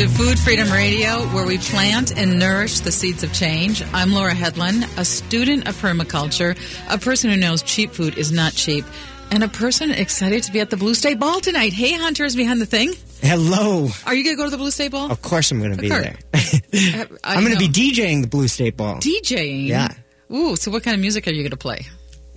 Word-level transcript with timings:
To 0.00 0.08
Food 0.08 0.38
Freedom 0.38 0.72
Radio, 0.72 1.26
where 1.34 1.44
we 1.44 1.58
plant 1.58 2.16
and 2.16 2.38
nourish 2.38 2.80
the 2.80 2.90
seeds 2.90 3.22
of 3.22 3.34
change. 3.34 3.82
I'm 3.92 4.12
Laura 4.12 4.32
Hedlund, 4.32 4.98
a 4.98 5.04
student 5.04 5.68
of 5.68 5.76
permaculture, 5.76 6.56
a 6.88 6.96
person 6.96 7.28
who 7.28 7.36
knows 7.36 7.60
cheap 7.60 7.90
food 7.92 8.16
is 8.16 8.32
not 8.32 8.54
cheap, 8.54 8.86
and 9.30 9.44
a 9.44 9.48
person 9.48 9.90
excited 9.90 10.42
to 10.44 10.52
be 10.52 10.60
at 10.60 10.70
the 10.70 10.78
Blue 10.78 10.94
State 10.94 11.18
Ball 11.18 11.40
tonight. 11.40 11.74
Hey, 11.74 11.92
Hunter's 11.92 12.34
behind 12.34 12.62
the 12.62 12.66
thing. 12.66 12.94
Hello. 13.20 13.88
Are 14.06 14.14
you 14.14 14.24
going 14.24 14.36
to 14.36 14.38
go 14.38 14.44
to 14.44 14.50
the 14.50 14.56
Blue 14.56 14.70
State 14.70 14.92
Ball? 14.92 15.12
Of 15.12 15.20
course, 15.20 15.50
I'm 15.50 15.58
going 15.58 15.76
to 15.76 15.76
be 15.76 15.90
there. 15.90 16.16
Uh, 16.72 17.04
I 17.22 17.34
I'm 17.34 17.44
going 17.44 17.52
to 17.52 17.58
be 17.58 17.68
DJing 17.68 18.22
the 18.22 18.26
Blue 18.26 18.48
State 18.48 18.78
Ball. 18.78 19.00
DJing. 19.00 19.66
Yeah. 19.66 19.88
Ooh, 20.32 20.56
so 20.56 20.70
what 20.70 20.82
kind 20.82 20.94
of 20.94 21.02
music 21.02 21.26
are 21.26 21.30
you 21.30 21.42
going 21.42 21.50
to 21.50 21.58
play? 21.58 21.86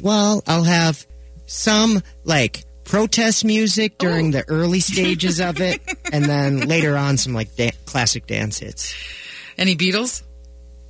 well, 0.02 0.44
I'll 0.48 0.66
have 0.66 1.08
some 1.46 2.02
like 2.26 2.66
protest 2.84 3.46
music 3.46 3.98
during 3.98 4.28
Oh. 4.30 4.32
the 4.40 4.50
early 4.50 4.80
stages 4.80 5.40
of 5.40 5.60
it, 5.62 5.82
and 6.12 6.26
then 6.26 6.60
later 6.68 6.96
on 6.98 7.18
some 7.18 7.34
like 7.34 7.56
da- 7.56 7.72
classic 7.86 8.28
dance 8.28 8.60
hits. 8.60 8.94
Any 9.58 9.76
Beatles? 9.76 10.24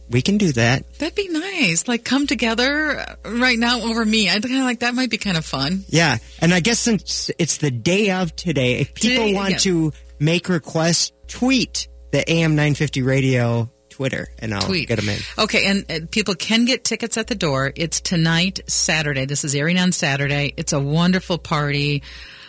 We 0.09 0.21
can 0.21 0.37
do 0.37 0.51
that. 0.53 0.83
That'd 0.99 1.15
be 1.15 1.29
nice. 1.29 1.87
Like 1.87 2.03
come 2.03 2.27
together 2.27 3.03
right 3.25 3.57
now 3.57 3.81
over 3.81 4.03
me. 4.05 4.29
I 4.29 4.33
kind 4.39 4.55
of 4.57 4.63
like 4.63 4.79
that. 4.81 4.93
Might 4.93 5.09
be 5.09 5.17
kind 5.17 5.37
of 5.37 5.45
fun. 5.45 5.85
Yeah, 5.87 6.17
and 6.39 6.53
I 6.53 6.59
guess 6.59 6.79
since 6.79 7.31
it's 7.39 7.57
the 7.57 7.71
day 7.71 8.11
of 8.11 8.35
today, 8.35 8.79
if 8.79 8.93
people 8.93 9.23
Today, 9.25 9.33
want 9.33 9.51
yeah. 9.51 9.57
to 9.59 9.93
make 10.19 10.49
requests, 10.49 11.11
tweet 11.27 11.87
the 12.11 12.29
AM 12.29 12.51
950 12.51 13.01
Radio 13.01 13.71
Twitter, 13.93 14.27
and 14.39 14.53
I'll 14.55 14.61
Tweet. 14.61 14.87
get 14.87 14.99
them 14.99 15.09
in. 15.09 15.19
Okay, 15.37 15.67
and 15.67 15.91
uh, 15.91 16.05
people 16.09 16.33
can 16.33 16.65
get 16.65 16.83
tickets 16.83 17.15
at 17.15 17.27
the 17.27 17.35
door. 17.35 17.71
It's 17.75 18.01
tonight, 18.01 18.61
Saturday. 18.65 19.25
This 19.25 19.43
is 19.45 19.53
airing 19.53 19.77
on 19.77 19.91
Saturday. 19.91 20.51
It's 20.57 20.73
a 20.73 20.79
wonderful 20.79 21.37
party. 21.37 22.01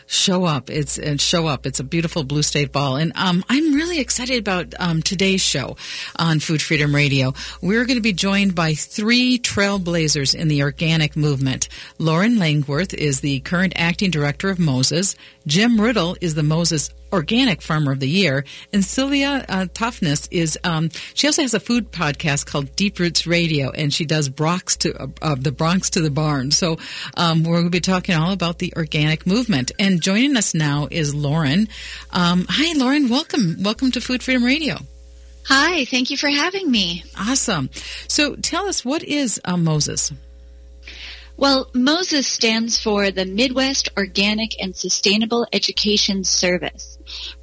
Show 0.06 0.45
up. 0.45 0.69
It's 0.69 0.98
and 0.98 1.19
show 1.19 1.47
up. 1.47 1.64
It's 1.67 1.81
a 1.81 1.84
beautiful 1.84 2.25
Blue 2.25 2.42
State 2.42 2.73
Ball, 2.73 2.97
and 2.97 3.12
um, 3.14 3.42
I'm 3.48 3.73
really 3.75 4.01
excited 4.01 4.39
about 4.39 4.75
um, 4.78 5.01
today's 5.03 5.41
show 5.41 5.77
on 6.19 6.41
Food 6.41 6.61
Freedom 6.61 6.95
Radio. 6.95 7.33
We're 7.62 7.86
going 7.86 7.97
to 7.97 8.03
be 8.03 8.12
joined 8.12 8.55
by 8.55 8.75
three 8.75 9.39
trailblazers 9.39 10.34
in 10.34 10.48
the 10.48 10.62
organic 10.62 11.17
movement. 11.17 11.69
Lauren 11.98 12.39
Langworthy 12.39 13.01
is 13.01 13.20
the 13.20 13.41
current 13.41 13.73
acting 13.77 14.11
director 14.11 14.51
of 14.51 14.58
Moses. 14.58 15.17
Jim 15.47 15.81
Riddle 15.81 16.17
is 16.20 16.34
the 16.34 16.42
Moses 16.42 16.91
Organic 17.15 17.62
Farmer 17.62 17.93
of 17.93 18.01
the 18.01 18.09
Year, 18.09 18.45
and 18.73 18.84
Sylvia 18.84 19.47
uh, 19.48 19.67
Toftness 19.73 20.29
is. 20.33 20.59
Um, 20.65 20.91
she 21.15 21.29
also 21.29 21.43
has 21.43 21.55
a 21.55 21.61
food 21.61 21.93
podcast 21.93 22.45
called 22.45 22.75
Deep 22.75 22.98
Roots 22.98 23.25
Radio, 23.25 23.70
and 23.70 23.95
she 23.95 24.05
does 24.05 24.29
Bronx 24.29 24.77
to 24.79 25.01
uh, 25.01 25.07
uh, 25.23 25.37
the 25.37 25.53
Bronx 25.53 25.91
to 25.91 26.01
the 26.01 26.11
barn. 26.11 26.51
So 26.51 26.79
um, 27.17 27.45
we're 27.45 27.55
going 27.55 27.67
to 27.67 27.70
be 27.70 27.81
talking 27.81 28.17
all 28.17 28.33
about 28.33 28.59
the 28.59 28.73
organic 28.77 29.29
movement. 29.29 29.70
And 29.79 30.03
joining 30.03 30.37
us 30.37 30.55
now 30.55 30.89
is 30.91 31.15
Lauren. 31.15 31.69
Um, 32.11 32.47
hi, 32.48 32.77
Lauren. 32.77 33.09
Welcome. 33.09 33.62
Welcome 33.62 33.92
to 33.92 34.01
Food 34.01 34.23
Freedom 34.23 34.42
Radio. 34.42 34.79
Hi, 35.47 35.85
thank 35.85 36.11
you 36.11 36.17
for 36.17 36.29
having 36.29 36.69
me. 36.69 37.05
Awesome. 37.17 37.70
So 38.09 38.35
tell 38.35 38.67
us 38.67 38.85
what 38.85 39.05
is 39.05 39.41
uh, 39.45 39.57
Moses. 39.57 40.12
Well, 41.37 41.69
MOSES 41.75 42.27
stands 42.27 42.79
for 42.79 43.11
the 43.11 43.25
Midwest 43.25 43.89
Organic 43.97 44.61
and 44.62 44.77
Sustainable 44.77 45.47
Education 45.53 46.23
Service. 46.23 46.94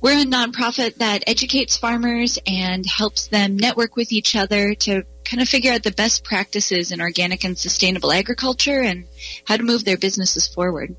We're 0.02 0.22
a 0.22 0.26
nonprofit 0.26 0.95
that 0.95 1.23
educates 1.28 1.78
farmers 1.78 2.40
and 2.48 2.86
helps 2.86 3.28
them 3.28 3.58
network 3.58 3.95
with 3.95 4.12
each 4.12 4.36
other 4.36 4.73
to 4.76 5.04
kind 5.23 5.42
of 5.42 5.48
figure 5.48 5.72
out 5.72 5.84
the 5.84 5.92
best 5.92 6.23
practices 6.23 6.92
in 6.92 7.02
organic 7.02 7.44
and 7.44 7.58
sustainable 7.58 8.12
agriculture 8.12 8.82
and 8.82 9.06
how 9.45 9.58
to 9.58 9.64
move 9.64 9.86
their 9.86 9.98
businesses 9.98 10.48
forward. 10.48 10.95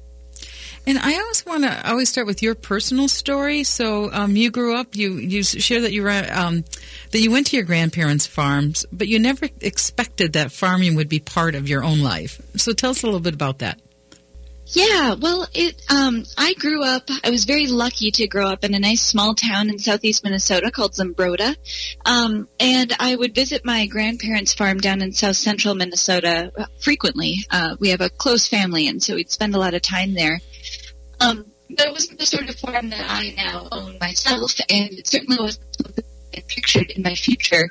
And 0.85 0.99
I 0.99 1.15
always 1.15 1.47
want 1.47 1.63
to 1.63 1.89
always 1.89 2.09
start 2.09 2.27
with 2.27 2.43
your 2.43 2.57
personal 2.57 3.07
story. 3.07 3.63
So 3.63 4.13
um, 4.13 4.35
you 4.35 4.51
grew 4.51 4.75
up, 4.75 4.97
you 4.97 5.15
you 5.15 5.45
share 5.45 5.81
that 5.83 5.93
you 5.93 6.03
were 6.03 6.27
um, 6.33 6.65
that 7.13 7.21
you 7.21 7.31
went 7.31 7.47
to 7.49 7.57
your 7.57 7.65
grandparents' 7.65 8.27
farms, 8.27 8.85
but 8.93 9.07
you 9.07 9.21
never 9.21 9.49
expected 9.61 10.33
that 10.33 10.51
farming 10.51 10.97
would 10.97 11.09
be 11.09 11.21
part 11.21 11.55
of 11.55 11.69
your 11.69 11.85
own 11.85 12.01
life. 12.01 12.41
So 12.57 12.73
tell 12.73 12.91
us 12.91 13.03
a 13.03 13.07
little 13.07 13.21
bit 13.21 13.35
about 13.35 13.61
that. 13.61 13.81
Yeah, 14.67 15.15
well, 15.15 15.47
it. 15.53 15.83
Um, 15.91 16.25
I 16.39 16.55
grew 16.55 16.83
up. 16.83 17.09
I 17.23 17.31
was 17.31 17.45
very 17.45 17.67
lucky 17.67 18.11
to 18.13 18.27
grow 18.27 18.49
up 18.49 18.65
in 18.65 18.75
a 18.75 18.79
nice 18.79 19.03
small 19.03 19.35
town 19.35 19.69
in 19.69 19.79
southeast 19.79 20.25
Minnesota 20.25 20.71
called 20.71 20.93
Zumbrota, 20.93 21.57
um, 22.07 22.49
and 22.59 22.95
I 22.99 23.15
would 23.17 23.35
visit 23.35 23.65
my 23.65 23.87
grandparents' 23.87 24.55
farm 24.55 24.79
down 24.79 25.03
in 25.03 25.13
south 25.13 25.37
central 25.37 25.75
Minnesota 25.75 26.53
frequently. 26.81 27.37
Uh, 27.51 27.77
we 27.81 27.91
have 27.91 28.01
a 28.01 28.09
close 28.09 28.49
family, 28.49 28.89
and 28.89 29.03
so 29.03 29.17
we'd 29.17 29.31
spend 29.31 29.55
a 29.55 29.59
lot 29.59 29.75
of 29.75 29.83
time 29.83 30.15
there. 30.15 30.41
Um, 31.21 31.47
but 31.69 31.87
it 31.87 31.93
wasn't 31.93 32.19
the 32.19 32.27
sort 32.27 32.49
of 32.49 32.57
farm 32.57 32.91
that 32.91 33.05
I 33.07 33.35
now 33.37 33.69
own 33.73 33.99
myself, 34.01 34.55
and 34.71 34.93
it 34.93 35.07
certainly 35.07 35.39
wasn't 35.39 35.67
I 36.35 36.43
pictured 36.47 36.91
in 36.91 37.03
my 37.03 37.15
future. 37.15 37.71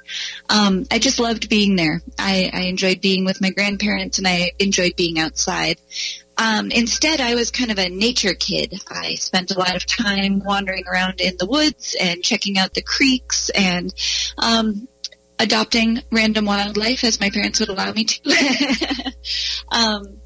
Um, 0.49 0.85
I 0.91 0.99
just 0.99 1.19
loved 1.19 1.49
being 1.49 1.75
there. 1.75 2.01
I, 2.19 2.51
I 2.53 2.61
enjoyed 2.61 3.01
being 3.01 3.25
with 3.25 3.41
my 3.41 3.49
grandparents, 3.49 4.17
and 4.17 4.27
I 4.27 4.51
enjoyed 4.59 4.95
being 4.95 5.19
outside. 5.19 5.79
Um, 6.41 6.71
instead, 6.71 7.21
I 7.21 7.35
was 7.35 7.51
kind 7.51 7.69
of 7.69 7.77
a 7.77 7.87
nature 7.87 8.33
kid. 8.33 8.81
I 8.89 9.13
spent 9.13 9.51
a 9.51 9.59
lot 9.59 9.75
of 9.75 9.85
time 9.85 10.41
wandering 10.43 10.85
around 10.87 11.21
in 11.21 11.37
the 11.37 11.45
woods 11.45 11.95
and 12.01 12.23
checking 12.23 12.57
out 12.57 12.73
the 12.73 12.81
creeks 12.81 13.51
and 13.51 13.93
um, 14.39 14.87
adopting 15.37 15.99
random 16.11 16.45
wildlife 16.45 17.03
as 17.03 17.19
my 17.19 17.29
parents 17.29 17.59
would 17.59 17.69
allow 17.69 17.91
me 17.91 18.05
to. 18.05 19.13
um, 19.71 20.20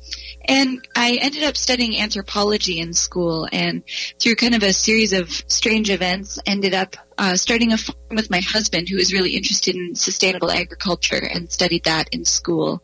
and 0.48 0.88
I 0.96 1.18
ended 1.22 1.44
up 1.44 1.58
studying 1.58 2.00
anthropology 2.00 2.80
in 2.80 2.94
school 2.94 3.48
and 3.52 3.84
through 4.20 4.36
kind 4.36 4.56
of 4.56 4.64
a 4.64 4.74
series 4.74 5.14
of 5.14 5.30
strange 5.30 5.90
events 5.90 6.40
ended 6.46 6.74
up 6.74 6.96
uh, 7.18 7.36
starting 7.36 7.72
a 7.72 7.78
farm 7.78 7.98
with 8.12 8.30
my 8.30 8.42
husband 8.42 8.90
who 8.90 8.98
was 8.98 9.14
really 9.14 9.36
interested 9.36 9.76
in 9.76 9.96
sustainable 9.96 10.52
agriculture 10.52 11.24
and 11.24 11.52
studied 11.52 11.86
that 11.86 12.10
in 12.12 12.26
school. 12.26 12.84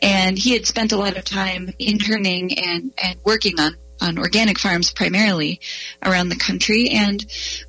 And 0.00 0.38
he 0.38 0.52
had 0.52 0.66
spent 0.66 0.92
a 0.92 0.96
lot 0.96 1.16
of 1.16 1.24
time 1.24 1.70
interning 1.78 2.58
and, 2.58 2.92
and 3.02 3.18
working 3.24 3.58
on 3.58 3.76
on 4.00 4.18
organic 4.18 4.58
farms 4.58 4.90
primarily 4.90 5.60
around 6.04 6.28
the 6.28 6.36
country 6.36 6.88
and 6.90 7.24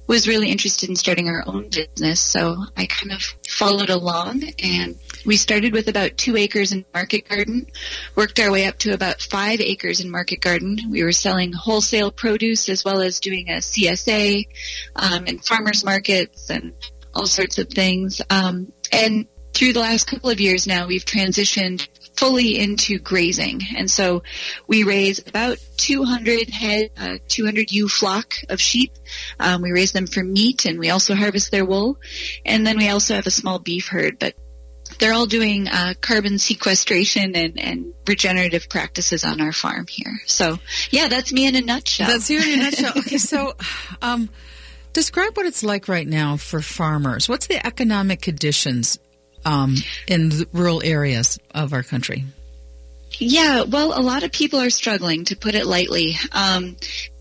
was 0.08 0.28
really 0.28 0.50
interested 0.50 0.90
in 0.90 0.96
starting 0.96 1.30
our 1.30 1.44
own 1.48 1.70
business. 1.70 2.20
So 2.20 2.58
I 2.76 2.88
kind 2.88 3.12
of 3.12 3.22
followed 3.48 3.90
along 3.90 4.44
and 4.62 4.98
we 5.26 5.36
started 5.36 5.74
with 5.74 5.88
about 5.88 6.18
two 6.18 6.38
acres 6.38 6.72
in 6.72 6.86
Market 6.94 7.28
Garden, 7.28 7.68
worked 8.16 8.40
our 8.40 8.52
way 8.52 8.68
up 8.68 8.78
to 8.80 8.94
about 8.94 9.22
five 9.22 9.60
acres 9.60 10.00
in 10.00 10.10
Market 10.10 10.42
Garden. 10.42 10.78
We 10.90 11.04
were 11.04 11.12
selling 11.12 11.54
wholesale 11.54 12.12
produce 12.12 12.70
as 12.70 12.86
well 12.86 13.02
as 13.02 13.20
doing 13.20 13.50
a 13.50 13.58
CSA 13.58 14.48
um, 14.96 15.26
and 15.28 15.44
farmers 15.44 15.84
markets 15.84 16.50
and 16.50 16.74
all 17.14 17.26
sorts 17.26 17.58
of 17.58 17.70
things. 17.70 18.22
Um, 18.30 18.72
and 18.92 19.28
through 19.54 19.74
the 19.74 19.80
last 19.80 20.08
couple 20.08 20.30
of 20.30 20.40
years 20.40 20.68
now, 20.68 20.86
we've 20.86 21.06
transitioned 21.06 21.88
fully 22.18 22.60
into 22.60 23.00
grazing. 23.00 23.62
And 23.76 23.90
so 23.90 24.24
we 24.68 24.84
raise 24.84 25.26
about 25.28 25.58
200 25.78 26.50
head, 26.50 26.92
uh, 26.98 27.18
200 27.28 27.72
ewe 27.72 27.88
flock 27.88 28.34
of 28.50 28.62
sheep. 28.62 28.94
Um, 29.40 29.62
we 29.62 29.72
raise 29.72 29.92
them 29.92 30.08
for 30.08 30.24
meat 30.24 30.66
and 30.66 30.80
we 30.80 30.90
also 30.90 31.16
harvest 31.16 31.52
their 31.52 31.66
wool. 31.66 31.98
And 32.46 32.66
then 32.66 32.78
we 32.78 32.90
also 32.90 33.16
have 33.16 33.28
a 33.28 33.32
small 33.32 33.60
beef 33.60 33.88
herd, 33.88 34.20
but 34.20 34.36
they're 35.00 35.14
all 35.14 35.26
doing 35.26 35.68
uh, 35.68 35.94
carbon 36.02 36.38
sequestration 36.38 37.36
and, 37.36 37.60
and 37.60 37.94
regenerative 38.08 38.70
practices 38.70 39.24
on 39.24 39.42
our 39.42 39.52
farm 39.52 39.86
here. 39.90 40.20
So 40.26 40.60
yeah, 40.90 41.08
that's 41.08 41.32
me 41.34 41.48
in 41.48 41.56
a 41.56 41.62
nutshell. 41.62 42.08
That's 42.08 42.30
you 42.30 42.42
in 42.42 42.60
a 42.60 42.64
nutshell. 42.64 42.94
Okay, 43.06 43.18
so 43.18 43.54
um, 44.02 44.30
describe 44.94 45.36
what 45.38 45.46
it's 45.46 45.64
like 45.64 45.88
right 45.88 46.08
now 46.08 46.38
for 46.38 46.62
farmers. 46.62 47.28
What's 47.28 47.48
the 47.48 47.66
economic 47.66 48.22
conditions 48.22 48.98
um, 49.44 49.76
in 50.08 50.30
the 50.30 50.48
rural 50.54 50.82
areas 50.84 51.38
of 51.54 51.74
our 51.74 51.84
country? 51.84 52.26
Yeah, 53.18 53.64
well, 53.64 53.98
a 53.98 54.02
lot 54.02 54.24
of 54.24 54.32
people 54.32 54.60
are 54.60 54.70
struggling, 54.70 55.26
to 55.26 55.36
put 55.38 55.56
it 55.56 55.66
lightly. 55.66 56.16
Um, 56.32 56.76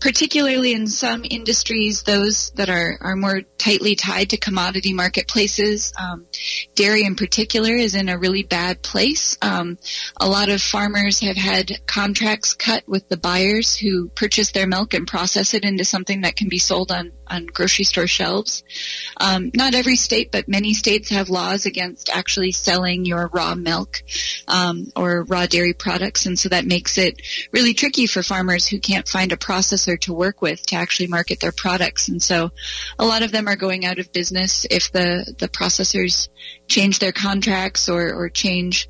particularly 0.05 0.71
in 0.71 0.85
some 0.85 1.25
industries, 1.27 2.03
those 2.03 2.51
that 2.51 2.69
are, 2.69 2.95
are 3.01 3.15
more 3.15 3.41
tightly 3.57 3.95
tied 3.95 4.29
to 4.29 4.37
commodity 4.37 4.93
marketplaces. 4.93 5.91
Um, 5.99 6.27
dairy 6.75 7.03
in 7.03 7.15
particular 7.15 7.71
is 7.71 7.95
in 7.95 8.07
a 8.07 8.19
really 8.19 8.43
bad 8.43 8.83
place. 8.83 9.35
Um, 9.41 9.79
a 10.21 10.29
lot 10.29 10.49
of 10.49 10.61
farmers 10.61 11.21
have 11.21 11.37
had 11.37 11.87
contracts 11.87 12.53
cut 12.53 12.87
with 12.87 13.09
the 13.09 13.17
buyers 13.17 13.75
who 13.75 14.09
purchase 14.09 14.51
their 14.51 14.67
milk 14.67 14.93
and 14.93 15.07
process 15.07 15.55
it 15.55 15.65
into 15.65 15.83
something 15.83 16.21
that 16.21 16.35
can 16.35 16.49
be 16.49 16.59
sold 16.59 16.91
on, 16.91 17.11
on 17.25 17.47
grocery 17.47 17.85
store 17.85 18.05
shelves. 18.05 18.63
Um, 19.17 19.49
not 19.55 19.73
every 19.73 19.95
state, 19.95 20.31
but 20.31 20.47
many 20.47 20.75
states 20.75 21.09
have 21.09 21.29
laws 21.29 21.65
against 21.65 22.11
actually 22.11 22.51
selling 22.51 23.05
your 23.05 23.27
raw 23.33 23.55
milk 23.55 24.03
um, 24.47 24.85
or 24.95 25.23
raw 25.23 25.47
dairy 25.47 25.73
products, 25.73 26.27
and 26.27 26.37
so 26.37 26.49
that 26.49 26.67
makes 26.67 26.99
it 26.99 27.23
really 27.51 27.73
tricky 27.73 28.05
for 28.05 28.21
farmers 28.21 28.67
who 28.67 28.79
can't 28.79 29.07
find 29.07 29.31
a 29.31 29.37
processor 29.37 29.94
to 29.97 30.13
work 30.13 30.41
with 30.41 30.65
to 30.67 30.75
actually 30.75 31.07
market 31.07 31.39
their 31.39 31.51
products. 31.51 32.07
And 32.07 32.21
so, 32.21 32.51
a 32.99 33.05
lot 33.05 33.23
of 33.23 33.31
them 33.31 33.47
are 33.47 33.55
going 33.55 33.85
out 33.85 33.99
of 33.99 34.11
business 34.11 34.65
if 34.69 34.91
the 34.91 35.33
the 35.37 35.47
processors 35.47 36.29
change 36.67 36.99
their 36.99 37.11
contracts 37.11 37.89
or 37.89 38.13
or 38.13 38.29
change 38.29 38.87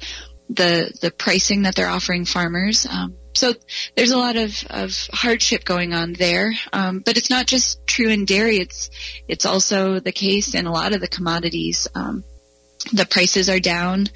the 0.49 0.95
the 1.01 1.11
pricing 1.11 1.63
that 1.63 1.75
they're 1.75 1.89
offering 1.89 2.25
farmers. 2.25 2.85
Um, 2.85 3.15
so 3.35 3.53
there's 3.95 4.11
a 4.11 4.17
lot 4.17 4.37
of, 4.37 4.65
of 4.69 5.09
hardship 5.11 5.65
going 5.65 5.93
on 5.93 6.13
there, 6.13 6.53
um, 6.71 6.99
but 6.99 7.17
it's 7.17 7.29
not 7.29 7.47
just 7.47 7.85
true 7.85 8.07
in 8.07 8.23
dairy. 8.23 8.57
It's 8.57 8.89
it's 9.27 9.45
also 9.45 9.99
the 9.99 10.13
case 10.13 10.55
in 10.55 10.67
a 10.67 10.71
lot 10.71 10.93
of 10.93 11.01
the 11.01 11.07
commodities. 11.07 11.87
Um, 11.93 12.23
the 12.93 13.05
prices 13.05 13.49
are 13.49 13.59
down, 13.59 14.07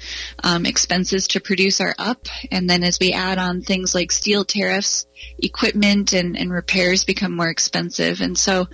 um, 0.42 0.66
expenses 0.66 1.26
to 1.28 1.40
produce 1.40 1.80
are 1.80 1.94
up, 1.98 2.26
and 2.50 2.68
then 2.68 2.84
as 2.84 2.98
we 3.00 3.12
add 3.12 3.38
on 3.38 3.62
things 3.62 3.94
like 3.94 4.12
steel 4.12 4.44
tariffs, 4.44 5.06
equipment 5.38 6.12
and, 6.12 6.36
and 6.36 6.52
repairs 6.52 7.04
become 7.04 7.34
more 7.34 7.48
expensive. 7.48 8.20
And 8.20 8.38
so 8.38 8.66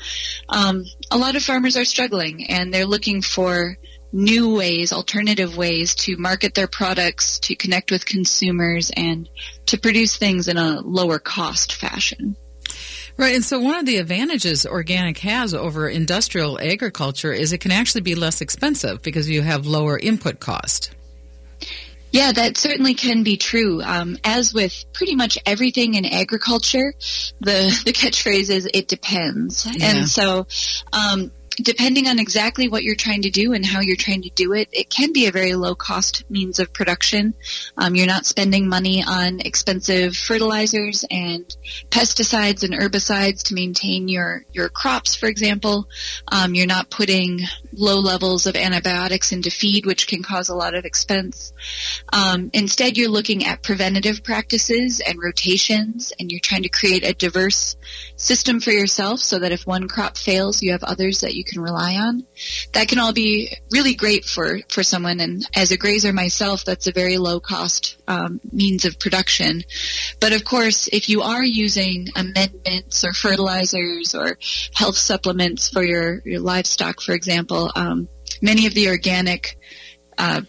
um, 0.49 0.85
a 1.11 1.19
lot 1.19 1.37
of 1.37 1.43
farmers 1.43 1.77
are 1.77 1.85
struggling, 1.85 2.47
and 2.51 2.73
they're 2.73 2.87
looking 2.87 3.23
for 3.23 3.77
new 4.13 4.55
ways, 4.55 4.93
alternative 4.93 5.57
ways 5.57 5.95
to 5.95 6.17
market 6.17 6.55
their 6.55 6.69
products, 6.69 7.39
to 7.41 7.55
connect 7.55 7.91
with 7.91 8.07
consumers, 8.07 8.91
and 8.97 9.29
to 9.67 9.79
produce 9.79 10.17
things 10.17 10.49
in 10.49 10.57
a 10.57 10.81
lower 10.81 11.19
cost 11.19 11.75
fashion. 11.75 12.37
Right, 13.19 13.35
and 13.35 13.45
so 13.45 13.59
one 13.59 13.77
of 13.77 13.87
the 13.87 13.97
advantages 13.97 14.67
organic 14.67 15.19
has 15.19 15.55
over 15.55 15.89
industrial 15.89 16.61
agriculture 16.61 17.33
is 17.33 17.53
it 17.53 17.59
can 17.59 17.71
actually 17.71 18.03
be 18.03 18.15
less 18.15 18.43
expensive 18.43 19.03
because 19.03 19.29
you 19.29 19.41
have 19.41 19.67
lower 19.67 19.99
input 19.99 20.39
cost. 20.39 20.95
Yeah, 22.13 22.33
that 22.33 22.57
certainly 22.57 22.95
can 22.95 23.23
be 23.23 23.37
true. 23.37 23.83
Um, 23.83 24.19
as 24.23 24.53
with 24.53 24.85
pretty 24.93 25.17
much 25.17 25.39
everything 25.45 25.95
in 25.95 26.05
agriculture, 26.05 26.95
the 27.41 27.81
the 27.85 27.93
catchphrase 27.93 28.51
is 28.51 28.69
"it 28.73 28.89
depends," 28.89 29.67
yeah. 29.67 29.97
and 29.97 30.09
so 30.09 30.47
um, 30.93 31.31
depending 31.57 32.09
on 32.09 32.19
exactly 32.19 32.69
what 32.69 32.83
you're 32.83 32.95
trying 32.95 33.23
to 33.23 33.31
do 33.31 33.53
and 33.53 33.65
how 33.65 33.81
you're 33.81 33.97
trying 33.97 34.23
to 34.23 34.31
do 34.31 34.53
it, 34.53 34.69
it 34.73 34.91
can 34.91 35.13
be 35.13 35.27
a 35.27 35.33
very 35.33 35.55
low 35.55 35.75
cost 35.75 36.25
means 36.31 36.59
of 36.59 36.73
production. 36.73 37.35
Um, 37.77 37.95
you're 37.95 38.07
not 38.07 38.27
spending 38.27 38.69
money 38.69 39.03
on 39.03 39.41
expensive 39.41 40.17
fertilizers 40.17 41.05
and 41.11 41.45
pesticides 41.91 42.63
and 42.63 42.75
herbicides 42.75 43.45
to 43.45 43.55
maintain 43.55 44.09
your, 44.09 44.45
your 44.53 44.69
crops, 44.69 45.15
for 45.15 45.27
example. 45.27 45.89
Um, 46.29 46.55
you're 46.55 46.67
not 46.67 46.91
putting 46.91 47.41
low 47.73 48.01
levels 48.01 48.47
of 48.47 48.57
antibiotics 48.57 49.33
into 49.33 49.51
feed, 49.51 49.87
which 49.87 50.07
can 50.07 50.23
cause 50.23 50.49
a 50.49 50.55
lot 50.55 50.75
of 50.75 50.85
expense. 50.85 51.53
Um, 52.13 52.51
instead, 52.53 52.97
you're 52.97 53.09
looking 53.09 53.45
at 53.45 53.63
preventative 53.63 54.23
practices 54.23 55.01
and 55.01 55.19
rotations, 55.23 56.13
and 56.19 56.31
you're 56.31 56.41
trying 56.41 56.63
to 56.63 56.69
create 56.69 57.05
a 57.05 57.15
diverse 57.15 57.77
system 58.17 58.61
for 58.61 58.71
yourself 58.71 59.21
so 59.21 59.39
that 59.39 59.53
if 59.53 59.67
one 59.67 59.89
crop 59.89 60.17
fails, 60.17 60.63
you 60.63 60.73
have 60.73 60.85
others 60.85 61.21
that 61.21 61.35
you 61.35 61.45
can 61.47 61.63
rely 61.63 61.97
on. 61.97 62.25
That 62.73 62.89
can 62.89 62.99
all 62.99 63.13
be 63.13 63.57
really 63.71 63.95
great 63.95 64.25
for, 64.25 64.59
for 64.69 64.83
someone. 64.83 65.21
And 65.21 65.47
as 65.55 65.71
a 65.71 65.77
grazer 65.77 66.13
myself, 66.13 66.65
that's 66.65 66.87
a 66.87 66.93
very 66.93 67.19
low 67.19 67.41
cost 67.41 67.97
um, 68.09 68.41
means 68.53 68.85
of 68.85 68.99
production. 68.99 69.63
But 70.21 70.33
of 70.33 70.45
course, 70.45 70.89
if 70.93 71.09
you 71.09 71.23
are 71.23 71.45
using 71.45 72.09
amendments 72.17 73.05
or 73.05 73.13
fertilizers 73.13 74.15
or 74.15 74.39
health 74.75 74.97
supplements 74.97 75.69
for 75.69 75.83
your, 75.83 76.23
your 76.25 76.41
livestock, 76.41 77.01
for 77.01 77.13
example, 77.13 77.71
um, 77.75 78.09
many 78.43 78.67
of 78.67 78.75
the 78.75 78.89
organic 78.89 79.59
uh, 80.19 80.43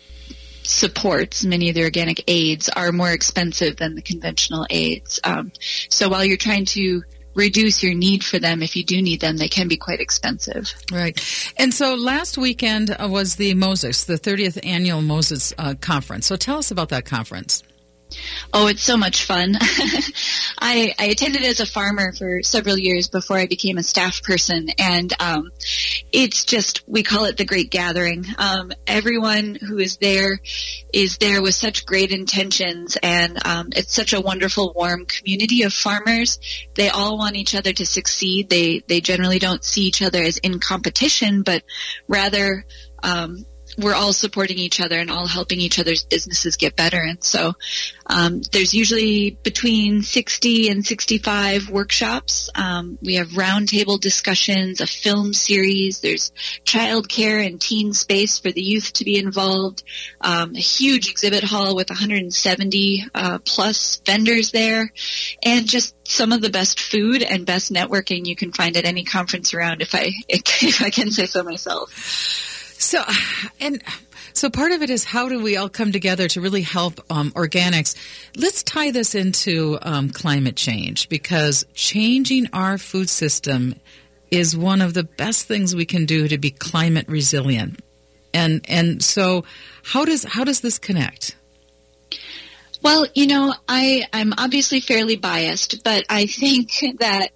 supports, 0.63 1.45
many 1.45 1.69
of 1.69 1.75
the 1.75 1.83
organic 1.83 2.23
aids, 2.27 2.69
are 2.69 2.91
more 2.91 3.11
expensive 3.11 3.77
than 3.77 3.95
the 3.95 4.01
conventional 4.01 4.65
aids. 4.69 5.19
Um, 5.23 5.51
so 5.89 6.09
while 6.09 6.25
you're 6.25 6.37
trying 6.37 6.65
to 6.65 7.03
reduce 7.37 7.83
your 7.83 7.93
need 7.93 8.23
for 8.23 8.39
them 8.39 8.61
if 8.61 8.75
you 8.75 8.83
do 8.83 9.01
need 9.01 9.21
them. 9.21 9.37
They 9.37 9.47
can 9.47 9.67
be 9.67 9.77
quite 9.77 10.01
expensive. 10.01 10.73
Right. 10.91 11.17
And 11.57 11.73
so 11.73 11.95
last 11.95 12.37
weekend 12.37 12.95
was 12.99 13.35
the 13.35 13.53
Moses, 13.53 14.03
the 14.03 14.19
30th 14.19 14.59
annual 14.65 15.01
Moses 15.01 15.53
uh, 15.57 15.75
conference. 15.79 16.25
So 16.25 16.35
tell 16.35 16.57
us 16.57 16.71
about 16.71 16.89
that 16.89 17.05
conference. 17.05 17.63
Oh, 18.53 18.67
it's 18.67 18.81
so 18.81 18.97
much 18.97 19.25
fun. 19.25 19.55
I, 20.59 20.93
I 20.97 21.05
attended 21.05 21.43
as 21.43 21.59
a 21.59 21.65
farmer 21.65 22.13
for 22.13 22.41
several 22.43 22.77
years 22.77 23.07
before 23.07 23.37
I 23.37 23.47
became 23.47 23.77
a 23.77 23.83
staff 23.83 24.23
person, 24.23 24.69
and 24.79 25.13
um, 25.19 25.51
it's 26.11 26.45
just 26.45 26.83
we 26.87 27.03
call 27.03 27.25
it 27.25 27.37
the 27.37 27.45
Great 27.45 27.69
Gathering. 27.69 28.25
Um, 28.37 28.71
everyone 28.85 29.55
who 29.55 29.77
is 29.77 29.97
there 29.97 30.39
is 30.93 31.17
there 31.17 31.41
with 31.41 31.55
such 31.55 31.85
great 31.85 32.11
intentions, 32.11 32.97
and 33.01 33.37
um, 33.45 33.69
it's 33.75 33.93
such 33.93 34.13
a 34.13 34.21
wonderful, 34.21 34.73
warm 34.75 35.05
community 35.05 35.63
of 35.63 35.73
farmers. 35.73 36.39
They 36.75 36.89
all 36.89 37.17
want 37.17 37.35
each 37.35 37.55
other 37.55 37.73
to 37.73 37.85
succeed. 37.85 38.49
They 38.49 38.79
they 38.87 39.01
generally 39.01 39.39
don't 39.39 39.63
see 39.63 39.83
each 39.83 40.01
other 40.01 40.21
as 40.21 40.37
in 40.37 40.59
competition, 40.59 41.43
but 41.43 41.63
rather 42.07 42.65
um, 43.03 43.45
we're 43.77 43.93
all 43.93 44.13
supporting 44.13 44.57
each 44.57 44.81
other 44.81 44.97
and 44.97 45.11
all 45.11 45.27
helping 45.27 45.59
each 45.59 45.79
other's 45.79 46.03
businesses 46.03 46.57
get 46.57 46.75
better. 46.75 46.97
And 46.99 47.23
so 47.23 47.53
um, 48.07 48.41
there's 48.51 48.73
usually 48.73 49.31
between 49.43 50.01
60 50.01 50.69
and 50.69 50.85
65 50.85 51.69
workshops. 51.69 52.49
Um, 52.55 52.97
we 53.01 53.15
have 53.15 53.29
roundtable 53.29 53.99
discussions, 53.99 54.81
a 54.81 54.87
film 54.87 55.33
series. 55.33 55.99
There's 55.99 56.31
childcare 56.65 57.45
and 57.45 57.61
teen 57.61 57.93
space 57.93 58.39
for 58.39 58.51
the 58.51 58.63
youth 58.63 58.93
to 58.93 59.05
be 59.05 59.19
involved. 59.19 59.83
Um, 60.21 60.55
a 60.55 60.59
huge 60.59 61.09
exhibit 61.09 61.43
hall 61.43 61.75
with 61.75 61.89
170 61.89 63.05
uh, 63.13 63.39
plus 63.45 64.01
vendors 64.05 64.51
there, 64.51 64.91
and 65.43 65.67
just 65.67 65.95
some 66.07 66.31
of 66.31 66.41
the 66.41 66.49
best 66.49 66.79
food 66.79 67.21
and 67.21 67.45
best 67.45 67.71
networking 67.71 68.25
you 68.25 68.35
can 68.35 68.51
find 68.51 68.75
at 68.75 68.85
any 68.85 69.03
conference 69.03 69.53
around. 69.53 69.81
If 69.81 69.93
I 69.93 70.09
if 70.29 70.81
I 70.81 70.89
can 70.89 71.11
say 71.11 71.27
so 71.27 71.43
myself. 71.43 72.56
So, 72.79 73.03
and 73.59 73.81
so 74.33 74.49
part 74.49 74.71
of 74.71 74.83
it 74.83 74.89
is 74.89 75.03
how 75.03 75.29
do 75.29 75.41
we 75.41 75.57
all 75.57 75.69
come 75.69 75.91
together 75.91 76.27
to 76.29 76.41
really 76.41 76.61
help 76.61 76.99
um, 77.09 77.31
organics? 77.31 77.95
Let's 78.35 78.61
tie 78.61 78.91
this 78.91 79.15
into 79.15 79.79
um, 79.81 80.11
climate 80.11 80.55
change 80.55 81.09
because 81.09 81.65
changing 81.73 82.47
our 82.53 82.77
food 82.77 83.09
system 83.09 83.75
is 84.29 84.55
one 84.55 84.81
of 84.81 84.93
the 84.93 85.03
best 85.03 85.47
things 85.47 85.75
we 85.75 85.85
can 85.85 86.05
do 86.05 86.27
to 86.27 86.37
be 86.37 86.51
climate 86.51 87.07
resilient. 87.07 87.81
And 88.33 88.61
and 88.67 89.01
so, 89.03 89.45
how 89.83 90.05
does 90.05 90.23
how 90.23 90.43
does 90.43 90.61
this 90.61 90.77
connect? 90.77 91.35
Well, 92.83 93.07
you 93.15 93.25
know, 93.25 93.55
I 93.67 94.03
I'm 94.13 94.33
obviously 94.37 94.81
fairly 94.81 95.15
biased, 95.15 95.83
but 95.83 96.05
I 96.09 96.27
think 96.27 96.71
that 96.99 97.31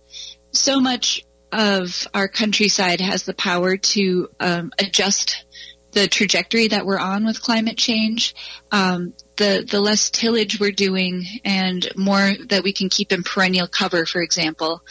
so 0.52 0.80
much 0.80 1.24
of 1.52 2.08
our 2.14 2.28
countryside 2.28 3.02
has 3.02 3.24
the 3.24 3.34
power 3.34 3.78
to 3.78 4.30
um, 4.40 4.72
adjust 4.80 5.46
the 5.92 6.08
trajectory 6.08 6.70
that 6.70 6.86
we're 6.86 7.00
on 7.00 7.26
with 7.26 7.42
climate 7.42 7.78
change. 7.78 8.34
Um, 8.72 9.14
the 9.38 9.66
the 9.70 9.82
less 9.82 10.10
tillage 10.10 10.60
we're 10.60 10.72
doing 10.72 11.26
and 11.44 11.88
more 11.96 12.34
that 12.50 12.64
we 12.64 12.74
can 12.74 12.90
keep 12.90 13.12
in 13.12 13.24
perennial 13.24 13.68
cover, 13.68 14.06
for 14.06 14.22
example, 14.22 14.82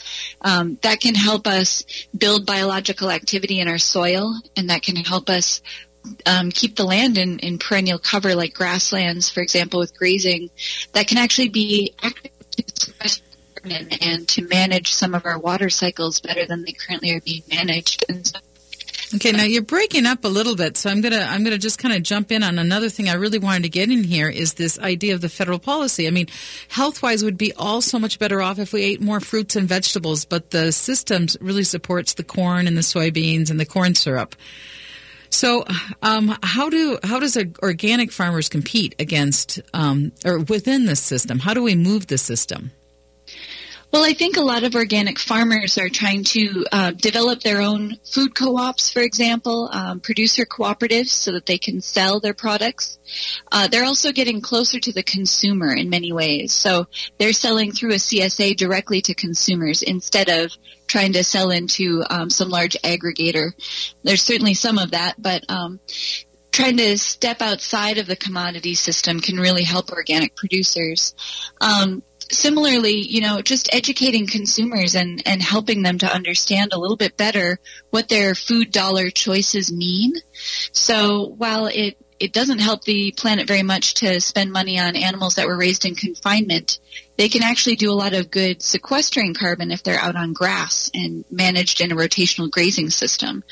um, 0.43 0.79
that 0.83 1.01
can 1.01 1.15
help 1.15 1.47
us 1.47 1.85
build 2.17 2.47
biological 2.47 3.11
activity 3.11 3.61
in 3.61 3.69
our 3.69 3.79
soil, 3.79 4.35
and 4.57 4.71
that 4.71 4.83
can 4.83 4.97
help 4.97 5.31
us 5.31 5.63
um, 6.27 6.51
keep 6.51 6.77
the 6.77 6.85
land 6.85 7.19
in, 7.19 7.39
in 7.39 7.59
perennial 7.59 7.99
cover, 7.99 8.35
like 8.35 8.55
grasslands, 8.55 9.31
for 9.31 9.41
example, 9.41 9.81
with 9.81 9.97
grazing. 9.97 10.51
That 10.93 11.07
can 11.07 11.19
actually 11.19 11.51
be 11.51 11.95
active 12.03 12.33
and 13.65 14.29
to 14.29 14.47
manage 14.49 14.93
some 14.93 15.15
of 15.15 15.27
our 15.27 15.39
water 15.39 15.71
cycles 15.71 16.21
better 16.21 16.47
than 16.47 16.65
they 16.65 16.73
currently 16.73 17.13
are 17.13 17.21
being 17.21 17.43
managed. 17.49 18.05
So 18.23 18.39
Okay, 19.13 19.33
now 19.33 19.43
you're 19.43 19.63
breaking 19.63 20.07
up 20.07 20.25
a 20.25 20.29
little 20.29 20.55
bit, 20.55 20.77
so 20.77 20.89
I'm 20.89 21.01
gonna 21.01 21.27
I'm 21.29 21.43
gonna 21.43 21.59
just 21.59 21.81
kind 21.81 21.97
of 21.97 22.05
jump 22.05 22.31
in 22.31 22.45
on 22.45 22.61
another 22.61 22.89
thing 22.89 23.09
I 23.09 23.15
really 23.15 23.41
wanted 23.41 23.65
to 23.65 23.69
get 23.69 23.91
in 23.91 24.05
here 24.05 24.29
is 24.29 24.55
this 24.55 24.79
idea 24.79 25.15
of 25.15 25.21
the 25.21 25.29
federal 25.29 25.59
policy. 25.59 26.07
I 26.07 26.11
mean, 26.11 26.29
health 26.69 27.03
wise, 27.03 27.25
would 27.25 27.37
be 27.37 27.53
all 27.55 27.81
so 27.81 27.99
much 27.99 28.21
better 28.21 28.41
off 28.41 28.61
if 28.61 28.73
we 28.73 28.85
ate 28.85 29.01
more 29.01 29.19
fruits 29.19 29.57
and 29.57 29.69
vegetables, 29.69 30.25
but 30.25 30.51
the 30.51 30.71
system 30.71 31.27
really 31.41 31.65
supports 31.65 32.15
the 32.15 32.23
corn 32.23 32.69
and 32.69 32.77
the 32.77 32.83
soybeans 32.83 33.51
and 33.51 33.59
the 33.59 33.67
corn 33.67 33.97
syrup. 33.97 34.37
So, 35.29 35.65
um, 36.03 36.39
how 36.45 36.71
do 36.71 37.01
how 37.03 37.19
does 37.19 37.37
organic 37.65 38.13
farmers 38.13 38.49
compete 38.49 38.95
against 39.01 39.61
um, 39.75 40.13
or 40.25 40.39
within 40.39 40.85
this 40.87 41.01
system? 41.01 41.41
How 41.41 41.53
do 41.53 41.65
we 41.65 41.75
move 41.75 42.07
the 42.07 42.19
system? 42.19 42.71
Well, 43.93 44.05
I 44.05 44.13
think 44.13 44.37
a 44.37 44.43
lot 44.43 44.63
of 44.63 44.77
organic 44.77 45.19
farmers 45.19 45.77
are 45.77 45.89
trying 45.89 46.23
to 46.25 46.65
uh, 46.71 46.91
develop 46.93 47.41
their 47.41 47.61
own 47.61 47.97
food 48.05 48.37
co-ops, 48.37 48.93
for 48.93 49.01
example, 49.01 49.69
um, 49.73 49.99
producer 49.99 50.45
cooperatives 50.45 51.09
so 51.09 51.33
that 51.33 51.47
they 51.47 51.59
can 51.59 51.81
sell 51.81 52.21
their 52.21 52.33
products. 52.33 53.01
Uh, 53.51 53.67
they're 53.67 53.85
also 53.85 54.13
getting 54.13 54.41
closer 54.41 54.79
to 54.79 54.93
the 54.93 55.03
consumer 55.03 55.75
in 55.75 55.91
many 55.91 56.13
ways. 56.13 56.53
So 56.53 56.87
they're 57.19 57.33
selling 57.33 57.73
through 57.73 57.91
a 57.91 57.95
CSA 57.95 58.57
directly 58.57 59.03
to 59.03 59.15
consumers 59.15 59.83
instead 59.83 60.29
of 60.29 60.53
trying 60.87 61.15
to 61.15 61.25
sell 61.25 61.51
into 61.51 62.05
um, 62.09 62.31
some 62.31 62.49
large 62.49 62.77
aggregator. 62.85 63.53
There's 64.05 64.23
certainly 64.23 64.55
some 64.55 64.79
of 64.79 64.93
that, 64.93 65.21
but 65.21 65.45
um, 65.51 65.81
trying 66.53 66.77
to 66.77 66.97
step 66.97 67.43
outside 67.43 67.99
of 67.99 68.07
the 68.07 68.17
commodity 68.17 68.75
system 68.75 69.19
can 69.19 69.37
really 69.37 69.65
help 69.65 69.91
organic 69.91 70.37
producers. 70.37 71.15
Um, 71.61 72.05
similarly, 72.31 73.01
you 73.01 73.21
know, 73.21 73.43
just 73.43 73.75
educating 73.75 74.27
consumers 74.27 74.95
and, 74.95 75.23
and 75.27 75.43
helping 75.43 75.83
them 75.83 75.99
to 75.99 76.13
understand 76.13 76.73
a 76.73 76.79
little 76.79 76.97
bit 76.97 77.17
better 77.17 77.59
what 77.91 78.09
their 78.09 78.35
food 78.35 78.71
dollar 78.71 79.11
choices 79.11 79.73
mean. 79.73 80.15
So 80.73 81.27
while 81.37 81.67
it, 81.67 81.97
it 82.19 82.33
doesn't 82.33 82.59
help 82.59 82.85
the 82.85 83.13
planet 83.17 83.49
very 83.49 83.63
much 83.63 83.95
to 83.95 84.21
spend 84.21 84.53
money 84.53 84.79
on 84.79 84.95
animals 84.95 85.37
that 85.37 85.47
were 85.47 85.57
raised 85.57 85.87
in 85.87 85.95
confinement, 85.95 86.79
they 87.21 87.29
can 87.29 87.43
actually 87.43 87.77
do 87.77 87.93
a 87.93 87.93
lot 87.93 88.15
of 88.15 88.31
good 88.31 88.63
sequestering 88.63 89.35
carbon 89.35 89.71
if 89.71 89.83
they're 89.83 90.01
out 90.01 90.17
on 90.17 90.33
grass 90.33 90.91
and 90.95 91.23
managed 91.31 91.83
in 91.83 91.93
a 91.93 91.95
rotational 91.95 92.51
grazing 92.51 92.89
system. 92.89 93.45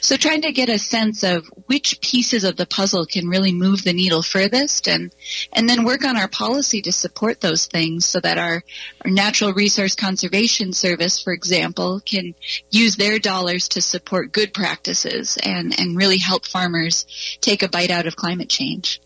So 0.00 0.16
trying 0.16 0.42
to 0.42 0.50
get 0.50 0.68
a 0.68 0.76
sense 0.76 1.22
of 1.22 1.46
which 1.66 2.00
pieces 2.00 2.42
of 2.42 2.56
the 2.56 2.66
puzzle 2.66 3.06
can 3.06 3.28
really 3.28 3.52
move 3.52 3.84
the 3.84 3.92
needle 3.92 4.22
furthest 4.22 4.88
and, 4.88 5.14
and 5.52 5.68
then 5.68 5.84
work 5.84 6.04
on 6.04 6.16
our 6.16 6.26
policy 6.26 6.82
to 6.82 6.90
support 6.90 7.40
those 7.40 7.66
things 7.66 8.06
so 8.06 8.18
that 8.18 8.38
our, 8.38 8.64
our 9.04 9.10
natural 9.12 9.52
resource 9.52 9.94
conservation 9.94 10.72
service, 10.72 11.22
for 11.22 11.32
example, 11.32 12.00
can 12.00 12.34
use 12.72 12.96
their 12.96 13.20
dollars 13.20 13.68
to 13.68 13.80
support 13.80 14.32
good 14.32 14.52
practices 14.52 15.38
and, 15.40 15.78
and 15.78 15.96
really 15.96 16.18
help 16.18 16.44
farmers 16.44 17.06
take 17.40 17.62
a 17.62 17.68
bite 17.68 17.92
out 17.92 18.08
of 18.08 18.16
climate 18.16 18.48
change. 18.48 19.00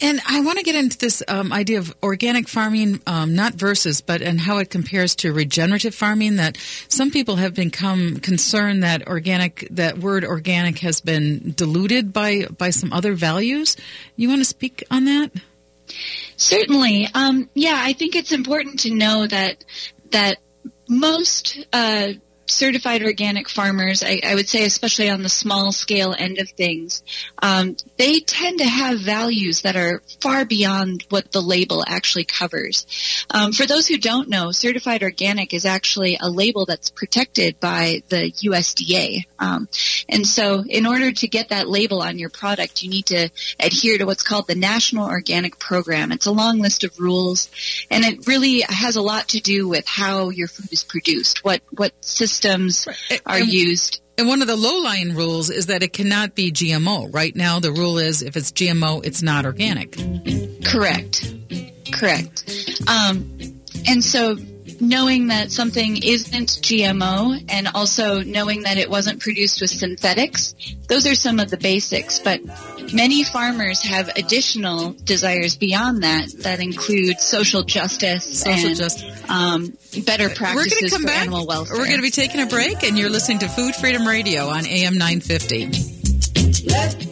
And 0.00 0.20
I 0.26 0.40
want 0.40 0.58
to 0.58 0.64
get 0.64 0.74
into 0.74 0.98
this 0.98 1.22
um, 1.28 1.52
idea 1.52 1.78
of 1.78 1.94
organic 2.02 2.48
farming, 2.48 3.00
um, 3.06 3.34
not 3.34 3.54
versus, 3.54 4.00
but 4.00 4.22
and 4.22 4.40
how 4.40 4.58
it 4.58 4.70
compares 4.70 5.14
to 5.16 5.32
regenerative 5.32 5.94
farming. 5.94 6.36
That 6.36 6.58
some 6.88 7.10
people 7.10 7.36
have 7.36 7.54
become 7.54 8.16
concerned 8.16 8.82
that 8.82 9.06
organic, 9.06 9.68
that 9.70 9.98
word 9.98 10.24
organic, 10.24 10.78
has 10.80 11.00
been 11.00 11.52
diluted 11.56 12.12
by 12.12 12.46
by 12.46 12.70
some 12.70 12.92
other 12.92 13.14
values. 13.14 13.76
You 14.16 14.28
want 14.28 14.40
to 14.40 14.46
speak 14.46 14.84
on 14.90 15.04
that? 15.04 15.30
Certainly. 16.36 17.08
Um, 17.14 17.48
yeah, 17.54 17.78
I 17.78 17.92
think 17.92 18.16
it's 18.16 18.32
important 18.32 18.80
to 18.80 18.94
know 18.94 19.26
that 19.26 19.64
that 20.10 20.38
most 20.88 21.64
uh, 21.72 22.12
certified 22.46 23.02
organic 23.02 23.48
farmers, 23.48 24.02
I, 24.02 24.20
I, 24.24 24.34
would 24.34 24.48
say 24.48 24.64
especially 24.64 25.08
on 25.08 25.22
the 25.22 25.28
small 25.28 25.72
scale 25.72 26.14
end 26.16 26.38
of 26.38 26.48
things, 26.50 27.02
um, 27.40 27.76
they 27.96 28.20
tend 28.20 28.58
to 28.58 28.68
have 28.68 29.00
values 29.00 29.62
that 29.62 29.76
are 29.76 30.02
far 30.20 30.44
beyond 30.44 31.04
what 31.08 31.32
the 31.32 31.40
label 31.40 31.84
actually 31.86 32.24
covers. 32.24 32.86
Um, 33.30 33.52
for 33.52 33.66
those 33.66 33.86
who 33.86 33.96
don't 33.96 34.28
know, 34.28 34.52
certified 34.52 35.02
organic 35.02 35.54
is 35.54 35.64
actually 35.64 36.18
a 36.20 36.28
label 36.28 36.66
that's 36.66 36.90
protected 36.90 37.60
by 37.60 38.02
the 38.08 38.30
USDA. 38.30 39.24
Um, 39.38 39.68
and 40.08 40.26
so 40.26 40.64
in 40.68 40.86
order 40.86 41.12
to 41.12 41.28
get 41.28 41.50
that 41.50 41.68
label 41.68 42.02
on 42.02 42.18
your 42.18 42.30
product, 42.30 42.82
you 42.82 42.90
need 42.90 43.06
to 43.06 43.30
adhere 43.60 43.98
to 43.98 44.04
what's 44.04 44.22
called 44.22 44.46
the 44.46 44.54
National 44.54 45.06
Organic 45.06 45.58
Program. 45.58 46.12
It's 46.12 46.26
a 46.26 46.32
long 46.32 46.58
list 46.58 46.84
of 46.84 46.98
rules 46.98 47.50
and 47.90 48.04
it 48.04 48.26
really 48.26 48.62
has 48.68 48.96
a 48.96 49.02
lot 49.02 49.28
to 49.28 49.40
do 49.40 49.68
with 49.68 49.86
how 49.86 50.30
your 50.30 50.48
food 50.48 50.72
is 50.72 50.84
produced, 50.84 51.44
what, 51.44 51.62
what 51.70 51.92
system 52.04 52.31
systems 52.32 52.88
are 53.26 53.38
and, 53.38 53.48
used. 53.48 54.00
And 54.18 54.28
one 54.28 54.42
of 54.42 54.48
the 54.48 54.56
low-lying 54.56 55.14
rules 55.14 55.50
is 55.50 55.66
that 55.66 55.82
it 55.82 55.92
cannot 55.92 56.34
be 56.34 56.52
GMO. 56.52 57.12
Right 57.12 57.34
now, 57.34 57.60
the 57.60 57.72
rule 57.72 57.98
is 57.98 58.22
if 58.22 58.36
it's 58.36 58.52
GMO, 58.52 59.04
it's 59.04 59.22
not 59.22 59.44
organic. 59.44 59.96
Correct. 60.64 61.34
Correct. 61.92 62.82
Um, 62.88 63.38
and 63.86 64.02
so 64.04 64.36
knowing 64.82 65.28
that 65.28 65.52
something 65.52 65.96
isn't 66.02 66.48
GMO 66.48 67.42
and 67.48 67.68
also 67.68 68.20
knowing 68.20 68.64
that 68.64 68.76
it 68.76 68.90
wasn't 68.90 69.20
produced 69.20 69.60
with 69.60 69.70
synthetics, 69.70 70.54
those 70.88 71.06
are 71.06 71.14
some 71.14 71.38
of 71.38 71.50
the 71.50 71.56
basics. 71.56 72.18
But 72.18 72.40
many 72.92 73.22
farmers 73.22 73.80
have 73.82 74.10
additional 74.16 74.96
desires 75.04 75.56
beyond 75.56 76.02
that 76.02 76.26
that 76.40 76.60
include 76.60 77.20
social 77.20 77.62
justice 77.62 78.40
social 78.40 78.68
and 78.68 78.76
justice. 78.76 79.30
Um, 79.30 79.72
better 80.04 80.28
practices 80.28 80.94
for 80.94 81.06
back. 81.06 81.22
animal 81.22 81.46
welfare. 81.46 81.78
We're 81.78 81.86
going 81.86 81.98
to 81.98 82.02
be 82.02 82.10
taking 82.10 82.40
a 82.40 82.46
break, 82.46 82.82
and 82.82 82.98
you're 82.98 83.08
listening 83.08 83.38
to 83.40 83.48
Food 83.48 83.76
Freedom 83.76 84.06
Radio 84.06 84.48
on 84.48 84.66
AM 84.66 84.98
950. 84.98 87.11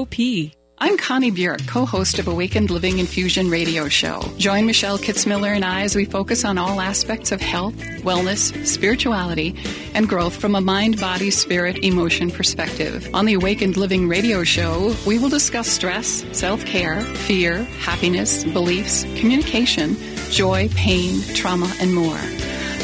seward.co. 0.09 0.57
I'm 0.83 0.97
Connie 0.97 1.29
Burek, 1.31 1.67
co-host 1.67 2.17
of 2.17 2.27
Awakened 2.27 2.71
Living 2.71 2.97
Infusion 2.97 3.51
radio 3.51 3.87
show. 3.87 4.19
Join 4.37 4.65
Michelle 4.65 4.97
Kitzmiller 4.97 5.55
and 5.55 5.63
I 5.63 5.83
as 5.83 5.95
we 5.95 6.05
focus 6.05 6.43
on 6.43 6.57
all 6.57 6.81
aspects 6.81 7.31
of 7.31 7.39
health, 7.39 7.75
wellness, 8.01 8.65
spirituality, 8.65 9.55
and 9.93 10.09
growth 10.09 10.35
from 10.35 10.55
a 10.55 10.61
mind, 10.61 10.99
body, 10.99 11.29
spirit, 11.29 11.83
emotion 11.83 12.31
perspective. 12.31 13.07
On 13.13 13.25
the 13.25 13.35
Awakened 13.35 13.77
Living 13.77 14.09
radio 14.09 14.43
show, 14.43 14.95
we 15.05 15.19
will 15.19 15.29
discuss 15.29 15.67
stress, 15.67 16.25
self-care, 16.35 17.01
fear, 17.01 17.63
happiness, 17.63 18.43
beliefs, 18.43 19.03
communication, 19.19 19.95
joy, 20.31 20.67
pain, 20.69 21.21
trauma, 21.35 21.71
and 21.79 21.93
more. 21.93 22.17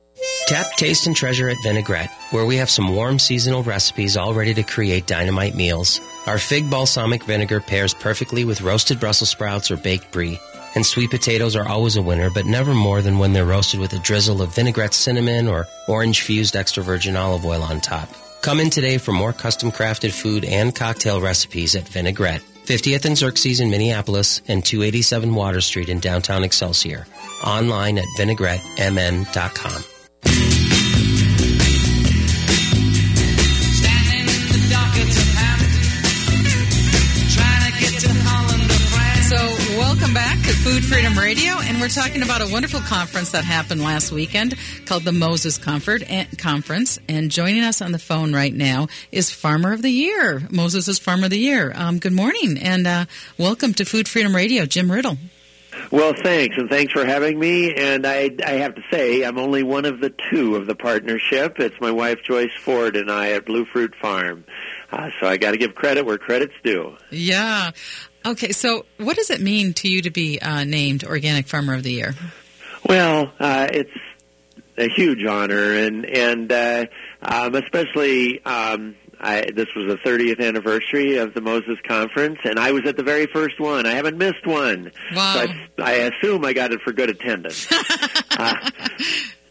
Tap, 0.46 0.66
taste, 0.76 1.06
and 1.06 1.14
treasure 1.14 1.48
at 1.48 1.62
Vinaigrette, 1.62 2.10
where 2.30 2.46
we 2.46 2.56
have 2.56 2.70
some 2.70 2.94
warm 2.94 3.18
seasonal 3.18 3.62
recipes 3.62 4.16
all 4.16 4.32
ready 4.32 4.54
to 4.54 4.62
create 4.62 5.06
dynamite 5.06 5.54
meals. 5.54 6.00
Our 6.26 6.38
fig 6.38 6.70
balsamic 6.70 7.22
vinegar 7.24 7.60
pairs 7.60 7.92
perfectly 7.92 8.44
with 8.44 8.62
roasted 8.62 8.98
Brussels 8.98 9.30
sprouts 9.30 9.70
or 9.70 9.76
baked 9.76 10.10
brie. 10.10 10.40
And 10.74 10.84
sweet 10.84 11.10
potatoes 11.10 11.56
are 11.56 11.66
always 11.68 11.96
a 11.96 12.02
winner, 12.02 12.30
but 12.30 12.46
never 12.46 12.74
more 12.74 13.02
than 13.02 13.18
when 13.18 13.32
they're 13.32 13.44
roasted 13.44 13.80
with 13.80 13.92
a 13.92 13.98
drizzle 13.98 14.42
of 14.42 14.54
vinaigrette 14.54 14.94
cinnamon 14.94 15.48
or 15.48 15.66
orange 15.88 16.22
fused 16.22 16.56
extra 16.56 16.82
virgin 16.82 17.16
olive 17.16 17.44
oil 17.44 17.62
on 17.62 17.80
top. 17.80 18.08
Come 18.42 18.60
in 18.60 18.70
today 18.70 18.98
for 18.98 19.12
more 19.12 19.32
custom 19.32 19.72
crafted 19.72 20.12
food 20.12 20.44
and 20.44 20.74
cocktail 20.74 21.20
recipes 21.20 21.74
at 21.74 21.88
Vinaigrette, 21.88 22.42
50th 22.66 23.04
and 23.04 23.18
Xerxes 23.18 23.60
in 23.60 23.70
Minneapolis 23.70 24.40
and 24.46 24.64
287 24.64 25.34
Water 25.34 25.60
Street 25.60 25.88
in 25.88 26.00
downtown 26.00 26.44
Excelsior. 26.44 27.06
Online 27.44 27.98
at 27.98 28.06
vinaigrettemn.com. 28.16 29.84
So, 39.28 39.36
welcome 39.76 40.14
back 40.14 40.38
Food 40.68 40.84
Freedom 40.84 41.18
Radio, 41.18 41.54
and 41.60 41.80
we're 41.80 41.88
talking 41.88 42.22
about 42.22 42.42
a 42.42 42.52
wonderful 42.52 42.80
conference 42.80 43.30
that 43.30 43.42
happened 43.42 43.82
last 43.82 44.12
weekend 44.12 44.54
called 44.84 45.02
the 45.02 45.12
Moses 45.12 45.56
Comfort 45.56 46.02
and 46.02 46.38
Conference. 46.38 46.98
And 47.08 47.30
joining 47.30 47.62
us 47.62 47.80
on 47.80 47.90
the 47.90 47.98
phone 47.98 48.34
right 48.34 48.52
now 48.52 48.88
is 49.10 49.30
Farmer 49.30 49.72
of 49.72 49.80
the 49.80 49.88
Year. 49.88 50.42
Moses 50.50 50.86
is 50.86 50.98
Farmer 50.98 51.24
of 51.24 51.30
the 51.30 51.38
Year. 51.38 51.72
Um, 51.74 51.98
good 51.98 52.12
morning, 52.12 52.58
and 52.58 52.86
uh, 52.86 53.06
welcome 53.38 53.72
to 53.74 53.86
Food 53.86 54.08
Freedom 54.08 54.36
Radio, 54.36 54.66
Jim 54.66 54.92
Riddle. 54.92 55.16
Well, 55.90 56.12
thanks, 56.12 56.56
and 56.58 56.68
thanks 56.68 56.92
for 56.92 57.06
having 57.06 57.38
me. 57.38 57.74
And 57.74 58.06
I, 58.06 58.30
I 58.44 58.52
have 58.52 58.74
to 58.74 58.82
say, 58.90 59.22
I'm 59.22 59.38
only 59.38 59.62
one 59.62 59.86
of 59.86 60.00
the 60.00 60.12
two 60.30 60.56
of 60.56 60.66
the 60.66 60.74
partnership. 60.74 61.58
It's 61.60 61.80
my 61.80 61.92
wife 61.92 62.18
Joyce 62.22 62.54
Ford 62.60 62.94
and 62.94 63.10
I 63.10 63.30
at 63.30 63.46
Blue 63.46 63.64
Fruit 63.64 63.94
Farm. 64.00 64.44
Uh, 64.90 65.10
so 65.20 65.26
I 65.26 65.36
got 65.36 65.52
to 65.52 65.58
give 65.58 65.74
credit 65.74 66.04
where 66.04 66.18
credit's 66.18 66.54
due. 66.62 66.96
Yeah. 67.10 67.70
Okay, 68.26 68.52
so 68.52 68.84
what 68.98 69.16
does 69.16 69.30
it 69.30 69.40
mean 69.40 69.72
to 69.74 69.88
you 69.88 70.02
to 70.02 70.10
be 70.10 70.40
uh, 70.40 70.64
named 70.64 71.04
Organic 71.04 71.46
Farmer 71.46 71.74
of 71.74 71.82
the 71.82 71.92
Year? 71.92 72.14
Well, 72.86 73.32
uh, 73.38 73.68
it's 73.72 73.90
a 74.76 74.88
huge 74.88 75.24
honor, 75.24 75.74
and 75.74 76.04
and 76.04 76.52
uh, 76.52 76.86
um, 77.22 77.54
especially 77.54 78.44
um, 78.44 78.96
I, 79.20 79.50
this 79.54 79.66
was 79.74 79.86
the 79.86 79.96
30th 79.96 80.40
anniversary 80.40 81.16
of 81.16 81.34
the 81.34 81.40
Moses 81.40 81.78
Conference, 81.86 82.38
and 82.44 82.58
I 82.58 82.72
was 82.72 82.86
at 82.86 82.96
the 82.96 83.02
very 83.02 83.26
first 83.26 83.58
one. 83.58 83.86
I 83.86 83.92
haven't 83.92 84.16
missed 84.16 84.46
one. 84.46 84.92
Wow. 85.14 85.34
So 85.34 85.40
I, 85.78 85.82
I 85.82 85.92
assume 85.92 86.44
I 86.44 86.52
got 86.52 86.72
it 86.72 86.80
for 86.82 86.92
good 86.92 87.10
attendance. 87.10 87.66
uh, 88.38 88.70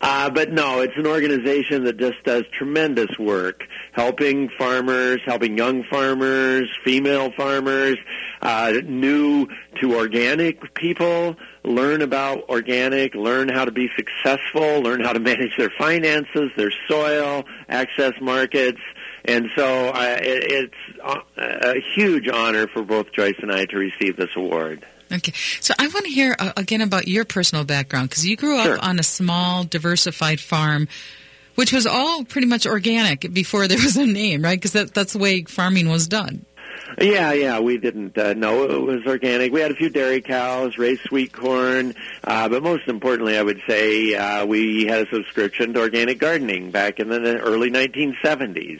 uh, 0.01 0.29
but 0.29 0.51
no, 0.51 0.81
it's 0.81 0.95
an 0.95 1.07
organization 1.07 1.85
that 1.85 1.97
just 1.97 2.23
does 2.23 2.43
tremendous 2.57 3.17
work, 3.17 3.63
helping 3.93 4.49
farmers, 4.57 5.19
helping 5.25 5.57
young 5.57 5.83
farmers, 5.83 6.69
female 6.83 7.31
farmers, 7.31 7.97
uh, 8.41 8.73
new 8.85 9.47
to 9.81 9.95
organic 9.95 10.73
people, 10.75 11.35
learn 11.63 12.01
about 12.01 12.47
organic, 12.49 13.15
learn 13.15 13.49
how 13.49 13.65
to 13.65 13.71
be 13.71 13.89
successful, 13.95 14.81
learn 14.81 15.01
how 15.01 15.13
to 15.13 15.19
manage 15.19 15.55
their 15.57 15.71
finances, 15.77 16.51
their 16.55 16.71
soil, 16.87 17.43
access 17.67 18.13
markets. 18.21 18.81
And 19.25 19.49
so 19.55 19.89
uh, 19.89 20.17
it, 20.21 20.75
it's 21.05 21.21
a 21.37 21.81
huge 21.95 22.29
honor 22.29 22.67
for 22.67 22.83
both 22.83 23.11
Joyce 23.11 23.35
and 23.41 23.51
I 23.51 23.65
to 23.65 23.77
receive 23.77 24.15
this 24.15 24.29
award. 24.35 24.85
Okay, 25.11 25.33
so 25.61 25.73
I 25.79 25.87
want 25.87 26.05
to 26.05 26.11
hear 26.11 26.35
uh, 26.37 26.51
again 26.57 26.81
about 26.81 27.07
your 27.07 27.23
personal 27.25 27.63
background 27.63 28.09
because 28.09 28.25
you 28.25 28.35
grew 28.35 28.57
up 28.57 28.65
Sure. 28.65 28.79
on 28.81 28.99
a 28.99 29.03
small, 29.03 29.63
diversified 29.63 30.39
farm, 30.39 30.87
which 31.55 31.71
was 31.71 31.85
all 31.87 32.23
pretty 32.25 32.47
much 32.47 32.65
organic 32.65 33.31
before 33.33 33.67
there 33.67 33.77
was 33.81 33.95
a 33.97 34.05
name, 34.05 34.41
right? 34.41 34.57
Because 34.57 34.73
that, 34.73 34.93
that's 34.93 35.13
the 35.13 35.19
way 35.19 35.43
farming 35.43 35.89
was 35.89 36.07
done. 36.07 36.45
Yeah, 37.01 37.33
yeah, 37.33 37.59
we 37.59 37.77
didn't 37.77 38.17
uh, 38.17 38.33
know 38.33 38.63
it 38.63 38.81
was 38.81 39.05
organic. 39.05 39.51
We 39.51 39.59
had 39.61 39.71
a 39.71 39.75
few 39.75 39.89
dairy 39.89 40.21
cows, 40.21 40.77
raised 40.77 41.01
sweet 41.01 41.33
corn, 41.33 41.93
uh, 42.23 42.47
but 42.49 42.63
most 42.63 42.87
importantly, 42.87 43.37
I 43.37 43.43
would 43.43 43.61
say 43.67 44.15
uh, 44.15 44.45
we 44.45 44.85
had 44.85 45.07
a 45.07 45.09
subscription 45.09 45.73
to 45.73 45.81
organic 45.81 46.17
gardening 46.17 46.71
back 46.71 46.99
in 46.99 47.09
the 47.09 47.37
early 47.39 47.69
1970s. 47.71 48.79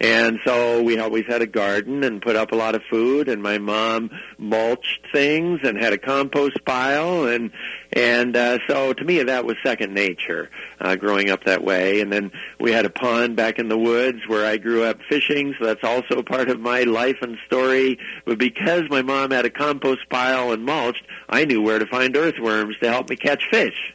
And 0.00 0.38
so 0.46 0.82
we 0.82 0.98
always 0.98 1.26
had 1.26 1.42
a 1.42 1.46
garden 1.46 2.02
and 2.04 2.22
put 2.22 2.34
up 2.34 2.52
a 2.52 2.56
lot 2.56 2.74
of 2.74 2.82
food 2.90 3.28
and 3.28 3.42
my 3.42 3.58
mom 3.58 4.10
mulched 4.38 5.06
things 5.12 5.60
and 5.62 5.76
had 5.76 5.92
a 5.92 5.98
compost 5.98 6.64
pile 6.64 7.26
and 7.26 7.50
and 7.92 8.34
uh, 8.34 8.58
so 8.66 8.94
to 8.94 9.04
me 9.04 9.22
that 9.22 9.44
was 9.44 9.56
second 9.62 9.92
nature 9.92 10.48
uh, 10.80 10.96
growing 10.96 11.28
up 11.28 11.44
that 11.44 11.62
way 11.62 12.00
and 12.00 12.10
then 12.10 12.30
we 12.58 12.72
had 12.72 12.86
a 12.86 12.90
pond 12.90 13.36
back 13.36 13.58
in 13.58 13.68
the 13.68 13.76
woods 13.76 14.20
where 14.26 14.46
I 14.46 14.56
grew 14.56 14.84
up 14.84 15.00
fishing 15.08 15.54
so 15.58 15.66
that's 15.66 15.84
also 15.84 16.22
part 16.26 16.48
of 16.48 16.60
my 16.60 16.84
life 16.84 17.16
and 17.20 17.36
story 17.46 17.98
but 18.24 18.38
because 18.38 18.84
my 18.88 19.02
mom 19.02 19.32
had 19.32 19.44
a 19.44 19.50
compost 19.50 20.08
pile 20.08 20.52
and 20.52 20.64
mulched 20.64 21.04
I 21.28 21.44
knew 21.44 21.60
where 21.60 21.78
to 21.78 21.86
find 21.86 22.16
earthworms 22.16 22.76
to 22.82 22.88
help 22.90 23.10
me 23.10 23.16
catch 23.16 23.42
fish 23.50 23.92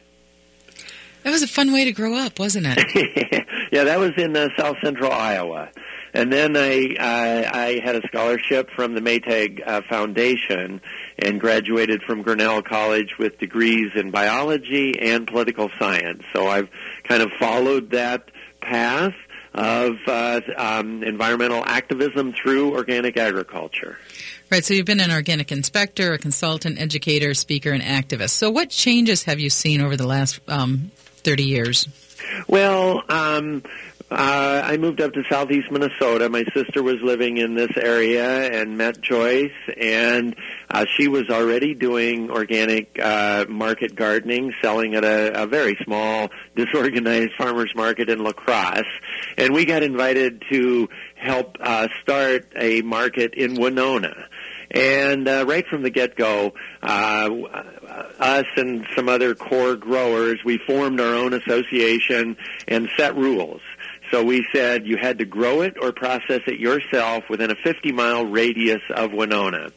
That 1.24 1.30
was 1.32 1.42
a 1.42 1.48
fun 1.48 1.72
way 1.72 1.84
to 1.84 1.92
grow 1.92 2.14
up, 2.14 2.38
wasn't 2.38 2.66
it? 2.68 3.44
yeah, 3.72 3.82
that 3.84 3.98
was 3.98 4.12
in 4.16 4.36
uh, 4.36 4.48
South 4.56 4.76
Central 4.84 5.10
Iowa. 5.10 5.68
And 6.14 6.32
then 6.32 6.56
I, 6.56 6.96
I 6.98 7.50
I 7.52 7.80
had 7.84 7.96
a 7.96 8.06
scholarship 8.08 8.70
from 8.70 8.94
the 8.94 9.00
Maytag 9.00 9.66
uh, 9.66 9.82
Foundation 9.88 10.80
and 11.18 11.40
graduated 11.40 12.02
from 12.02 12.22
Grinnell 12.22 12.62
College 12.62 13.16
with 13.18 13.38
degrees 13.38 13.90
in 13.94 14.10
biology 14.10 14.98
and 14.98 15.26
political 15.26 15.70
science. 15.78 16.22
So 16.34 16.46
I've 16.48 16.68
kind 17.04 17.22
of 17.22 17.30
followed 17.38 17.90
that 17.90 18.30
path 18.60 19.14
of 19.56 19.96
uh, 20.06 20.40
um, 20.56 21.02
environmental 21.02 21.64
activism 21.64 22.34
through 22.34 22.74
organic 22.74 23.16
agriculture. 23.16 23.98
Right, 24.50 24.64
so 24.64 24.74
you've 24.74 24.86
been 24.86 25.00
an 25.00 25.10
organic 25.10 25.50
inspector, 25.50 26.12
a 26.12 26.18
consultant, 26.18 26.78
educator, 26.78 27.32
speaker, 27.34 27.72
and 27.72 27.82
activist. 27.82 28.30
So, 28.30 28.50
what 28.50 28.70
changes 28.70 29.24
have 29.24 29.40
you 29.40 29.50
seen 29.50 29.80
over 29.80 29.96
the 29.96 30.06
last 30.06 30.40
um, 30.46 30.90
30 30.96 31.44
years? 31.44 31.88
Well, 32.46 33.02
um, 33.08 33.62
uh, 34.10 34.62
I 34.64 34.76
moved 34.76 35.00
up 35.00 35.14
to 35.14 35.24
southeast 35.28 35.70
Minnesota. 35.70 36.28
My 36.28 36.44
sister 36.54 36.80
was 36.82 36.96
living 37.02 37.38
in 37.38 37.54
this 37.54 37.72
area 37.76 38.52
and 38.52 38.78
met 38.78 39.00
Joyce, 39.00 39.50
and 39.76 40.36
uh, 40.70 40.86
she 40.96 41.08
was 41.08 41.28
already 41.28 41.74
doing 41.74 42.30
organic 42.30 42.98
uh, 43.02 43.46
market 43.48 43.96
gardening, 43.96 44.52
selling 44.62 44.94
at 44.94 45.04
a, 45.04 45.42
a 45.42 45.46
very 45.48 45.76
small, 45.82 46.30
disorganized 46.54 47.32
farmers 47.38 47.72
market 47.74 48.08
in 48.08 48.22
La 48.22 48.32
Crosse. 48.32 48.84
And 49.36 49.52
we 49.52 49.64
got 49.64 49.82
invited 49.82 50.44
to 50.50 50.88
help 51.16 51.56
uh, 51.58 51.88
start 52.00 52.52
a 52.54 52.82
market 52.82 53.34
in 53.34 53.54
Winona. 53.54 54.14
And 54.70 55.28
uh, 55.28 55.44
right 55.46 55.66
from 55.66 55.82
the 55.82 55.90
get-go, 55.90 56.54
uh, 56.82 57.30
us 58.18 58.46
and 58.56 58.86
some 58.94 59.08
other 59.08 59.34
core 59.34 59.76
growers, 59.76 60.40
we 60.44 60.58
formed 60.58 61.00
our 61.00 61.14
own 61.14 61.32
association 61.32 62.36
and 62.66 62.88
set 62.96 63.16
rules. 63.16 63.60
So 64.10 64.22
we 64.22 64.46
said 64.54 64.86
you 64.86 64.96
had 64.96 65.18
to 65.18 65.24
grow 65.24 65.62
it 65.62 65.76
or 65.80 65.92
process 65.92 66.42
it 66.46 66.60
yourself 66.60 67.24
within 67.28 67.50
a 67.50 67.56
50-mile 67.56 68.26
radius 68.26 68.82
of 68.90 69.12
Winona. 69.12 69.70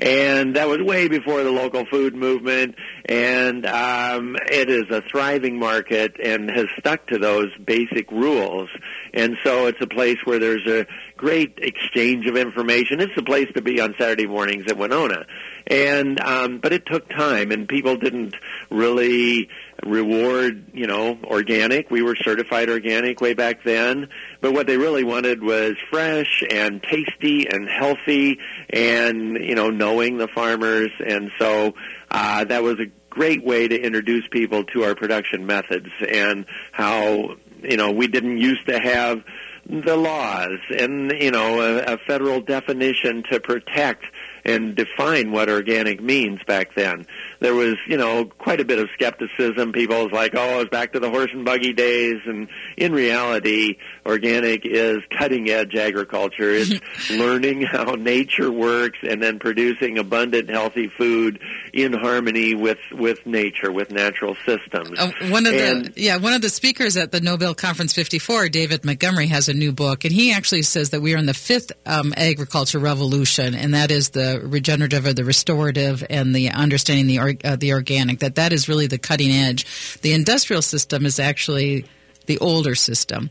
And 0.00 0.54
that 0.54 0.68
was 0.68 0.80
way 0.80 1.08
before 1.08 1.42
the 1.42 1.50
local 1.50 1.84
food 1.84 2.14
movement, 2.14 2.76
and 3.06 3.66
um, 3.66 4.36
it 4.46 4.70
is 4.70 4.84
a 4.90 5.02
thriving 5.02 5.58
market 5.58 6.20
and 6.22 6.48
has 6.50 6.66
stuck 6.78 7.08
to 7.08 7.18
those 7.18 7.48
basic 7.56 8.10
rules. 8.12 8.68
And 9.12 9.36
so 9.42 9.66
it's 9.66 9.80
a 9.80 9.88
place 9.88 10.18
where 10.24 10.38
there's 10.38 10.66
a 10.68 10.86
great 11.16 11.58
exchange 11.58 12.26
of 12.26 12.36
information. 12.36 13.00
It's 13.00 13.16
a 13.16 13.24
place 13.24 13.48
to 13.54 13.62
be 13.62 13.80
on 13.80 13.96
Saturday 13.98 14.28
mornings 14.28 14.66
at 14.68 14.76
Winona. 14.76 15.26
And 15.66 16.20
um, 16.20 16.58
but 16.58 16.72
it 16.72 16.86
took 16.86 17.08
time, 17.10 17.50
and 17.50 17.68
people 17.68 17.96
didn't 17.96 18.36
really 18.70 19.48
reward, 19.84 20.70
you 20.74 20.86
know, 20.86 21.18
organic. 21.24 21.90
We 21.90 22.02
were 22.02 22.16
certified 22.16 22.68
organic 22.68 23.20
way 23.20 23.34
back 23.34 23.62
then, 23.64 24.08
but 24.40 24.52
what 24.52 24.66
they 24.66 24.76
really 24.76 25.04
wanted 25.04 25.42
was 25.42 25.76
fresh 25.90 26.42
and 26.50 26.82
tasty 26.82 27.48
and 27.48 27.68
healthy, 27.68 28.38
and 28.70 29.34
you 29.34 29.54
know, 29.54 29.70
knowing 29.70 30.18
the 30.18 30.28
farmers. 30.28 30.90
And 31.04 31.30
so 31.38 31.74
uh, 32.10 32.44
that 32.44 32.62
was 32.62 32.80
a 32.80 32.86
great 33.10 33.44
way 33.44 33.68
to 33.68 33.80
introduce 33.80 34.24
people 34.30 34.64
to 34.64 34.84
our 34.84 34.94
production 34.94 35.46
methods 35.46 35.88
and 36.08 36.46
how 36.72 37.36
you 37.62 37.76
know 37.76 37.90
we 37.90 38.06
didn't 38.06 38.38
used 38.38 38.66
to 38.66 38.78
have 38.78 39.24
the 39.68 39.96
laws 39.96 40.58
and 40.78 41.12
you 41.20 41.30
know 41.30 41.60
a, 41.60 41.94
a 41.94 41.98
federal 42.06 42.40
definition 42.40 43.22
to 43.30 43.40
protect 43.40 44.04
and 44.44 44.74
define 44.74 45.30
what 45.30 45.48
organic 45.48 46.02
means 46.02 46.40
back 46.46 46.74
then. 46.74 47.06
There 47.40 47.54
was, 47.54 47.76
you 47.86 47.96
know, 47.96 48.24
quite 48.24 48.60
a 48.60 48.64
bit 48.64 48.78
of 48.78 48.88
skepticism. 48.94 49.72
People 49.72 50.04
was 50.04 50.12
like, 50.12 50.34
"Oh, 50.36 50.60
it's 50.60 50.70
back 50.70 50.92
to 50.94 51.00
the 51.00 51.08
horse 51.10 51.30
and 51.32 51.44
buggy 51.44 51.72
days." 51.72 52.16
And 52.26 52.48
in 52.76 52.92
reality, 52.92 53.76
organic 54.04 54.62
is 54.64 54.98
cutting 55.16 55.48
edge 55.48 55.74
agriculture. 55.74 56.50
It's 56.50 57.10
learning 57.10 57.62
how 57.62 57.94
nature 57.94 58.50
works 58.50 58.98
and 59.08 59.22
then 59.22 59.38
producing 59.38 59.98
abundant, 59.98 60.50
healthy 60.50 60.88
food 60.88 61.38
in 61.72 61.92
harmony 61.92 62.54
with 62.54 62.78
with 62.92 63.24
nature, 63.26 63.70
with 63.70 63.90
natural 63.92 64.36
systems. 64.44 64.98
Uh, 64.98 65.10
one 65.28 65.46
of 65.46 65.54
And- 65.54 65.86
the 65.86 65.92
yeah, 66.00 66.16
one 66.16 66.32
of 66.32 66.42
the 66.42 66.48
speakers 66.48 66.96
at 66.96 67.12
the 67.12 67.20
Nobel 67.20 67.54
Conference 67.54 67.92
54, 67.92 68.48
David 68.48 68.84
Montgomery, 68.84 69.26
has 69.28 69.48
a 69.48 69.54
new 69.54 69.72
book, 69.72 70.04
and 70.04 70.12
he 70.12 70.32
actually 70.32 70.62
says 70.62 70.90
that 70.90 71.00
we 71.02 71.14
are 71.14 71.18
in 71.18 71.26
the 71.26 71.34
fifth 71.34 71.72
um, 71.86 72.12
agriculture 72.16 72.78
revolution, 72.78 73.54
and 73.54 73.74
that 73.74 73.90
is 73.90 74.10
the 74.10 74.40
regenerative 74.42 75.06
or 75.06 75.12
the 75.12 75.24
restorative 75.24 76.04
and 76.08 76.34
the 76.34 76.50
understanding 76.50 77.06
the 77.06 77.18
uh, 77.44 77.56
the 77.56 77.72
organic. 77.72 78.20
That 78.20 78.34
that 78.36 78.52
is 78.52 78.68
really 78.68 78.86
the 78.86 78.98
cutting 78.98 79.30
edge. 79.30 79.98
The 80.00 80.12
industrial 80.12 80.62
system 80.62 81.06
is 81.06 81.18
actually 81.18 81.84
the 82.26 82.38
older 82.38 82.74
system. 82.74 83.30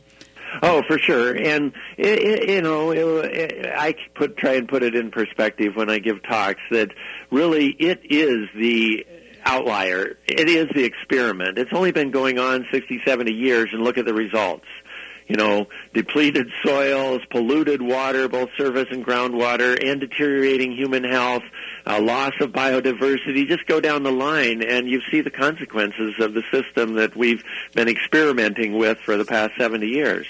Oh, 0.63 0.81
for 0.88 0.97
sure, 0.97 1.36
and 1.36 1.73
it, 1.97 2.19
it, 2.19 2.49
you 2.49 2.62
know, 2.62 2.91
it, 2.91 3.65
I 3.75 3.93
put 4.15 4.38
try 4.38 4.53
and 4.53 4.67
put 4.67 4.81
it 4.81 4.95
in 4.95 5.12
perspective 5.12 5.75
when 5.75 5.89
I 5.89 5.99
give 5.99 6.23
talks 6.23 6.62
that 6.71 6.91
really 7.29 7.67
it 7.77 7.99
is 8.03 8.47
the 8.55 9.05
outlier. 9.45 10.17
It 10.25 10.49
is 10.49 10.67
the 10.73 10.83
experiment. 10.83 11.57
It's 11.60 11.71
only 11.73 11.91
been 11.91 12.12
going 12.12 12.39
on 12.39 12.65
60, 12.71 13.01
70 13.05 13.31
years, 13.31 13.69
and 13.71 13.83
look 13.83 13.97
at 13.97 14.05
the 14.05 14.13
results. 14.13 14.65
you 15.27 15.36
know, 15.36 15.67
depleted 15.93 16.49
soils, 16.63 17.21
polluted 17.29 17.81
water, 17.81 18.27
both 18.29 18.49
surface 18.57 18.88
and 18.91 19.05
groundwater, 19.05 19.77
and 19.86 19.99
deteriorating 19.99 20.71
human 20.71 21.03
health, 21.03 21.43
uh, 21.88 22.02
loss 22.02 22.34
of 22.41 22.52
biodiversity. 22.52 23.47
Just 23.47 23.65
go 23.65 23.80
down 23.80 24.04
the 24.04 24.12
line, 24.12 24.62
and 24.62 24.89
you 24.89 25.02
see 25.10 25.21
the 25.21 25.32
consequences 25.32 26.15
of 26.19 26.34
the 26.34 26.43
system 26.52 26.95
that 26.95 27.15
we've 27.15 27.43
been 27.73 27.88
experimenting 27.88 28.78
with 28.78 28.97
for 29.00 29.17
the 29.17 29.26
past 29.26 29.54
70 29.58 29.88
years. 29.88 30.28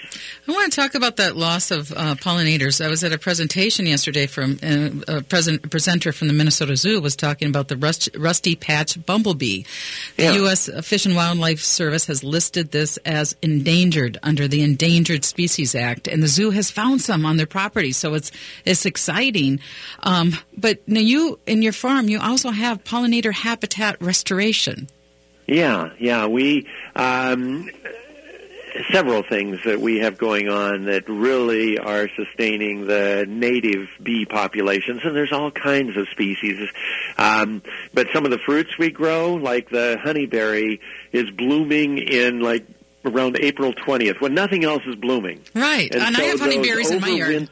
I 0.48 0.52
want 0.52 0.72
to 0.72 0.80
talk 0.80 0.94
about 0.96 1.16
that 1.18 1.36
loss 1.36 1.72
of 1.72 1.92
uh, 1.92 2.16
pollinators. 2.16 2.84
I 2.84 2.88
was 2.90 3.04
at 3.04 3.12
a 3.12 3.18
presentation 3.18 3.86
yesterday 3.86 4.28
from 4.28 4.60
uh, 4.62 5.18
a, 5.18 5.22
present, 5.22 5.66
a 5.66 5.68
presenter 5.68 6.12
from 6.12 6.28
the 6.28 6.34
Minnesota 6.34 6.76
Zoo 6.76 7.02
was 7.02 7.16
talking 7.16 7.50
about 7.50 7.68
the 7.68 7.78
rust, 7.78 8.10
rusty 8.18 8.56
patch 8.56 9.04
bumblebee. 9.06 9.64
The 10.16 10.24
Yeah. 10.24 10.34
U.S. 10.34 10.70
Fish 10.86 11.06
and 11.06 11.16
Wildlife 11.16 11.62
Service 11.62 12.06
has 12.06 12.24
listed 12.24 12.72
this 12.72 12.98
as 12.98 13.36
endangered 13.42 14.18
under 14.22 14.48
the 14.48 14.62
Endangered 14.62 15.26
Species 15.26 15.74
Act, 15.76 16.08
and 16.08 16.22
the 16.22 16.28
zoo 16.28 16.52
has 16.52 16.70
found 16.70 17.02
some 17.02 17.26
on 17.26 17.38
their 17.38 17.46
property. 17.46 17.92
So 17.92 18.14
it's 18.14 18.32
it's 18.66 18.86
exciting. 18.86 19.60
Um, 20.04 20.34
but 20.56 20.88
now 20.88 21.00
you 21.00 21.40
in 21.48 21.62
your 21.62 21.74
farm, 21.74 22.10
you 22.10 22.20
also 22.20 22.52
have 22.52 22.84
pollinator 22.84 23.34
habitat 23.34 24.02
restoration. 24.02 24.88
Yeah, 25.48 25.92
yeah. 25.98 26.28
We 26.28 26.68
um, 26.96 27.70
several 28.92 29.24
things 29.24 29.60
that 29.66 29.80
we 29.80 30.00
have 30.00 30.18
going 30.18 30.50
on 30.50 30.86
that 30.86 31.08
really 31.08 31.78
are 31.80 32.10
sustaining 32.16 32.88
the 32.88 33.26
native 33.28 33.88
bee 34.02 34.26
populations, 34.26 35.02
and 35.04 35.16
there's 35.16 35.32
all 35.32 35.52
kinds 35.52 35.98
of 35.98 36.08
species. 36.10 36.70
Um, 37.18 37.62
but 37.94 38.08
some 38.14 38.26
of 38.26 38.32
the 38.32 38.40
fruits 38.40 38.78
we 38.78 38.92
grow, 38.92 39.36
like 39.36 39.70
the 39.70 39.98
honeyberry, 40.04 40.80
is 41.12 41.30
blooming 41.32 41.98
in 41.98 42.42
like 42.42 42.66
around 43.06 43.38
April 43.40 43.74
20th 43.74 44.20
when 44.20 44.34
nothing 44.34 44.64
else 44.64 44.84
is 44.86 44.96
blooming. 44.96 45.42
Right, 45.54 45.94
and, 45.94 46.04
I 46.04 46.12
so 46.12 46.24
have 46.24 46.40
those 46.40 46.50
honeyberries 46.50 46.92
in 46.92 47.02
my 47.02 47.10
yard. 47.10 47.50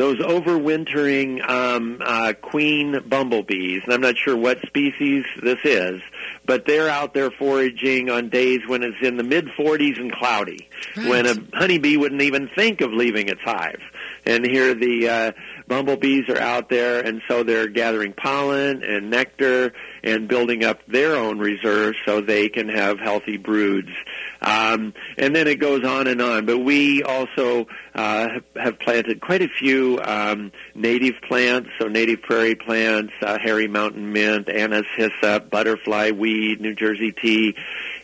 Those 0.00 0.16
overwintering 0.20 1.46
um, 1.46 2.00
uh, 2.02 2.32
queen 2.40 3.00
bumblebees, 3.06 3.82
and 3.84 3.92
I'm 3.92 4.00
not 4.00 4.16
sure 4.16 4.34
what 4.34 4.58
species 4.62 5.26
this 5.42 5.58
is, 5.62 6.00
but 6.46 6.64
they're 6.64 6.88
out 6.88 7.12
there 7.12 7.30
foraging 7.30 8.08
on 8.08 8.30
days 8.30 8.60
when 8.66 8.82
it's 8.82 8.96
in 9.02 9.18
the 9.18 9.22
mid 9.22 9.48
40s 9.48 10.00
and 10.00 10.10
cloudy, 10.10 10.70
when 10.94 11.26
a 11.26 11.34
honeybee 11.52 11.98
wouldn't 11.98 12.22
even 12.22 12.48
think 12.48 12.80
of 12.80 12.94
leaving 12.94 13.28
its 13.28 13.42
hive. 13.42 13.82
And 14.24 14.46
here 14.46 14.72
the 14.72 15.06
uh, 15.06 15.32
bumblebees 15.70 16.28
are 16.28 16.36
out 16.40 16.68
there, 16.68 17.00
and 17.00 17.22
so 17.28 17.44
they're 17.44 17.68
gathering 17.68 18.12
pollen 18.12 18.82
and 18.82 19.08
nectar 19.08 19.72
and 20.02 20.26
building 20.26 20.64
up 20.64 20.80
their 20.88 21.14
own 21.14 21.38
reserves 21.38 21.96
so 22.04 22.20
they 22.20 22.48
can 22.48 22.68
have 22.68 22.98
healthy 22.98 23.36
broods. 23.36 23.90
Um, 24.42 24.94
and 25.16 25.34
then 25.36 25.46
it 25.46 25.60
goes 25.60 25.84
on 25.84 26.08
and 26.08 26.20
on. 26.20 26.44
But 26.44 26.58
we 26.58 27.04
also 27.04 27.68
uh, 27.94 28.28
have- 28.56 28.80
planted 28.80 29.20
quite 29.20 29.42
a 29.42 29.48
few 29.48 30.00
um, 30.02 30.50
native 30.74 31.14
plants, 31.28 31.68
so 31.78 31.86
native 31.86 32.22
prairie 32.22 32.56
plants, 32.56 33.12
uh, 33.22 33.38
hairy 33.38 33.68
mountain 33.68 34.12
mint, 34.12 34.48
anise 34.48 34.86
hyssop, 34.96 35.50
butterfly 35.50 36.10
weed, 36.10 36.60
New 36.60 36.74
Jersey 36.74 37.12
tea, 37.12 37.54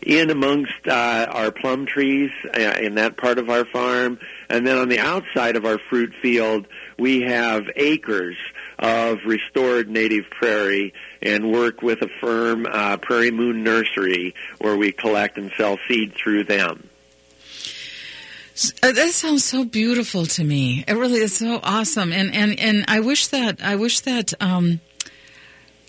in 0.03 0.31
amongst 0.31 0.87
uh, 0.87 1.27
our 1.31 1.51
plum 1.51 1.87
trees 1.87 2.31
uh, 2.55 2.77
in 2.81 2.95
that 2.95 3.17
part 3.17 3.39
of 3.39 3.51
our 3.51 3.65
farm. 3.65 4.21
And 4.49 4.65
then 4.65 4.77
on 4.77 4.89
the 4.89 5.01
outside 5.01 5.57
of 5.57 5.65
our 5.65 5.79
fruit 5.91 6.15
field, 6.23 6.69
we 6.99 7.23
have 7.23 7.65
acres 7.77 8.37
of 8.79 9.19
restored 9.27 9.89
native 9.89 10.25
prairie 10.31 10.93
and 11.23 11.51
work 11.51 11.83
with 11.83 12.03
a 12.03 12.09
firm, 12.21 12.67
uh, 12.71 12.97
Prairie 12.99 13.31
Moon 13.31 13.63
Nursery, 13.63 14.35
where 14.59 14.77
we 14.77 14.93
collect 14.93 15.39
and 15.39 15.51
sell 15.57 15.79
seed 15.89 16.15
through 16.15 16.45
them. 16.45 16.89
Uh, 18.83 18.93
that 18.93 19.11
sounds 19.11 19.45
so 19.45 19.65
beautiful 19.65 20.25
to 20.25 20.43
me. 20.43 20.83
It 20.89 20.95
really 20.95 21.21
is 21.21 21.37
so 21.37 21.61
awesome, 21.63 22.13
and 22.13 22.35
and 22.35 22.59
and 22.59 22.87
I 22.89 23.01
wish 23.01 23.27
that 23.29 23.63
I 23.63 23.77
wish 23.77 24.01
that. 24.01 24.33
Um, 24.41 24.81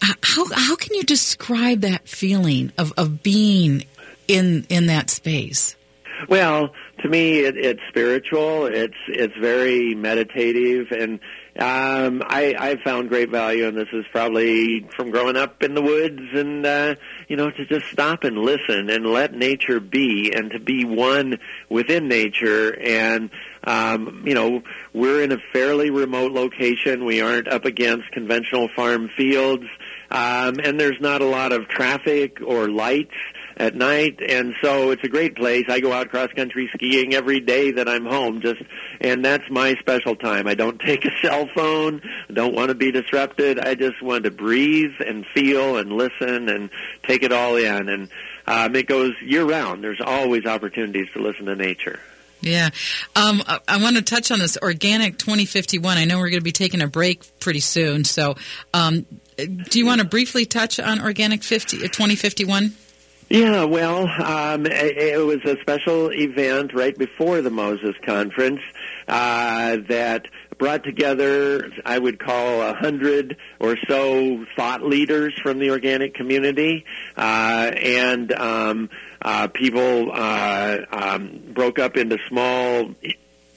how 0.01 0.45
how 0.53 0.75
can 0.75 0.93
you 0.95 1.03
describe 1.03 1.81
that 1.81 2.09
feeling 2.09 2.73
of 2.77 2.91
of 2.97 3.23
being 3.23 3.85
in 4.27 4.65
in 4.69 4.87
that 4.87 5.09
space? 5.09 5.77
Well, 6.27 6.73
to 6.99 7.09
me, 7.09 7.39
it, 7.39 7.57
it's 7.57 7.81
spiritual. 7.89 8.65
It's 8.65 8.97
it's 9.07 9.35
very 9.37 9.95
meditative, 9.95 10.87
and 10.91 11.19
um, 11.59 12.23
I 12.25 12.55
I've 12.57 12.79
found 12.81 13.09
great 13.09 13.29
value. 13.29 13.67
And 13.67 13.77
this 13.77 13.87
is 13.93 14.05
probably 14.11 14.87
from 14.95 15.11
growing 15.11 15.37
up 15.37 15.61
in 15.63 15.75
the 15.75 15.81
woods, 15.81 16.21
and 16.33 16.65
uh, 16.65 16.95
you 17.27 17.35
know, 17.35 17.51
to 17.51 17.65
just 17.65 17.85
stop 17.91 18.23
and 18.23 18.37
listen 18.37 18.89
and 18.89 19.05
let 19.05 19.33
nature 19.33 19.79
be, 19.79 20.31
and 20.33 20.51
to 20.51 20.59
be 20.59 20.85
one 20.85 21.37
within 21.69 22.07
nature. 22.07 22.77
And 22.79 23.29
um, 23.63 24.23
you 24.25 24.33
know, 24.33 24.63
we're 24.93 25.23
in 25.23 25.31
a 25.31 25.37
fairly 25.53 25.89
remote 25.89 26.31
location. 26.31 27.05
We 27.05 27.21
aren't 27.21 27.47
up 27.47 27.65
against 27.65 28.11
conventional 28.11 28.69
farm 28.75 29.09
fields, 29.15 29.65
um, 30.09 30.55
and 30.63 30.79
there's 30.79 30.99
not 30.99 31.21
a 31.21 31.27
lot 31.27 31.53
of 31.53 31.67
traffic 31.67 32.39
or 32.45 32.69
lights 32.69 33.15
at 33.57 33.75
night 33.75 34.19
and 34.27 34.53
so 34.61 34.91
it's 34.91 35.03
a 35.03 35.07
great 35.07 35.35
place. 35.35 35.65
I 35.67 35.79
go 35.79 35.91
out 35.91 36.09
cross 36.09 36.31
country 36.33 36.69
skiing 36.73 37.13
every 37.13 37.39
day 37.39 37.71
that 37.71 37.89
i'm 37.89 38.05
home 38.05 38.41
just 38.41 38.61
and 39.01 39.25
that's 39.25 39.49
my 39.49 39.75
special 39.75 40.15
time. 40.15 40.47
I 40.47 40.55
don't 40.55 40.79
take 40.89 41.05
a 41.05 41.11
cell 41.21 41.47
phone 41.53 42.01
I 42.29 42.33
don't 42.33 42.53
want 42.53 42.69
to 42.69 42.75
be 42.75 42.91
disrupted. 42.91 43.59
I 43.59 43.75
just 43.75 44.01
want 44.01 44.23
to 44.25 44.31
breathe 44.31 44.93
and 45.05 45.25
feel 45.33 45.77
and 45.77 45.91
listen 45.91 46.49
and 46.49 46.69
take 47.03 47.23
it 47.23 47.31
all 47.31 47.55
in. 47.55 47.89
And 47.89 48.09
um, 48.45 48.75
it 48.75 48.87
goes 48.87 49.11
year 49.21 49.43
round 49.43 49.83
there's 49.83 50.01
always 50.01 50.45
opportunities 50.45 51.07
to 51.13 51.19
listen 51.19 51.45
to 51.45 51.55
nature. 51.55 51.99
Yeah, 52.39 52.69
um, 53.15 53.41
I, 53.47 53.59
I 53.67 53.81
want 53.81 53.95
to 53.95 54.03
touch 54.03 54.29
on 54.31 54.39
this 54.39 54.57
organic 54.61 55.17
2051. 55.17 55.97
I 55.97 56.05
know 56.05 56.17
we're 56.17 56.29
going 56.29 56.39
to 56.39 56.43
be 56.43 56.51
taking 56.51 56.81
a 56.81 56.87
break 56.87 57.39
pretty 57.39 57.61
soon, 57.61 58.03
so 58.03 58.35
um, 58.73 59.07
do 59.37 59.79
you 59.79 59.85
want 59.85 60.01
to 60.01 60.07
briefly 60.07 60.45
touch 60.45 60.79
on 60.79 61.01
organic 61.01 61.43
50, 61.43 61.77
uh, 61.77 61.81
2051? 61.81 62.73
Yeah, 63.29 63.65
well, 63.65 64.07
um, 64.07 64.65
it, 64.65 64.97
it 64.97 65.19
was 65.19 65.43
a 65.43 65.59
special 65.59 66.13
event 66.13 66.73
right 66.73 66.97
before 66.97 67.41
the 67.41 67.49
Moses 67.49 67.93
Conference 68.05 68.61
uh, 69.05 69.77
that 69.89 70.27
brought 70.57 70.85
together, 70.85 71.69
I 71.85 71.99
would 71.99 72.19
call, 72.19 72.61
a 72.61 72.73
hundred 72.73 73.35
or 73.59 73.75
so 73.85 74.45
thought 74.55 74.81
leaders 74.81 75.33
from 75.43 75.59
the 75.59 75.71
organic 75.71 76.13
community, 76.13 76.85
uh, 77.17 77.71
and 77.75 78.31
um, 78.31 78.89
uh, 79.21 79.47
people 79.47 80.09
uh, 80.13 80.77
um, 80.89 81.51
broke 81.53 81.79
up 81.79 81.97
into 81.97 82.17
small 82.29 82.95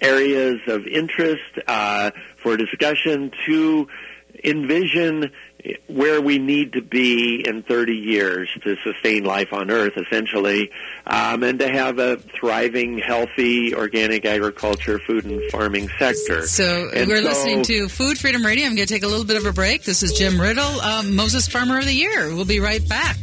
areas 0.00 0.60
of 0.66 0.84
interest 0.88 1.60
uh, 1.68 2.10
for 2.42 2.56
discussion 2.56 3.30
to 3.46 3.86
envision 4.42 5.30
where 5.88 6.20
we 6.20 6.38
need 6.38 6.72
to 6.74 6.82
be 6.82 7.44
in 7.46 7.62
30 7.62 7.92
years 7.94 8.48
to 8.62 8.76
sustain 8.84 9.24
life 9.24 9.52
on 9.52 9.70
Earth, 9.70 9.92
essentially, 9.96 10.70
um, 11.06 11.42
and 11.42 11.58
to 11.58 11.68
have 11.68 11.98
a 11.98 12.16
thriving, 12.38 12.98
healthy 12.98 13.74
organic 13.74 14.24
agriculture, 14.24 14.98
food 15.00 15.24
and 15.24 15.42
farming 15.50 15.88
sector. 15.98 16.46
So 16.46 16.90
And 16.94 17.08
we're 17.08 17.22
so- 17.22 17.28
listening 17.28 17.62
to 17.64 17.88
Food 17.88 18.18
Freedom 18.18 18.44
Radio. 18.44 18.66
I'm 18.66 18.74
going 18.76 18.86
to 18.86 18.92
take 18.94 19.02
a 19.02 19.08
little 19.08 19.24
bit 19.26 19.36
of 19.36 19.46
a 19.46 19.52
break. 19.52 19.84
This 19.84 20.02
is 20.02 20.12
Jim 20.12 20.40
Riddle, 20.40 20.80
um, 20.80 21.14
Moses 21.16 21.48
Farmer 21.48 21.78
of 21.78 21.84
the 21.84 21.94
Year. 21.94 22.34
We'll 22.34 22.44
be 22.44 22.60
right 22.60 22.86
back. 22.88 23.16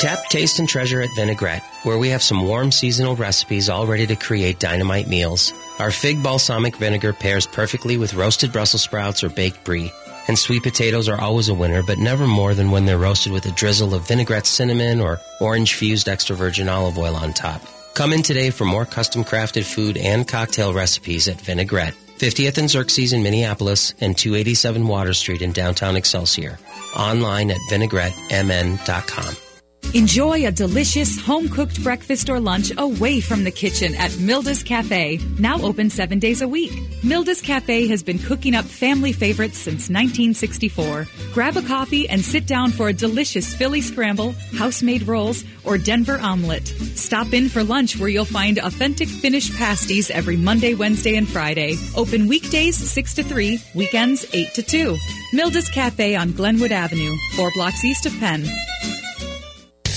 Tap, 0.00 0.18
taste, 0.28 0.58
and 0.58 0.68
treasure 0.68 1.00
at 1.00 1.08
Vinaigrette, 1.16 1.62
where 1.84 1.96
we 1.98 2.10
have 2.10 2.22
some 2.22 2.44
warm 2.46 2.70
seasonal 2.70 3.16
recipes 3.16 3.70
all 3.70 3.86
ready 3.86 4.06
to 4.06 4.16
create 4.16 4.58
dynamite 4.58 5.08
meals. 5.08 5.52
Our 5.78 5.90
fig 5.90 6.22
balsamic 6.22 6.76
vinegar 6.76 7.12
pairs 7.12 7.46
perfectly 7.46 7.96
with 7.96 8.14
roasted 8.14 8.52
Brussels 8.52 8.82
sprouts 8.82 9.24
or 9.24 9.28
baked 9.28 9.64
brie. 9.64 9.92
And 10.28 10.38
sweet 10.38 10.62
potatoes 10.62 11.08
are 11.08 11.20
always 11.20 11.48
a 11.48 11.54
winner, 11.54 11.82
but 11.82 11.98
never 11.98 12.26
more 12.26 12.54
than 12.54 12.70
when 12.70 12.86
they're 12.86 12.98
roasted 12.98 13.32
with 13.32 13.44
a 13.46 13.52
drizzle 13.52 13.92
of 13.92 14.06
vinaigrette 14.06 14.46
cinnamon 14.46 15.00
or 15.00 15.20
orange 15.40 15.74
fused 15.74 16.08
extra 16.08 16.34
virgin 16.36 16.68
olive 16.68 16.96
oil 16.96 17.16
on 17.16 17.32
top. 17.32 17.60
Come 17.94 18.12
in 18.12 18.22
today 18.22 18.50
for 18.50 18.64
more 18.64 18.86
custom 18.86 19.24
crafted 19.24 19.64
food 19.64 19.96
and 19.96 20.26
cocktail 20.26 20.72
recipes 20.72 21.28
at 21.28 21.40
Vinaigrette. 21.40 21.94
50th 22.18 22.58
and 22.58 22.70
Xerxes 22.70 23.12
in 23.12 23.22
Minneapolis 23.22 23.94
and 24.00 24.16
287 24.16 24.86
Water 24.86 25.12
Street 25.12 25.42
in 25.42 25.52
downtown 25.52 25.96
Excelsior. 25.96 26.58
Online 26.96 27.50
at 27.50 27.60
vinaigrettemn.com. 27.70 29.43
Enjoy 29.92 30.46
a 30.46 30.50
delicious 30.50 31.20
home 31.20 31.48
cooked 31.48 31.82
breakfast 31.84 32.28
or 32.28 32.40
lunch 32.40 32.72
away 32.78 33.20
from 33.20 33.44
the 33.44 33.50
kitchen 33.50 33.94
at 33.94 34.10
Milda's 34.18 34.62
Cafe, 34.62 35.20
now 35.38 35.60
open 35.60 35.88
seven 35.90 36.18
days 36.18 36.42
a 36.42 36.48
week. 36.48 36.72
Milda's 37.04 37.40
Cafe 37.40 37.86
has 37.86 38.02
been 38.02 38.18
cooking 38.18 38.56
up 38.56 38.64
family 38.64 39.12
favorites 39.12 39.58
since 39.58 39.90
1964. 39.90 41.06
Grab 41.32 41.56
a 41.56 41.62
coffee 41.62 42.08
and 42.08 42.24
sit 42.24 42.46
down 42.46 42.72
for 42.72 42.88
a 42.88 42.92
delicious 42.92 43.54
Philly 43.54 43.80
scramble, 43.80 44.32
house 44.56 44.82
made 44.82 45.06
rolls, 45.06 45.44
or 45.64 45.78
Denver 45.78 46.18
omelet. 46.18 46.66
Stop 46.66 47.32
in 47.32 47.48
for 47.48 47.62
lunch 47.62 47.96
where 47.98 48.08
you'll 48.08 48.24
find 48.24 48.58
authentic 48.58 49.08
Finnish 49.08 49.56
pasties 49.56 50.10
every 50.10 50.36
Monday, 50.36 50.74
Wednesday, 50.74 51.16
and 51.16 51.28
Friday. 51.28 51.76
Open 51.96 52.26
weekdays 52.26 52.76
6 52.76 53.14
to 53.14 53.22
3, 53.22 53.60
weekends 53.74 54.26
8 54.32 54.54
to 54.54 54.62
2. 54.62 54.96
Milda's 55.32 55.68
Cafe 55.70 56.16
on 56.16 56.32
Glenwood 56.32 56.72
Avenue, 56.72 57.14
four 57.36 57.50
blocks 57.54 57.84
east 57.84 58.06
of 58.06 58.12
Penn. 58.18 58.44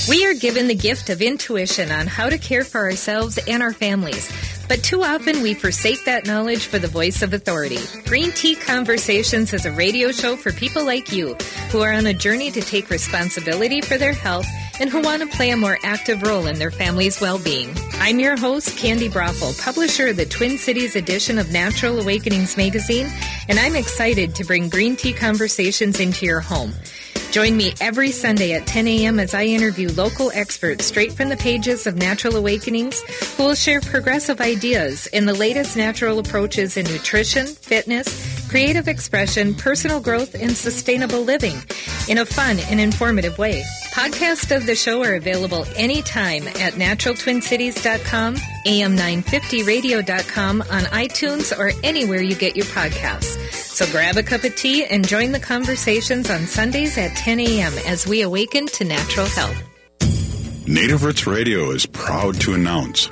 We 0.09 0.25
are 0.25 0.33
given 0.33 0.67
the 0.67 0.75
gift 0.75 1.09
of 1.09 1.21
intuition 1.21 1.91
on 1.91 2.07
how 2.07 2.29
to 2.29 2.37
care 2.37 2.63
for 2.63 2.79
ourselves 2.79 3.37
and 3.45 3.61
our 3.61 3.73
families. 3.73 4.31
But 4.69 4.81
too 4.81 5.03
often 5.03 5.41
we 5.41 5.53
forsake 5.53 6.05
that 6.05 6.25
knowledge 6.25 6.67
for 6.67 6.79
the 6.79 6.87
voice 6.87 7.21
of 7.21 7.33
authority. 7.33 7.79
Green 8.05 8.31
Tea 8.31 8.55
Conversations 8.55 9.53
is 9.53 9.65
a 9.65 9.71
radio 9.71 10.13
show 10.13 10.37
for 10.37 10.53
people 10.53 10.85
like 10.85 11.11
you 11.11 11.35
who 11.71 11.81
are 11.81 11.91
on 11.91 12.05
a 12.05 12.13
journey 12.13 12.51
to 12.51 12.61
take 12.61 12.89
responsibility 12.89 13.81
for 13.81 13.97
their 13.97 14.13
health 14.13 14.47
and 14.79 14.89
who 14.89 15.01
want 15.01 15.23
to 15.23 15.37
play 15.37 15.49
a 15.49 15.57
more 15.57 15.77
active 15.83 16.21
role 16.21 16.47
in 16.47 16.57
their 16.57 16.71
family's 16.71 17.19
well-being. 17.19 17.75
I'm 17.95 18.19
your 18.19 18.37
host, 18.37 18.77
Candi 18.77 19.09
Broeffle, 19.09 19.61
publisher 19.61 20.07
of 20.07 20.15
the 20.15 20.25
Twin 20.25 20.57
Cities 20.57 20.95
edition 20.95 21.37
of 21.37 21.51
Natural 21.51 21.99
Awakenings 21.99 22.55
magazine, 22.55 23.07
and 23.49 23.59
I'm 23.59 23.75
excited 23.75 24.35
to 24.35 24.45
bring 24.45 24.69
Green 24.69 24.95
Tea 24.95 25.13
Conversations 25.13 25.99
into 25.99 26.25
your 26.25 26.39
home. 26.39 26.73
Join 27.31 27.57
me 27.57 27.73
every 27.81 28.11
Sunday 28.11 28.53
at 28.53 28.65
10 28.65 28.87
a.m. 28.87 29.19
as 29.19 29.33
I 29.33 29.43
interview 29.43 29.89
local 29.89 30.31
experts 30.33 30.85
straight 30.85 31.13
from 31.13 31.29
the 31.29 31.37
pages 31.37 31.85
of 31.85 31.95
Natural 31.95 32.35
Awakenings 32.35 33.01
who 33.35 33.43
will 33.43 33.55
share 33.55 33.81
progressive 33.81 34.41
ideas 34.41 35.07
in 35.07 35.25
the 35.25 35.33
latest 35.33 35.77
natural 35.77 36.19
approaches 36.19 36.77
in 36.77 36.85
nutrition, 36.85 37.45
fitness, 37.45 38.49
creative 38.49 38.87
expression, 38.87 39.53
personal 39.53 39.99
growth, 39.99 40.35
and 40.35 40.51
sustainable 40.51 41.21
living 41.21 41.57
in 42.07 42.19
a 42.19 42.25
fun 42.25 42.57
and 42.69 42.79
informative 42.79 43.37
way. 43.37 43.63
Podcasts 43.91 44.55
of 44.55 44.65
the 44.65 44.75
show 44.75 45.03
are 45.03 45.15
available 45.15 45.65
anytime 45.75 46.47
at 46.47 46.73
naturaltwincities.com, 46.73 48.35
am950radio.com, 48.35 50.61
on 50.61 50.83
iTunes, 50.83 51.57
or 51.57 51.71
anywhere 51.83 52.21
you 52.21 52.35
get 52.35 52.55
your 52.55 52.65
podcasts. 52.67 53.66
So 53.77 53.85
grab 53.91 54.17
a 54.17 54.23
cup 54.23 54.43
of 54.43 54.55
tea 54.55 54.85
and 54.85 55.07
join 55.07 55.33
the 55.33 55.39
conversations 55.39 56.31
on 56.31 56.47
Sundays 56.47 56.97
at 56.97 57.15
10 57.15 57.39
a.m. 57.39 57.73
as 57.85 58.07
we 58.07 58.23
awaken 58.23 58.65
to 58.65 58.83
natural 58.83 59.27
health. 59.27 59.55
Native 60.67 61.03
Roots 61.03 61.27
Radio 61.27 61.69
is 61.69 61.85
proud 61.85 62.41
to 62.41 62.55
announce 62.55 63.11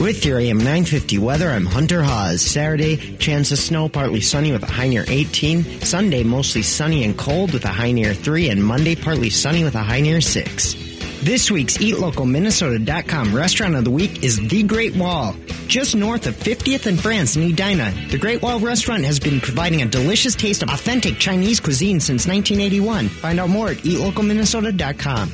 With 0.00 0.26
your 0.26 0.38
AM 0.38 0.58
950 0.58 1.18
weather, 1.18 1.48
I'm 1.48 1.64
Hunter 1.64 2.02
Haas. 2.02 2.42
Saturday, 2.42 3.16
chance 3.16 3.50
of 3.50 3.58
snow, 3.58 3.88
partly 3.88 4.20
sunny 4.20 4.52
with 4.52 4.62
a 4.62 4.66
high 4.66 4.88
near 4.88 5.04
18. 5.08 5.80
Sunday, 5.80 6.22
mostly 6.22 6.62
sunny 6.62 7.02
and 7.04 7.16
cold 7.16 7.52
with 7.52 7.64
a 7.64 7.68
high 7.68 7.92
near 7.92 8.12
3. 8.12 8.50
And 8.50 8.62
Monday, 8.62 8.94
partly 8.94 9.30
sunny 9.30 9.64
with 9.64 9.74
a 9.74 9.82
high 9.82 10.00
near 10.00 10.20
6. 10.20 10.74
This 11.22 11.50
week's 11.50 11.78
EatLocalMinnesota.com 11.78 13.34
restaurant 13.34 13.74
of 13.74 13.84
the 13.84 13.90
week 13.90 14.22
is 14.22 14.36
The 14.48 14.62
Great 14.62 14.94
Wall. 14.94 15.34
Just 15.66 15.96
north 15.96 16.26
of 16.26 16.36
50th 16.36 16.86
and 16.86 17.00
France 17.00 17.34
in 17.36 17.42
Edina, 17.42 17.92
the 18.10 18.18
Great 18.18 18.42
Wall 18.42 18.60
restaurant 18.60 19.02
has 19.04 19.18
been 19.18 19.40
providing 19.40 19.82
a 19.82 19.86
delicious 19.86 20.36
taste 20.36 20.62
of 20.62 20.68
authentic 20.68 21.18
Chinese 21.18 21.58
cuisine 21.58 22.00
since 22.00 22.28
1981. 22.28 23.08
Find 23.08 23.40
out 23.40 23.48
more 23.48 23.70
at 23.70 23.78
EatLocalMinnesota.com. 23.78 25.32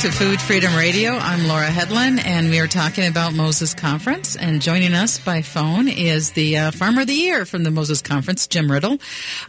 to 0.00 0.10
Food 0.10 0.40
Freedom 0.40 0.74
Radio. 0.74 1.12
I'm 1.12 1.46
Laura 1.46 1.66
Hedlund, 1.66 2.24
and 2.24 2.48
we 2.48 2.58
are 2.58 2.66
talking 2.66 3.06
about 3.06 3.34
Moses 3.34 3.74
Conference. 3.74 4.34
And 4.34 4.62
joining 4.62 4.94
us 4.94 5.18
by 5.18 5.42
phone 5.42 5.88
is 5.88 6.32
the 6.32 6.56
uh, 6.56 6.70
Farmer 6.70 7.02
of 7.02 7.06
the 7.06 7.12
Year 7.12 7.44
from 7.44 7.64
the 7.64 7.70
Moses 7.70 8.00
Conference, 8.00 8.46
Jim 8.46 8.72
Riddle. 8.72 8.96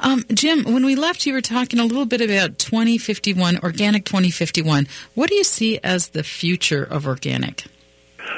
Um, 0.01 0.25
Jim, 0.33 0.65
when 0.65 0.85
we 0.85 0.95
left, 0.95 1.25
you 1.25 1.31
were 1.31 1.41
talking 1.41 1.79
a 1.79 1.85
little 1.85 2.05
bit 2.05 2.19
about 2.19 2.57
2051, 2.57 3.59
Organic 3.59 4.03
2051. 4.03 4.89
What 5.15 5.29
do 5.29 5.35
you 5.35 5.45
see 5.45 5.79
as 5.85 6.09
the 6.09 6.23
future 6.23 6.83
of 6.83 7.07
organic? 7.07 7.63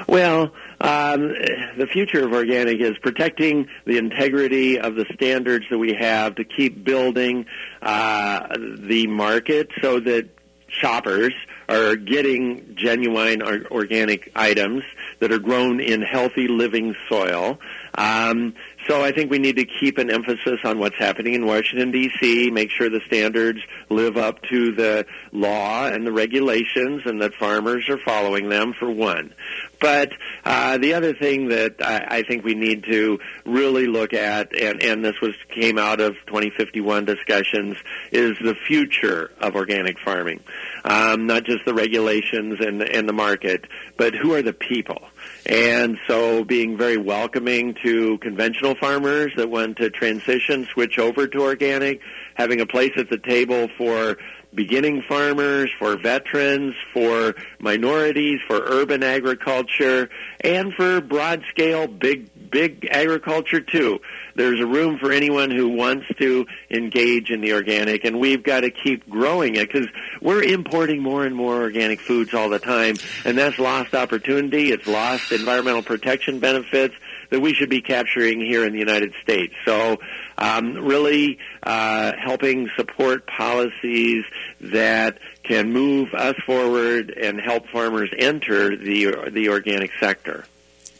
Well, 0.08 0.52
um, 0.82 1.30
the 1.78 1.88
future 1.91 2.23
of 2.23 2.32
organic 2.32 2.80
is 2.80 2.95
protecting 2.99 3.67
the 3.86 3.97
integrity 3.97 4.80
of 4.80 4.93
the 4.93 5.08
standards 5.15 5.65
that 5.71 5.80
we 5.80 5.93
have 5.93 6.36
to 6.36 6.43
keep 6.43 6.84
building 6.84 7.47
uh, 7.82 8.56
the 8.56 9.08
market 9.08 9.69
so 9.82 9.99
that 10.02 10.30
shoppers 10.67 11.34
are 11.69 11.95
getting 11.95 12.76
genuine 12.76 13.41
organic 13.41 14.32
items 14.36 14.84
that 15.19 15.32
are 15.32 15.39
grown 15.39 15.80
in 15.80 16.02
healthy 16.02 16.47
living 16.47 16.95
soil. 17.10 17.60
Um, 17.95 18.56
so 18.88 19.03
I 19.03 19.12
think 19.12 19.32
we 19.32 19.39
need 19.39 19.58
to 19.58 19.65
keep 19.65 19.97
an 19.97 20.10
emphasis 20.10 20.60
on 20.63 20.79
what's 20.79 20.97
happening 20.97 21.36
in 21.36 21.45
Washington 21.45 21.91
D.C. 21.91 22.51
Make 22.51 22.69
sure 22.71 22.89
the 22.89 23.01
standards 23.06 23.60
live 23.89 24.17
up 24.17 24.41
to 24.43 24.73
the 24.73 25.06
law 25.32 25.86
and 25.86 26.06
the 26.06 26.12
regulations, 26.12 27.03
and 27.06 27.21
that 27.21 27.34
farmers 27.36 27.88
are 27.89 27.99
following 27.99 28.49
them. 28.49 28.73
For 28.73 28.89
one, 28.89 29.34
but 29.79 30.12
uh, 30.43 30.77
the 30.77 30.93
other 30.93 31.13
thing 31.13 31.49
that 31.49 31.75
I, 31.82 32.19
I 32.19 32.23
think 32.23 32.43
we 32.43 32.56
need 32.56 32.86
to 32.86 33.19
really 33.45 33.88
look 33.88 34.13
at, 34.13 34.58
and, 34.58 34.82
and 34.82 35.06
this 35.06 35.19
was 35.21 35.34
came 35.49 35.77
out 35.77 35.99
of 36.01 36.15
2051 36.27 37.06
discussions, 37.06 37.77
is 38.12 38.38
the 38.41 38.56
future 38.67 39.32
of 39.39 39.56
organic 39.56 39.99
farming. 39.99 40.39
Um, 40.84 41.27
not 41.27 41.43
just 41.43 41.65
the 41.65 41.73
regulations 41.73 42.58
and, 42.60 42.82
and 42.82 43.08
the 43.08 43.13
market, 43.13 43.65
but 43.97 44.15
who 44.15 44.34
are 44.34 44.41
the 44.41 44.53
people? 44.53 45.01
And 45.45 45.97
so 46.08 46.43
being 46.45 46.77
very 46.77 46.97
welcoming 46.97 47.75
to 47.84 48.17
conventional 48.19 48.75
farmers 48.75 49.34
that 49.36 49.49
want 49.49 49.77
to 49.77 49.89
transition, 49.89 50.65
switch 50.71 50.97
over 50.97 51.27
to 51.27 51.41
organic, 51.41 51.99
having 52.36 52.62
a 52.62 52.65
place 52.65 52.93
at 52.95 53.10
the 53.10 53.17
table 53.17 53.67
for 53.77 54.17
beginning 54.56 55.03
farmers, 55.08 55.69
for 55.79 55.97
veterans, 55.97 56.75
for 56.93 57.36
minorities, 57.60 58.39
for 58.47 58.62
urban 58.65 59.03
agriculture, 59.03 60.10
and 60.41 60.73
for 60.73 61.01
broad 61.01 61.43
scale 61.49 61.88
big 61.88 62.29
big 62.49 62.88
agriculture 62.91 63.60
too. 63.60 63.99
There's 64.36 64.60
a 64.60 64.65
room 64.65 64.98
for 64.98 65.12
anyone 65.12 65.52
who 65.52 65.69
wants 65.69 66.06
to 66.17 66.46
engage 66.69 67.30
in 67.30 67.41
the 67.41 67.54
organic 67.54 68.04
and 68.06 68.19
we've 68.19 68.43
got 68.43 68.62
to 68.62 68.72
keep 68.72 69.10
growing 69.10 69.56
it 69.56 69.72
because 69.72 69.88
we're 70.22 70.43
importing 70.43 71.02
more 71.02 71.26
and 71.26 71.36
more 71.36 71.62
organic 71.62 72.00
foods 72.00 72.34
all 72.34 72.50
the 72.50 72.60
time 72.60 72.96
and 73.26 73.38
that's 73.38 73.60
lost 73.60 73.93
opportunity. 73.93 74.72
It's 74.72 74.88
lost 74.88 75.32
environmental 75.32 75.84
protection 75.84 76.39
benefits 76.39 76.96
that 77.30 77.39
we 77.39 77.54
should 77.54 77.69
be 77.69 77.82
capturing 77.82 78.39
here 78.39 78.65
in 78.65 78.74
the 78.74 78.80
United 78.80 79.13
States. 79.24 79.54
So, 79.65 80.00
um, 80.38 80.74
really 80.76 81.39
uh, 81.63 82.13
helping 82.17 82.69
support 82.76 83.26
policies 83.26 84.24
that 84.62 85.17
can 85.43 85.72
move 85.74 86.13
us 86.13 86.36
forward 86.46 87.10
and 87.10 87.39
help 87.39 87.67
farmers 87.69 88.10
enter 88.17 88.76
the 88.78 89.30
the 89.32 89.50
organic 89.50 89.91
sector. 90.00 90.46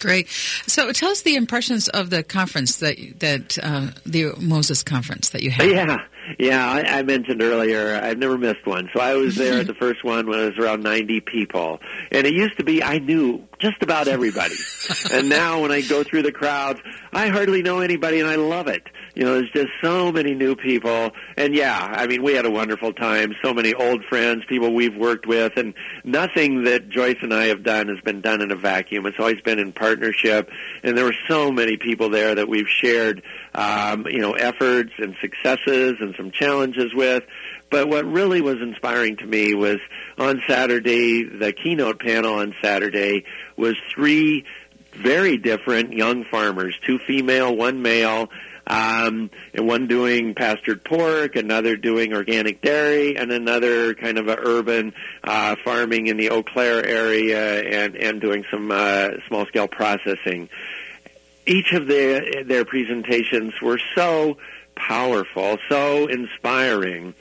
Great. 0.04 0.28
So 0.68 0.92
tell 0.92 1.12
us 1.12 1.22
the 1.22 1.36
impressions 1.36 1.88
of 1.88 2.10
the 2.10 2.24
conference 2.24 2.78
that 2.78 2.98
that 3.20 3.58
uh, 3.64 3.92
the 4.06 4.34
Moses 4.38 4.84
conference 4.84 5.30
that 5.30 5.44
you 5.44 5.50
had. 5.50 5.70
Yeah, 5.70 5.98
yeah. 6.38 6.70
I, 6.70 7.00
I 7.00 7.04
mentioned 7.04 7.42
earlier 7.42 7.96
I've 7.96 8.18
never 8.18 8.38
missed 8.38 8.66
one. 8.66 8.90
So 8.94 9.00
I 9.00 9.16
was 9.16 9.36
there 9.38 9.62
at 9.62 9.68
the 9.68 9.74
first 9.74 10.04
one 10.04 10.28
when 10.28 10.40
it 10.40 10.50
was 10.50 10.58
around 10.58 10.84
ninety 10.84 11.22
people, 11.22 11.80
and 12.12 12.28
it 12.28 12.34
used 12.34 12.58
to 12.58 12.66
be 12.66 12.84
I 12.84 13.00
knew 13.00 13.48
just 13.60 13.82
about 13.82 14.10
everybody, 14.10 14.58
and 15.14 15.30
now 15.30 15.62
when 15.62 15.72
I 15.72 15.80
go 15.80 16.04
through 16.04 16.24
the 16.24 16.34
crowds, 16.34 16.82
I 17.14 17.30
hardly 17.30 17.62
know 17.62 17.80
anybody, 17.80 18.20
and 18.20 18.30
I 18.30 18.36
love 18.36 18.68
it 18.68 18.84
you 19.16 19.24
know, 19.24 19.36
there's 19.36 19.52
just 19.52 19.72
so 19.82 20.12
many 20.12 20.34
new 20.34 20.56
people. 20.56 21.12
And 21.38 21.54
yeah, 21.56 21.78
I 21.78 22.08
mean, 22.08 22.24
we 22.24 22.34
had 22.34 22.46
a 22.46 22.52
wonderful 22.52 22.94
time. 22.94 23.36
So 23.44 23.54
many 23.54 23.74
old 23.74 24.04
friends, 24.06 24.44
people 24.48 24.74
we've 24.74 24.96
worked 24.96 25.28
with, 25.28 25.54
and 25.56 25.74
nothing 26.04 26.64
that 26.64 26.90
Joyce 26.90 27.18
and 27.22 27.34
I 27.34 27.46
have 27.46 27.64
done 27.64 27.90
has 27.90 28.00
been 28.02 28.22
done 28.22 28.42
in 28.42 28.52
a 28.52 28.56
vacuum. 28.56 29.06
It's 29.06 29.20
always 29.20 29.42
been 29.42 29.60
in 29.60 29.72
partnership. 29.72 30.50
And 30.84 30.98
there 30.98 31.06
were 31.06 31.16
so 31.28 31.52
many 31.52 31.78
people 31.78 32.10
there 32.10 32.34
that 32.34 32.50
we've 32.50 32.70
shared, 32.70 33.22
um, 33.54 34.08
you 34.08 34.20
know, 34.20 34.34
efforts 34.34 34.94
and 34.98 35.16
successes 35.22 35.96
and 36.00 36.16
some 36.18 36.32
challenges 36.32 36.94
with. 36.94 37.24
But 37.70 37.88
what 37.88 38.06
really 38.06 38.42
was 38.42 38.62
inspiring 38.62 39.18
to 39.18 39.26
me 39.26 39.54
was 39.54 39.78
on 40.18 40.42
Saturday, 40.48 41.24
the 41.24 41.54
keynote 41.54 42.00
panel 42.00 42.36
on 42.36 42.56
Saturday 42.62 43.26
was 43.58 43.76
three 43.94 44.46
very 44.92 45.38
different 45.38 45.92
young 45.94 46.24
farmers, 46.26 46.78
two 46.86 47.00
female, 47.00 47.56
one 47.56 47.82
male, 47.82 48.30
um, 48.68 49.30
and 49.54 49.68
one 49.68 49.88
doing 49.88 50.36
pastured 50.36 50.84
pork, 50.84 51.36
another 51.36 51.76
doing 51.76 52.14
organic 52.14 52.62
dairy, 52.62 53.18
and 53.18 53.32
another 53.32 53.94
kind 53.94 54.18
of 54.18 54.28
a 54.28 54.38
urban 54.38 54.94
uh, 55.24 55.56
farming 55.64 56.08
in 56.08 56.18
the 56.18 56.30
Eau 56.30 56.44
Claire 56.44 56.86
area 56.86 57.62
and, 57.62 57.96
and 57.96 58.22
doing 58.22 58.46
some 58.50 58.72
uh, 58.72 59.10
small 59.28 59.46
scale 59.48 59.68
processing. 59.68 60.50
Each 61.46 61.74
of 61.74 61.88
their 61.88 62.44
their 62.46 62.64
presentations 62.64 63.54
were 63.62 63.80
so 63.96 64.38
powerful, 64.76 65.58
so 65.70 66.08
inspiring, 66.08 67.14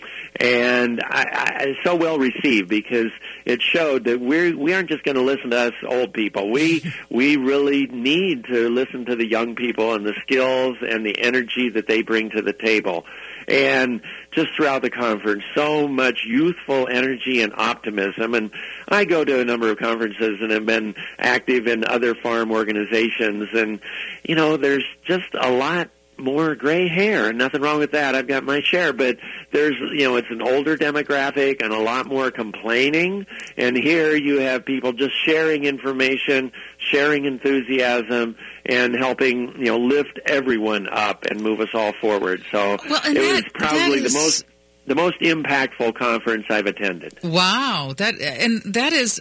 and 0.43 1.01
I, 1.05 1.25
I, 1.33 1.75
so 1.85 1.95
well 1.95 2.19
received 2.19 2.69
because 2.69 3.13
it 3.45 3.63
showed 3.63 4.05
that 4.05 4.21
we're 4.21 4.57
we 4.57 4.75
aren't 4.75 4.89
just 4.89 5.05
going 5.05 5.15
to 5.15 5.23
listen 5.23 5.51
to 5.51 5.69
us 5.69 5.73
old 5.87 6.13
people. 6.13 6.51
We 6.51 6.93
we 7.11 7.37
really 7.37 7.87
need 7.87 8.47
to 8.47 8.69
listen 8.69 9.05
to 9.05 9.15
the 9.15 9.27
young 9.27 9.55
people 9.55 9.95
and 9.95 10.05
the 10.05 10.15
skills 10.23 10.79
and 10.83 11.07
the 11.07 11.17
energy 11.23 11.71
that 11.71 11.87
they 11.87 12.03
bring 12.03 12.31
to 12.31 12.43
the 12.43 12.53
table. 12.53 13.07
And 13.47 14.03
just 14.33 14.49
throughout 14.57 14.83
the 14.83 14.91
conference, 14.91 15.45
so 15.55 15.87
much 15.87 16.25
youthful 16.27 16.89
energy 16.89 17.41
and 17.43 17.53
optimism. 17.57 18.35
And 18.35 18.51
I 18.89 19.05
go 19.05 19.25
to 19.25 19.41
a 19.41 19.45
number 19.45 19.71
of 19.71 19.79
conferences 19.79 20.39
and 20.41 20.51
have 20.51 20.67
been 20.67 20.95
active 21.19 21.67
in 21.67 21.85
other 21.85 22.15
farm 22.15 22.51
organizations. 22.51 23.49
And, 23.53 23.81
you 24.25 24.35
know, 24.35 24.57
there's 24.57 24.85
just 25.05 25.29
a 25.39 25.51
lot 25.51 25.91
more 26.23 26.55
gray 26.55 26.89
hair, 26.89 27.29
and 27.29 27.39
nothing 27.39 27.61
wrong 27.61 27.79
with 27.79 27.93
that. 27.93 28.15
I've 28.15 28.27
got 28.27 28.45
my 28.45 28.61
share, 28.61 28.93
but 28.93 29.19
there's, 29.53 29.75
you 29.93 30.05
know, 30.09 30.17
it's 30.17 30.31
an 30.31 30.43
older 30.43 30.77
demographic 30.77 31.63
and 31.63 31.73
a 31.73 31.81
lot 31.81 32.07
more 32.07 32.31
complaining. 32.31 33.27
And 33.57 33.77
here 33.77 34.15
you 34.15 34.41
have 34.41 34.65
people 34.65 34.93
just 34.93 35.15
sharing 35.25 35.65
information, 35.65 36.53
sharing 36.79 37.25
enthusiasm, 37.25 38.37
and 38.65 38.95
helping, 38.95 39.55
you 39.59 39.67
know, 39.67 39.79
lift 39.79 40.19
everyone 40.27 40.89
up 40.89 41.25
and 41.25 41.41
move 41.41 41.61
us 41.61 41.71
all 41.75 41.93
forward. 42.01 42.43
So 42.51 42.79
well, 42.89 43.01
it 43.05 43.15
that, 43.15 43.17
was 43.17 43.45
probably 43.55 43.99
is... 43.99 44.13
the 44.13 44.19
most 44.19 44.45
the 44.87 44.95
most 44.95 45.21
impactful 45.21 45.95
conference 45.95 46.47
I've 46.51 46.67
attended. 46.67 47.19
Wow, 47.23 47.95
that 47.99 48.21
and 48.21 48.63
that 48.75 48.93
is 48.93 49.21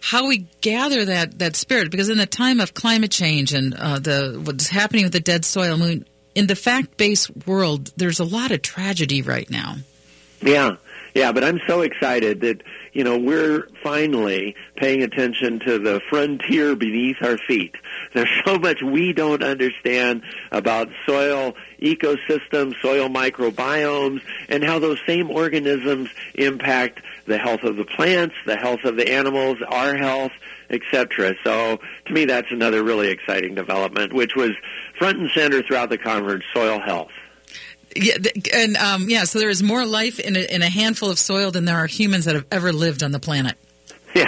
how 0.00 0.28
we 0.28 0.46
gather 0.60 1.04
that 1.04 1.38
that 1.38 1.56
spirit 1.56 1.90
because 1.90 2.08
in 2.08 2.18
the 2.18 2.26
time 2.26 2.60
of 2.60 2.74
climate 2.74 3.10
change 3.10 3.52
and 3.52 3.74
uh, 3.74 3.98
the 3.98 4.40
what's 4.42 4.68
happening 4.68 5.04
with 5.04 5.12
the 5.12 5.20
dead 5.20 5.44
soil, 5.44 5.76
mean, 5.76 6.04
in 6.38 6.46
the 6.46 6.54
fact-based 6.54 7.48
world, 7.48 7.90
there's 7.96 8.20
a 8.20 8.24
lot 8.24 8.52
of 8.52 8.62
tragedy 8.62 9.22
right 9.22 9.50
now. 9.50 9.74
Yeah, 10.40 10.76
yeah, 11.12 11.32
but 11.32 11.42
I'm 11.42 11.58
so 11.66 11.80
excited 11.80 12.42
that 12.42 12.62
you 12.92 13.02
know 13.02 13.18
we're 13.18 13.66
finally 13.82 14.54
paying 14.76 15.02
attention 15.02 15.58
to 15.66 15.80
the 15.80 16.00
frontier 16.08 16.76
beneath 16.76 17.16
our 17.22 17.38
feet. 17.38 17.74
There's 18.14 18.30
so 18.44 18.56
much 18.56 18.80
we 18.82 19.12
don't 19.12 19.42
understand 19.42 20.22
about 20.52 20.88
soil 21.06 21.56
ecosystems, 21.82 22.74
soil 22.80 23.08
microbiomes, 23.08 24.22
and 24.48 24.62
how 24.62 24.78
those 24.78 25.00
same 25.08 25.32
organisms 25.32 26.08
impact 26.34 27.00
the 27.26 27.38
health 27.38 27.64
of 27.64 27.74
the 27.74 27.84
plants, 27.84 28.36
the 28.46 28.56
health 28.56 28.84
of 28.84 28.96
the 28.96 29.12
animals, 29.12 29.58
our 29.66 29.96
health, 29.96 30.32
etc. 30.70 31.34
So 31.44 31.80
to 32.06 32.12
me, 32.12 32.26
that's 32.26 32.50
another 32.50 32.82
really 32.82 33.08
exciting 33.08 33.54
development, 33.54 34.12
which 34.12 34.36
was 34.36 34.52
front 34.98 35.18
and 35.18 35.30
center 35.30 35.62
throughout 35.62 35.88
the 35.90 35.98
conference, 35.98 36.44
soil 36.54 36.80
health. 36.80 37.10
Yeah, 37.96 38.16
and 38.54 38.76
um, 38.76 39.08
yeah, 39.08 39.24
so 39.24 39.38
there 39.38 39.48
is 39.48 39.62
more 39.62 39.86
life 39.86 40.18
in 40.20 40.36
a, 40.36 40.40
in 40.54 40.62
a 40.62 40.68
handful 40.68 41.10
of 41.10 41.18
soil 41.18 41.50
than 41.50 41.64
there 41.64 41.76
are 41.76 41.86
humans 41.86 42.26
that 42.26 42.34
have 42.34 42.46
ever 42.52 42.72
lived 42.72 43.02
on 43.02 43.12
the 43.12 43.20
planet. 43.20 43.56
Yeah, 44.14 44.26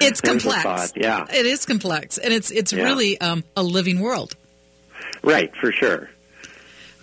it's 0.00 0.20
complex. 0.20 0.92
Yeah, 0.96 1.26
it 1.28 1.46
is 1.46 1.66
complex, 1.66 2.16
and 2.16 2.32
it's 2.32 2.50
it's 2.52 2.72
Yeah. 2.72 2.84
really 2.84 3.20
um, 3.20 3.42
a 3.56 3.62
living 3.62 3.98
world. 4.00 4.34
right, 5.22 5.52
for 5.60 5.72
sure. 5.72 6.08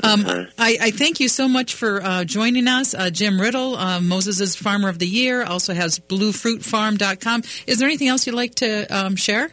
Um, 0.02 0.22
Uh-huh. 0.26 0.46
I, 0.58 0.78
I 0.82 0.92
thank 0.92 1.20
you 1.20 1.28
so 1.28 1.48
much 1.50 1.76
for 1.76 2.02
uh, 2.02 2.24
joining 2.24 2.68
us. 2.68 2.96
Uh, 2.96 3.10
Jim 3.10 3.40
Riddle, 3.40 3.76
uh, 3.76 4.00
Moses' 4.00 4.56
Farmer 4.56 4.88
of 4.90 5.00
the 5.00 5.06
Year, 5.06 5.44
also 5.44 5.74
has 5.74 6.00
bluefruitfarm.com. 6.00 7.44
Is 7.68 7.80
there 7.80 7.88
anything 7.88 8.08
else 8.08 8.26
you'd 8.26 8.36
like 8.36 8.56
to 8.56 8.86
um, 8.88 9.16
share? 9.16 9.52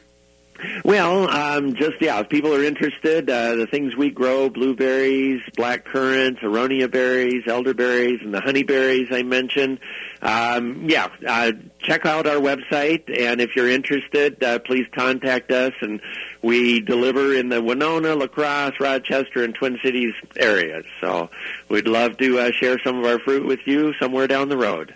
Well, 0.85 1.31
um, 1.31 1.75
just 1.75 2.01
yeah, 2.01 2.20
if 2.20 2.29
people 2.29 2.55
are 2.55 2.64
interested, 2.64 3.29
uh, 3.29 3.57
the 3.57 3.66
things 3.66 3.96
we 3.96 4.11
grow: 4.11 4.49
blueberries, 4.51 5.40
black 5.57 5.85
currants, 5.85 6.40
aronia 6.40 6.90
berries, 6.90 7.44
elderberries, 7.46 8.20
and 8.23 8.35
the 8.35 8.40
honeyberries 8.40 9.12
I 9.12 9.23
mentioned. 9.23 9.79
Um, 10.23 10.88
yeah, 10.88 11.09
uh, 11.27 11.53
check 11.81 12.07
out 12.07 12.27
our 12.27 12.37
website, 12.37 13.05
and 13.18 13.40
if 13.40 13.57
you're 13.57 13.70
interested, 13.70 14.42
uh, 14.42 14.59
please 14.59 14.87
contact 14.94 15.51
us. 15.51 15.73
And 15.81 16.01
we 16.42 16.81
deliver 16.81 17.35
in 17.35 17.49
the 17.49 17.62
Winona, 17.62 18.14
La 18.14 18.27
Crosse, 18.27 18.79
Rochester, 18.81 19.44
and 19.44 19.55
Twin 19.55 19.79
Cities 19.83 20.14
areas. 20.37 20.85
So 21.01 21.31
we'd 21.68 21.87
love 21.87 22.16
to 22.18 22.38
uh, 22.38 22.51
share 22.53 22.79
some 22.85 22.99
of 22.99 23.05
our 23.05 23.18
fruit 23.18 23.46
with 23.46 23.61
you 23.66 23.94
somewhere 24.01 24.27
down 24.27 24.49
the 24.49 24.57
road. 24.57 24.94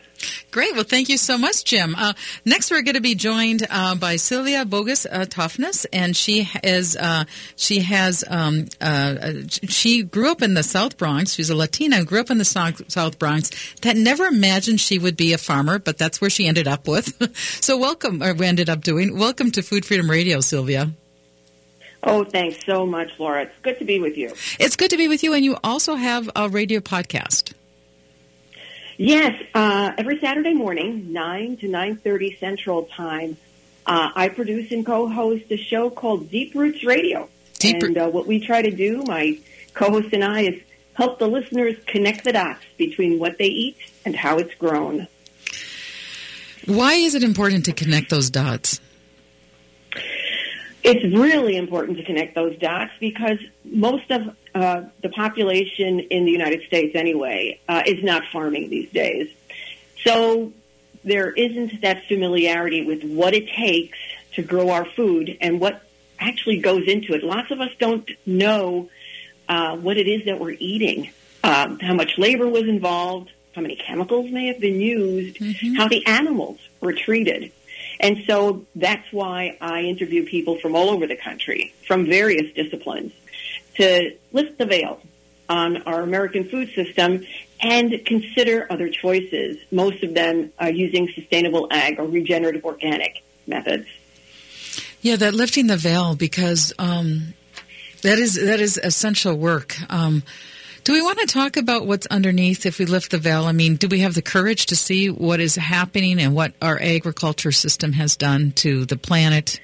Great. 0.50 0.74
Well, 0.74 0.84
thank 0.84 1.08
you 1.08 1.16
so 1.16 1.36
much, 1.36 1.64
Jim. 1.64 1.94
Uh, 1.96 2.12
next, 2.44 2.70
we're 2.70 2.82
going 2.82 2.94
to 2.94 3.00
be 3.00 3.14
joined 3.14 3.66
uh, 3.68 3.94
by 3.94 4.16
Sylvia 4.16 4.64
Burgos 4.64 5.06
uh, 5.06 5.26
Toftness, 5.28 5.84
and 5.86 6.16
she 6.16 6.48
is 6.62 6.96
uh, 6.96 7.24
she 7.56 7.80
has 7.80 8.24
um, 8.28 8.66
uh, 8.80 9.32
she 9.48 10.02
grew 10.02 10.30
up 10.30 10.42
in 10.42 10.54
the 10.54 10.62
South 10.62 10.96
Bronx. 10.96 11.34
She's 11.34 11.50
a 11.50 11.56
Latina, 11.56 12.04
grew 12.04 12.20
up 12.20 12.30
in 12.30 12.38
the 12.38 12.44
South, 12.44 12.90
South 12.90 13.18
Bronx. 13.18 13.50
That 13.82 13.96
never 13.96 14.26
imagined 14.26 14.80
she 14.80 14.98
would 14.98 15.16
be 15.16 15.32
a 15.32 15.38
farmer, 15.38 15.78
but 15.78 15.98
that's 15.98 16.20
where 16.20 16.30
she 16.30 16.46
ended 16.46 16.68
up 16.68 16.86
with. 16.86 17.36
so, 17.62 17.76
welcome, 17.76 18.22
or 18.22 18.34
we 18.34 18.46
ended 18.46 18.68
up 18.68 18.82
doing. 18.82 19.18
Welcome 19.18 19.50
to 19.52 19.62
Food 19.62 19.84
Freedom 19.84 20.10
Radio, 20.10 20.40
Sylvia. 20.40 20.92
Oh, 22.06 22.22
thanks 22.22 22.58
so 22.66 22.84
much, 22.84 23.18
Laura. 23.18 23.42
It's 23.42 23.58
good 23.62 23.78
to 23.78 23.84
be 23.84 23.98
with 23.98 24.16
you. 24.16 24.34
It's 24.60 24.76
good 24.76 24.90
to 24.90 24.96
be 24.96 25.08
with 25.08 25.22
you, 25.22 25.32
and 25.32 25.44
you 25.44 25.56
also 25.64 25.94
have 25.94 26.30
a 26.36 26.48
radio 26.48 26.80
podcast. 26.80 27.54
Yes, 28.96 29.42
uh, 29.54 29.92
every 29.98 30.20
Saturday 30.20 30.54
morning, 30.54 31.12
nine 31.12 31.56
to 31.58 31.68
nine 31.68 31.96
thirty 31.96 32.36
Central 32.36 32.84
Time, 32.84 33.36
uh, 33.86 34.10
I 34.14 34.28
produce 34.28 34.70
and 34.70 34.86
co-host 34.86 35.44
a 35.50 35.56
show 35.56 35.90
called 35.90 36.30
Deep 36.30 36.54
Roots 36.54 36.84
Radio. 36.84 37.28
Deep 37.58 37.82
and 37.82 37.98
uh, 37.98 38.08
what 38.08 38.26
we 38.26 38.38
try 38.38 38.62
to 38.62 38.70
do, 38.70 39.02
my 39.02 39.38
co-host 39.74 40.12
and 40.12 40.22
I, 40.22 40.42
is 40.42 40.62
help 40.94 41.18
the 41.18 41.26
listeners 41.26 41.76
connect 41.86 42.24
the 42.24 42.32
dots 42.32 42.64
between 42.76 43.18
what 43.18 43.36
they 43.38 43.46
eat 43.46 43.76
and 44.04 44.14
how 44.14 44.38
it's 44.38 44.54
grown. 44.54 45.08
Why 46.66 46.94
is 46.94 47.14
it 47.14 47.24
important 47.24 47.64
to 47.66 47.72
connect 47.72 48.10
those 48.10 48.30
dots? 48.30 48.80
It's 50.84 51.04
really 51.16 51.56
important 51.56 51.98
to 51.98 52.04
connect 52.04 52.34
those 52.34 52.56
dots 52.58 52.92
because 53.00 53.38
most 53.64 54.10
of 54.10 54.36
uh, 54.54 54.82
the 55.02 55.08
population 55.08 56.00
in 56.00 56.24
the 56.24 56.30
United 56.30 56.62
States, 56.62 56.94
anyway, 56.94 57.60
uh, 57.68 57.82
is 57.86 58.02
not 58.04 58.22
farming 58.32 58.70
these 58.70 58.90
days. 58.90 59.28
So 60.04 60.52
there 61.02 61.30
isn't 61.30 61.80
that 61.82 62.04
familiarity 62.06 62.84
with 62.84 63.02
what 63.04 63.34
it 63.34 63.48
takes 63.48 63.98
to 64.34 64.42
grow 64.42 64.70
our 64.70 64.84
food 64.84 65.36
and 65.40 65.60
what 65.60 65.82
actually 66.18 66.58
goes 66.58 66.86
into 66.86 67.14
it. 67.14 67.22
Lots 67.22 67.50
of 67.50 67.60
us 67.60 67.70
don't 67.78 68.08
know 68.26 68.88
uh, 69.48 69.76
what 69.76 69.96
it 69.96 70.06
is 70.06 70.24
that 70.26 70.38
we're 70.40 70.56
eating, 70.58 71.10
um, 71.42 71.78
how 71.80 71.94
much 71.94 72.16
labor 72.16 72.48
was 72.48 72.64
involved, 72.64 73.30
how 73.54 73.60
many 73.62 73.76
chemicals 73.76 74.30
may 74.30 74.46
have 74.46 74.60
been 74.60 74.80
used, 74.80 75.38
how 75.76 75.88
the 75.88 76.06
animals 76.06 76.58
were 76.80 76.92
treated. 76.92 77.52
And 78.00 78.24
so 78.26 78.64
that's 78.74 79.06
why 79.12 79.56
I 79.60 79.82
interview 79.82 80.26
people 80.26 80.58
from 80.58 80.74
all 80.74 80.90
over 80.90 81.06
the 81.06 81.16
country, 81.16 81.74
from 81.86 82.06
various 82.06 82.52
disciplines, 82.54 83.12
to 83.76 84.16
lift 84.32 84.58
the 84.58 84.66
veil 84.66 85.00
on 85.48 85.82
our 85.82 86.00
American 86.00 86.48
food 86.48 86.70
system 86.74 87.26
and 87.60 88.04
consider 88.04 88.66
other 88.70 88.88
choices, 88.88 89.58
most 89.70 90.02
of 90.02 90.14
them 90.14 90.52
are 90.58 90.70
using 90.70 91.08
sustainable 91.14 91.68
ag 91.70 91.98
or 91.98 92.04
regenerative 92.04 92.64
organic 92.64 93.22
methods. 93.46 93.86
Yeah, 95.00 95.16
that 95.16 95.34
lifting 95.34 95.66
the 95.66 95.76
veil 95.76 96.14
because 96.14 96.72
um, 96.78 97.34
that 98.02 98.18
is 98.18 98.34
that 98.34 98.60
is 98.60 98.78
essential 98.82 99.34
work. 99.34 99.76
Um, 99.90 100.22
do 100.84 100.92
we 100.92 101.00
want 101.00 101.18
to 101.20 101.26
talk 101.26 101.56
about 101.56 101.86
what's 101.86 102.06
underneath 102.06 102.66
if 102.66 102.78
we 102.78 102.84
lift 102.84 103.10
the 103.10 103.18
veil? 103.18 103.44
I 103.44 103.52
mean, 103.52 103.76
do 103.76 103.88
we 103.88 104.00
have 104.00 104.14
the 104.14 104.22
courage 104.22 104.66
to 104.66 104.76
see 104.76 105.08
what 105.08 105.40
is 105.40 105.56
happening 105.56 106.20
and 106.20 106.34
what 106.34 106.52
our 106.60 106.78
agriculture 106.80 107.52
system 107.52 107.92
has 107.92 108.16
done 108.16 108.52
to 108.56 108.84
the 108.84 108.98
planet? 108.98 109.60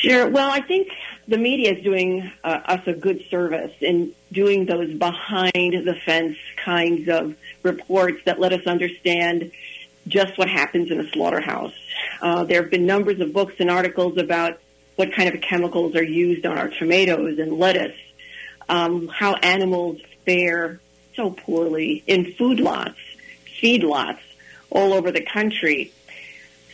Sure. 0.00 0.28
Well, 0.28 0.50
I 0.50 0.60
think 0.60 0.88
the 1.26 1.38
media 1.38 1.72
is 1.74 1.82
doing 1.82 2.30
uh, 2.44 2.60
us 2.64 2.86
a 2.86 2.92
good 2.92 3.24
service 3.30 3.72
in 3.80 4.14
doing 4.30 4.64
those 4.64 4.94
behind 4.94 5.52
the 5.54 5.98
fence 6.04 6.36
kinds 6.56 7.08
of 7.08 7.34
reports 7.64 8.20
that 8.24 8.38
let 8.38 8.52
us 8.52 8.64
understand 8.66 9.50
just 10.06 10.38
what 10.38 10.48
happens 10.48 10.90
in 10.92 11.00
a 11.00 11.10
slaughterhouse. 11.10 11.74
Uh, 12.22 12.44
there 12.44 12.62
have 12.62 12.70
been 12.70 12.86
numbers 12.86 13.18
of 13.20 13.32
books 13.32 13.54
and 13.58 13.70
articles 13.70 14.18
about 14.18 14.60
what 14.94 15.12
kind 15.12 15.34
of 15.34 15.40
chemicals 15.40 15.96
are 15.96 16.04
used 16.04 16.46
on 16.46 16.56
our 16.56 16.68
tomatoes 16.68 17.38
and 17.38 17.52
lettuce, 17.52 17.96
um, 18.68 19.08
how 19.08 19.34
animals 19.34 20.00
fare 20.24 20.80
so 21.16 21.30
poorly 21.30 22.04
in 22.06 22.32
food 22.34 22.60
lots, 22.60 22.98
feed 23.60 23.82
lots 23.82 24.20
all 24.70 24.92
over 24.92 25.10
the 25.10 25.22
country. 25.22 25.92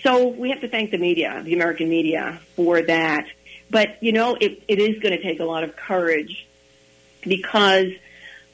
So 0.05 0.29
we 0.29 0.51
have 0.51 0.61
to 0.61 0.69
thank 0.69 0.91
the 0.91 0.99
media, 0.99 1.41
the 1.43 1.55
American 1.55 1.89
media, 1.89 2.39
for 2.57 2.83
that. 2.83 3.27
But, 3.71 4.03
you 4.03 4.13
know, 4.13 4.37
it, 4.39 4.63
it 4.69 4.79
is 4.79 5.03
going 5.03 5.17
to 5.17 5.23
take 5.23 5.41
a 5.41 5.45
lot 5.45 5.65
of 5.65 5.75
courage 5.77 6.47
because 7.23 7.89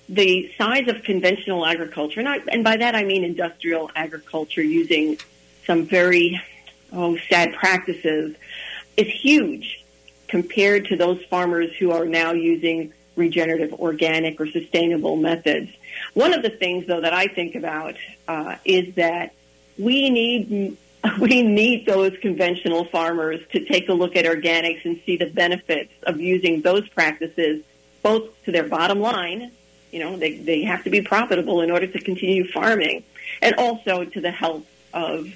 the 0.09 0.53
size 0.57 0.87
of 0.87 1.03
conventional 1.03 1.67
agriculture, 1.67 2.21
and, 2.21 2.29
I, 2.29 2.39
and 2.49 2.63
by 2.63 2.77
that 2.77 2.95
I 2.95 3.03
mean 3.03 3.25
industrial 3.25 3.91
agriculture 3.97 4.63
using 4.63 5.19
some 5.67 5.87
very 5.87 6.41
oh, 6.93 7.19
sad 7.29 7.53
practices, 7.55 8.37
is 8.97 9.09
huge 9.09 9.85
compared 10.29 10.87
to 10.87 10.97
those 10.97 11.21
farmers 11.25 11.75
who 11.81 11.91
are 11.91 12.07
now 12.07 12.33
using 12.33 12.93
regenerative, 13.17 13.73
organic, 13.75 14.41
or 14.41 14.47
sustainable 14.47 15.17
methods. 15.17 15.69
One 16.15 16.33
of 16.33 16.45
the 16.45 16.51
things, 16.51 16.87
though, 16.87 17.01
that 17.01 17.13
I 17.13 17.27
think 17.27 17.57
about 17.57 17.97
uh, 18.29 18.57
is 18.65 18.95
that 18.95 19.35
we 19.77 20.11
need 20.11 20.77
we 21.21 21.43
need 21.43 21.87
those 21.87 22.17
conventional 22.21 22.85
farmers 22.87 23.41
to 23.53 23.65
take 23.65 23.89
a 23.89 23.93
look 23.93 24.17
at 24.17 24.25
organics 24.25 24.85
and 24.85 25.01
see 25.07 25.17
the 25.17 25.27
benefits 25.27 25.93
of 26.03 26.21
using 26.21 26.61
those 26.63 26.89
practices, 26.89 27.63
both 28.03 28.29
to 28.45 28.53
their 28.53 28.69
bottom 28.69 29.01
line, 29.01 29.51
you 29.91 29.99
know, 29.99 30.17
they, 30.17 30.37
they 30.37 30.63
have 30.63 30.85
to 30.85 30.91
be 30.91 31.03
profitable 31.03 31.61
in 31.61 31.71
order 31.71 31.87
to 31.87 32.01
continue 32.01 32.47
farming, 32.47 33.05
and 33.43 33.55
also 33.57 34.05
to 34.05 34.21
the 34.21 34.31
health 34.31 34.65
of 34.93 35.29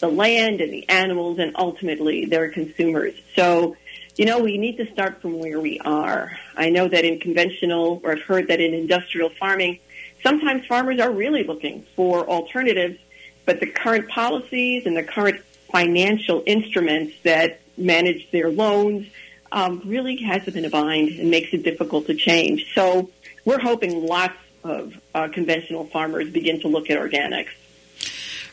the 0.00 0.08
land 0.08 0.60
and 0.60 0.72
the 0.72 0.88
animals 0.88 1.38
and 1.38 1.54
ultimately 1.56 2.26
their 2.26 2.50
consumers. 2.50 3.14
So, 3.34 3.76
you 4.16 4.26
know, 4.26 4.40
we 4.40 4.58
need 4.58 4.76
to 4.78 4.90
start 4.92 5.22
from 5.22 5.38
where 5.38 5.60
we 5.60 5.78
are. 5.80 6.36
I 6.56 6.70
know 6.70 6.88
that 6.88 7.04
in 7.04 7.20
conventional, 7.20 8.00
or 8.02 8.12
I've 8.12 8.22
heard 8.22 8.48
that 8.48 8.60
in 8.60 8.74
industrial 8.74 9.30
farming, 9.30 9.78
sometimes 10.22 10.66
farmers 10.66 11.00
are 11.00 11.10
really 11.10 11.44
looking 11.44 11.86
for 11.96 12.28
alternatives 12.28 12.98
but 13.44 13.60
the 13.60 13.66
current 13.66 14.08
policies 14.08 14.86
and 14.86 14.96
the 14.96 15.02
current 15.02 15.40
financial 15.70 16.42
instruments 16.46 17.14
that 17.22 17.60
manage 17.76 18.30
their 18.30 18.50
loans 18.50 19.06
um, 19.50 19.82
really 19.84 20.16
has 20.22 20.44
them 20.44 20.56
in 20.56 20.64
a 20.64 20.70
bind 20.70 21.08
and 21.18 21.30
makes 21.30 21.52
it 21.52 21.62
difficult 21.62 22.06
to 22.06 22.14
change. 22.14 22.72
So 22.74 23.10
we're 23.44 23.60
hoping 23.60 24.06
lots 24.06 24.34
of 24.64 24.98
uh, 25.14 25.28
conventional 25.28 25.84
farmers 25.86 26.30
begin 26.30 26.60
to 26.60 26.68
look 26.68 26.90
at 26.90 26.98
organics. 26.98 27.48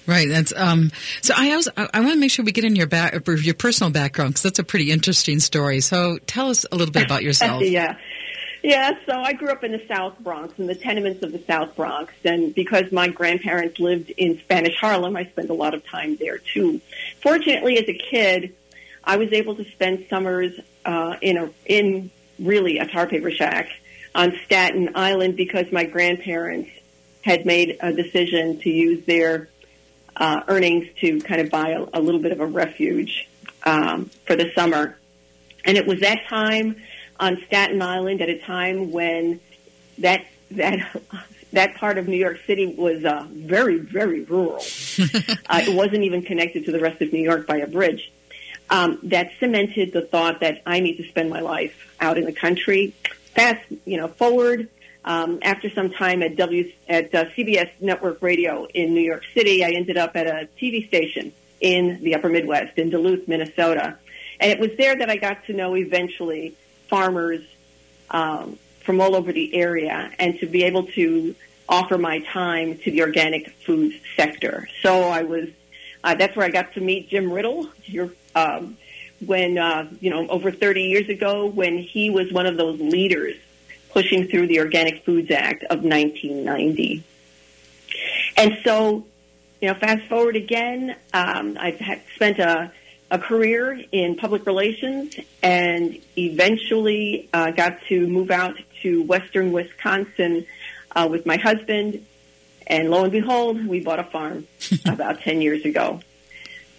Right. 0.07 0.27
That's 0.27 0.51
um. 0.55 0.91
So 1.21 1.35
I 1.37 1.51
also 1.51 1.71
I, 1.77 1.99
want 1.99 2.13
to 2.13 2.19
make 2.19 2.31
sure 2.31 2.43
we 2.43 2.51
get 2.51 2.63
in 2.63 2.75
your 2.75 2.87
back 2.87 3.13
your 3.27 3.53
personal 3.53 3.91
background 3.91 4.31
because 4.31 4.41
that's 4.41 4.57
a 4.57 4.63
pretty 4.63 4.89
interesting 4.89 5.39
story. 5.39 5.81
So 5.81 6.17
tell 6.25 6.49
us 6.49 6.65
a 6.71 6.75
little 6.75 6.91
bit 6.91 7.05
about 7.05 7.21
yourself. 7.21 7.61
yeah. 7.65 7.97
Yeah, 8.61 8.91
so 9.05 9.13
I 9.13 9.33
grew 9.33 9.49
up 9.49 9.63
in 9.63 9.71
the 9.71 9.85
South 9.87 10.19
Bronx, 10.19 10.57
in 10.59 10.67
the 10.67 10.75
tenements 10.75 11.23
of 11.23 11.31
the 11.31 11.41
South 11.47 11.75
Bronx, 11.75 12.13
and 12.25 12.53
because 12.53 12.91
my 12.91 13.07
grandparents 13.07 13.79
lived 13.79 14.09
in 14.11 14.37
Spanish 14.39 14.75
Harlem, 14.75 15.15
I 15.15 15.25
spent 15.25 15.49
a 15.49 15.53
lot 15.53 15.73
of 15.73 15.85
time 15.85 16.17
there 16.17 16.37
too. 16.37 16.81
Fortunately, 17.21 17.77
as 17.77 17.87
a 17.87 17.93
kid, 17.93 18.55
I 19.03 19.15
was 19.15 19.31
able 19.31 19.55
to 19.55 19.65
spend 19.71 20.07
summers 20.09 20.59
uh, 20.85 21.15
in 21.21 21.37
a 21.37 21.49
in 21.65 22.11
really 22.37 22.79
a 22.79 22.85
tar 22.85 23.07
paper 23.07 23.31
shack 23.31 23.69
on 24.13 24.33
Staten 24.45 24.89
Island 24.95 25.37
because 25.37 25.71
my 25.71 25.85
grandparents 25.85 26.69
had 27.21 27.45
made 27.45 27.77
a 27.79 27.93
decision 27.93 28.59
to 28.59 28.69
use 28.69 29.05
their 29.05 29.49
uh, 30.17 30.41
earnings 30.47 30.87
to 30.99 31.19
kind 31.21 31.39
of 31.39 31.49
buy 31.49 31.69
a, 31.69 31.85
a 31.93 32.01
little 32.01 32.21
bit 32.21 32.33
of 32.33 32.41
a 32.41 32.45
refuge 32.45 33.29
um, 33.63 34.09
for 34.25 34.35
the 34.35 34.51
summer, 34.53 34.97
and 35.63 35.77
it 35.77 35.87
was 35.87 36.01
that 36.01 36.19
time 36.27 36.75
on 37.19 37.41
Staten 37.47 37.81
Island 37.81 38.21
at 38.21 38.29
a 38.29 38.39
time 38.39 38.91
when 38.91 39.39
that 39.99 40.25
that 40.51 41.01
that 41.53 41.75
part 41.75 41.97
of 41.97 42.07
New 42.07 42.17
York 42.17 42.39
City 42.45 42.67
was 42.67 43.03
uh, 43.03 43.27
very 43.29 43.77
very 43.77 44.21
rural. 44.21 44.55
uh, 44.99 45.61
it 45.63 45.75
wasn't 45.75 46.03
even 46.03 46.21
connected 46.21 46.65
to 46.65 46.71
the 46.71 46.79
rest 46.79 47.01
of 47.01 47.11
New 47.11 47.21
York 47.21 47.47
by 47.47 47.57
a 47.57 47.67
bridge. 47.67 48.11
Um, 48.71 48.99
that 49.03 49.31
cemented 49.39 49.93
the 49.93 50.01
thought 50.01 50.41
that 50.41 50.61
I 50.65 50.79
need 50.79 50.97
to 50.97 51.07
spend 51.09 51.29
my 51.29 51.39
life 51.39 51.95
out 51.99 52.19
in 52.19 52.25
the 52.25 52.33
country. 52.33 52.93
Fast, 53.33 53.65
you 53.85 53.97
know, 53.97 54.07
forward. 54.07 54.69
Um, 55.05 55.39
after 55.41 55.69
some 55.71 55.89
time 55.89 56.21
at 56.21 56.35
W 56.35 56.71
at 56.87 57.15
uh, 57.15 57.25
CBS 57.29 57.71
Network 57.79 58.21
Radio 58.21 58.65
in 58.65 58.93
New 58.93 59.01
York 59.01 59.23
City, 59.33 59.63
I 59.63 59.69
ended 59.69 59.97
up 59.97 60.15
at 60.15 60.27
a 60.27 60.49
TV 60.61 60.87
station 60.87 61.31
in 61.61 62.03
the 62.03 62.15
Upper 62.15 62.29
Midwest 62.29 62.77
in 62.77 62.89
Duluth, 62.89 63.27
Minnesota, 63.27 63.97
and 64.39 64.51
it 64.51 64.59
was 64.59 64.71
there 64.77 64.95
that 64.95 65.09
I 65.09 65.15
got 65.15 65.45
to 65.45 65.53
know 65.53 65.75
eventually 65.75 66.55
farmers 66.89 67.41
um, 68.09 68.57
from 68.81 69.01
all 69.01 69.15
over 69.15 69.31
the 69.31 69.53
area 69.53 70.11
and 70.19 70.39
to 70.39 70.45
be 70.45 70.63
able 70.63 70.83
to 70.83 71.35
offer 71.67 71.97
my 71.97 72.19
time 72.19 72.77
to 72.79 72.91
the 72.91 73.01
organic 73.01 73.51
food 73.65 73.93
sector. 74.15 74.67
So 74.81 75.03
I 75.03 75.23
was, 75.23 75.49
uh, 76.03 76.15
that's 76.15 76.35
where 76.35 76.45
I 76.45 76.49
got 76.49 76.73
to 76.73 76.81
meet 76.81 77.09
Jim 77.09 77.31
Riddle. 77.31 77.69
Um, 78.35 78.77
when, 79.25 79.57
uh, 79.57 79.87
you 79.99 80.09
know, 80.09 80.27
over 80.29 80.51
30 80.51 80.83
years 80.83 81.09
ago, 81.09 81.45
when 81.45 81.77
he 81.77 82.09
was 82.09 82.31
one 82.31 82.45
of 82.45 82.57
those 82.57 82.79
leaders 82.79 83.35
pushing 83.91 84.27
through 84.27 84.47
the 84.47 84.59
Organic 84.59 85.03
Foods 85.03 85.31
Act 85.31 85.63
of 85.63 85.83
1990. 85.83 87.03
And 88.37 88.57
so, 88.63 89.05
you 89.61 89.67
know, 89.67 89.73
fast 89.73 90.07
forward 90.07 90.35
again, 90.35 90.95
um, 91.13 91.57
I've 91.59 91.79
had, 91.79 92.01
spent 92.15 92.39
a, 92.39 92.71
a 93.11 93.17
career 93.17 93.81
in 93.91 94.15
public 94.15 94.45
relations 94.45 95.15
and 95.41 95.99
eventually 96.17 97.29
uh, 97.33 97.51
got 97.51 97.79
to 97.89 98.07
move 98.07 98.29
out 98.29 98.55
to 98.81 99.03
western 99.03 99.51
Wisconsin 99.51 100.45
uh, 100.95 101.07
with 101.09 101.25
my 101.25 101.37
husband. 101.37 102.05
And 102.67 102.91
lo 102.91 103.03
and 103.03 103.11
behold, 103.11 103.65
we 103.65 103.79
bought 103.79 103.99
a 103.99 104.03
farm 104.03 104.47
about 104.85 105.21
10 105.21 105.41
years 105.41 105.65
ago. 105.65 106.01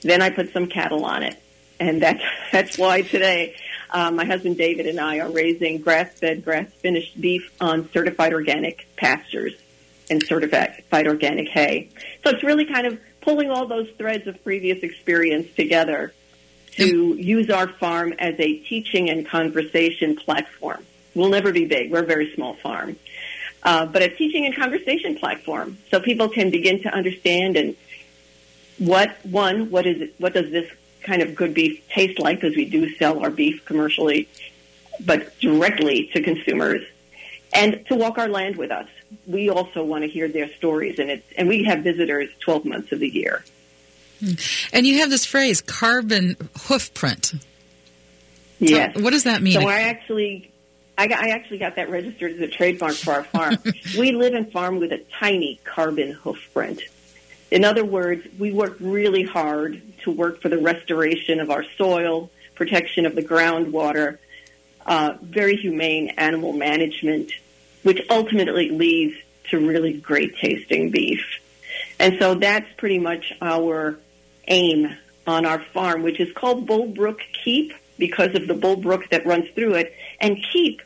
Then 0.03 0.22
I 0.22 0.31
put 0.31 0.53
some 0.53 0.66
cattle 0.66 1.05
on 1.05 1.22
it. 1.22 1.41
And 1.81 2.01
that's, 2.01 2.22
that's 2.53 2.78
why 2.78 3.03
today 3.03 3.57
uh, 3.91 4.11
my 4.12 4.24
husband 4.24 4.57
David 4.57 4.87
and 4.87 5.01
I 5.01 5.18
are 5.18 5.31
raising 5.31 5.78
grass-fed, 5.78 6.45
grass-finished 6.45 7.20
beef 7.20 7.51
on 7.61 7.91
certified 7.91 8.33
organic 8.33 8.87
pastures 8.97 9.55
and 10.09 10.22
certified 10.22 11.07
organic 11.07 11.49
hay. 11.49 11.89
So 12.24 12.31
it's 12.31 12.43
really 12.43 12.66
kind 12.66 12.87
of 12.87 13.01
pulling 13.20 13.51
all 13.51 13.66
those 13.66 13.89
threads 13.99 14.26
of 14.26 14.43
previous 14.43 14.83
experience 14.83 15.49
together 15.55 16.12
to 16.81 17.14
use 17.14 17.51
our 17.51 17.68
farm 17.68 18.14
as 18.18 18.35
a 18.39 18.59
teaching 18.59 19.11
and 19.11 19.26
conversation 19.26 20.16
platform. 20.16 20.85
We'll 21.14 21.28
never 21.28 21.53
be 21.53 21.66
big. 21.66 21.91
We're 21.91 22.03
a 22.03 22.07
very 22.07 22.35
small 22.35 22.55
farm. 22.55 22.97
Uh, 23.62 23.85
but 23.85 24.01
a 24.03 24.09
teaching 24.09 24.47
and 24.47 24.57
conversation 24.57 25.16
platform 25.16 25.76
so 25.91 26.01
people 26.01 26.31
can 26.31 26.51
begin 26.51 26.83
to 26.83 26.89
understand 26.89 27.57
and 27.57 27.76
what 28.78 29.18
one 29.26 29.70
what 29.70 29.87
is 29.87 30.01
it 30.01 30.14
what 30.16 30.33
does 30.33 30.51
this 30.51 30.70
kind 31.03 31.20
of 31.20 31.35
good 31.35 31.53
beef 31.53 31.87
taste 31.91 32.18
like 32.18 32.41
because 32.41 32.57
we 32.57 32.64
do 32.64 32.89
sell 32.97 33.18
our 33.20 33.28
beef 33.28 33.62
commercially 33.66 34.26
but 35.05 35.39
directly 35.41 36.09
to 36.14 36.22
consumers 36.22 36.83
and 37.53 37.85
to 37.85 37.95
walk 37.95 38.16
our 38.16 38.28
land 38.28 38.57
with 38.57 38.70
us 38.70 38.89
we 39.26 39.51
also 39.51 39.85
want 39.85 40.03
to 40.05 40.09
hear 40.09 40.26
their 40.26 40.51
stories 40.55 40.99
and 40.99 41.11
it 41.11 41.24
and 41.37 41.47
we 41.47 41.62
have 41.64 41.81
visitors 41.81 42.31
12 42.41 42.64
months 42.64 42.93
of 42.93 42.99
the 42.99 43.09
year 43.09 43.45
and 44.73 44.87
you 44.87 44.99
have 44.99 45.11
this 45.11 45.25
phrase, 45.25 45.61
carbon 45.61 46.37
hoof 46.62 46.93
print. 46.95 47.33
Yes. 48.59 48.99
what 48.99 49.11
does 49.11 49.25
that 49.25 49.41
mean? 49.43 49.55
So 49.55 49.66
I 49.66 49.83
actually, 49.83 50.51
I, 50.99 51.07
got, 51.07 51.25
I 51.25 51.31
actually 51.31 51.59
got 51.59 51.77
that 51.77 51.89
registered 51.91 52.33
as 52.33 52.41
a 52.41 52.49
trademark 52.49 52.95
for 52.95 53.12
our 53.12 53.25
farm. 53.25 53.57
we 53.99 54.12
live 54.12 54.35
and 54.35 54.53
farm 54.53 54.79
with 54.79 54.93
a 54.93 55.03
tiny 55.18 55.61
carbon 55.64 56.12
hoof 56.12 56.51
print. 56.53 56.83
In 57.51 57.64
other 57.64 57.85
words, 57.85 58.27
we 58.39 58.53
work 58.53 58.77
really 58.79 59.25
hard 59.25 59.83
to 60.05 60.11
work 60.11 60.41
for 60.41 60.49
the 60.49 60.59
restoration 60.59 61.41
of 61.41 61.51
our 61.51 61.64
soil, 61.77 62.31
protection 62.55 63.07
of 63.07 63.14
the 63.14 63.23
groundwater, 63.23 64.18
uh, 64.87 65.14
very 65.23 65.57
humane 65.57 66.11
animal 66.11 66.53
management, 66.53 67.33
which 67.83 68.01
ultimately 68.11 68.71
leads 68.71 69.16
to 69.51 69.59
really 69.59 69.95
great 69.95 70.37
tasting 70.37 70.91
beef. 70.91 71.25
And 71.99 72.18
so 72.18 72.35
that's 72.35 72.71
pretty 72.77 72.99
much 72.99 73.33
our 73.41 73.99
aim 74.51 74.94
on 75.26 75.46
our 75.46 75.61
farm, 75.61 76.03
which 76.03 76.20
is 76.20 76.32
called 76.34 76.66
Bullbrook 76.66 77.20
Keep 77.44 77.72
because 77.98 78.34
of 78.34 78.46
the 78.46 78.55
bull 78.55 78.76
brook 78.76 79.09
that 79.11 79.24
runs 79.24 79.48
through 79.55 79.74
it. 79.74 79.94
And 80.20 80.36
keep 80.53 80.82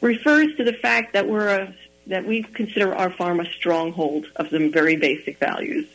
refers 0.00 0.54
to 0.56 0.64
the 0.64 0.72
fact 0.72 1.12
that 1.14 1.28
we're 1.28 1.48
a, 1.48 1.74
that 2.08 2.26
we 2.26 2.42
consider 2.42 2.94
our 2.94 3.10
farm 3.10 3.40
a 3.40 3.46
stronghold 3.46 4.26
of 4.36 4.50
some 4.50 4.70
very 4.70 4.96
basic 4.96 5.38
values. 5.38 5.86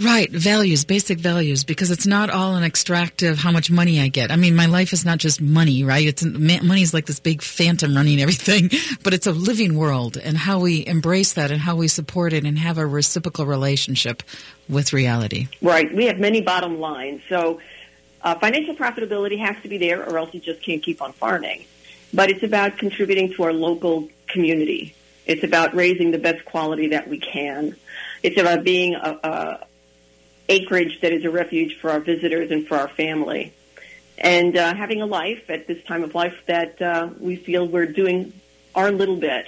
Right, 0.00 0.30
values, 0.30 0.84
basic 0.84 1.18
values, 1.18 1.64
because 1.64 1.90
it's 1.90 2.06
not 2.06 2.30
all 2.30 2.54
an 2.54 2.62
extractive 2.62 3.36
how 3.38 3.50
much 3.50 3.68
money 3.68 4.00
I 4.00 4.06
get. 4.06 4.30
I 4.30 4.36
mean, 4.36 4.54
my 4.54 4.66
life 4.66 4.92
is 4.92 5.04
not 5.04 5.18
just 5.18 5.40
money, 5.40 5.82
right? 5.82 6.06
It's 6.06 6.24
money 6.24 6.82
is 6.82 6.94
like 6.94 7.06
this 7.06 7.18
big 7.18 7.42
phantom 7.42 7.96
running 7.96 8.20
everything, 8.28 8.70
but 9.02 9.12
it's 9.12 9.26
a 9.26 9.32
living 9.32 9.76
world, 9.76 10.16
and 10.16 10.38
how 10.38 10.60
we 10.60 10.86
embrace 10.86 11.32
that, 11.32 11.50
and 11.50 11.60
how 11.60 11.74
we 11.74 11.88
support 11.88 12.32
it, 12.32 12.44
and 12.44 12.56
have 12.58 12.78
a 12.78 12.86
reciprocal 12.86 13.44
relationship 13.44 14.22
with 14.68 14.92
reality. 14.92 15.48
Right. 15.60 15.92
We 15.92 16.06
have 16.06 16.18
many 16.18 16.42
bottom 16.42 16.78
lines, 16.78 17.22
so 17.28 17.60
uh, 18.22 18.36
financial 18.36 18.76
profitability 18.76 19.38
has 19.40 19.56
to 19.62 19.68
be 19.68 19.78
there, 19.78 20.08
or 20.08 20.18
else 20.18 20.32
you 20.32 20.40
just 20.40 20.62
can't 20.62 20.82
keep 20.82 21.02
on 21.02 21.12
farming. 21.12 21.64
But 22.14 22.30
it's 22.30 22.44
about 22.44 22.78
contributing 22.78 23.32
to 23.34 23.42
our 23.42 23.52
local 23.52 24.08
community. 24.28 24.94
It's 25.26 25.42
about 25.42 25.74
raising 25.74 26.12
the 26.12 26.18
best 26.18 26.44
quality 26.44 26.88
that 26.88 27.08
we 27.08 27.18
can. 27.18 27.76
It's 28.22 28.38
about 28.38 28.64
being 28.64 28.94
a, 28.94 29.18
a 29.22 29.66
acreage 30.48 31.00
that 31.00 31.12
is 31.12 31.24
a 31.24 31.30
refuge 31.30 31.78
for 31.78 31.90
our 31.90 32.00
visitors 32.00 32.50
and 32.50 32.66
for 32.66 32.76
our 32.76 32.88
family. 32.88 33.52
And 34.16 34.56
uh, 34.56 34.74
having 34.74 35.00
a 35.00 35.06
life 35.06 35.48
at 35.48 35.66
this 35.66 35.82
time 35.84 36.02
of 36.02 36.14
life 36.14 36.34
that 36.46 36.80
uh, 36.82 37.10
we 37.20 37.36
feel 37.36 37.66
we're 37.66 37.86
doing 37.86 38.32
our 38.74 38.90
little 38.90 39.16
bit 39.16 39.46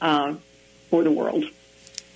uh, 0.00 0.34
for 0.90 1.02
the 1.02 1.10
world. 1.10 1.44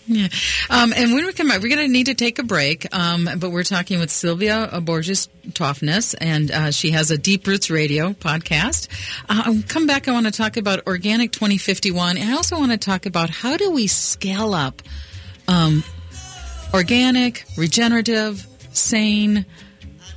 Yeah. 0.06 0.28
Um, 0.68 0.92
and 0.94 1.14
when 1.14 1.24
we 1.24 1.32
come 1.32 1.48
back, 1.48 1.62
we're 1.62 1.74
going 1.74 1.86
to 1.86 1.92
need 1.92 2.06
to 2.06 2.14
take 2.14 2.38
a 2.38 2.42
break. 2.42 2.94
Um, 2.94 3.28
but 3.38 3.50
we're 3.50 3.64
talking 3.64 4.00
with 4.00 4.10
Sylvia 4.10 4.68
Burgos 4.82 5.28
Toftness, 5.54 6.14
and 6.14 6.50
uh, 6.50 6.70
she 6.70 6.90
has 6.90 7.10
a 7.10 7.16
Deep 7.16 7.46
Roots 7.46 7.70
Radio 7.70 8.12
podcast. 8.12 8.88
Uh, 9.28 9.54
come 9.66 9.86
back, 9.86 10.06
I 10.06 10.12
want 10.12 10.26
to 10.26 10.32
talk 10.32 10.56
about 10.56 10.86
Organic 10.86 11.32
2051. 11.32 12.18
And 12.18 12.30
I 12.30 12.34
also 12.34 12.58
want 12.58 12.72
to 12.72 12.78
talk 12.78 13.06
about 13.06 13.30
how 13.30 13.56
do 13.56 13.70
we 13.70 13.86
scale 13.86 14.52
up 14.52 14.82
um, 15.48 15.82
organic, 16.74 17.44
regenerative, 17.56 18.46
sane, 18.72 19.46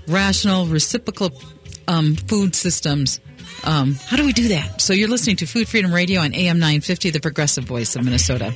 rational, 0.08 0.66
reciprocal 0.66 1.32
um, 1.88 2.16
food 2.16 2.56
systems. 2.56 3.22
Um, 3.64 3.94
how 4.08 4.18
do 4.18 4.26
we 4.26 4.34
do 4.34 4.50
that? 4.50 4.82
So 4.82 4.94
you're 4.94 5.08
listening 5.08 5.36
to 5.38 5.46
Food 5.46 5.70
Freedom 5.70 5.94
Radio 5.94 6.22
on 6.22 6.34
AM 6.34 6.58
950, 6.58 7.12
the 7.12 7.20
progressive 7.20 7.64
voice 7.64 7.96
of 7.96 8.04
Minnesota. 8.04 8.56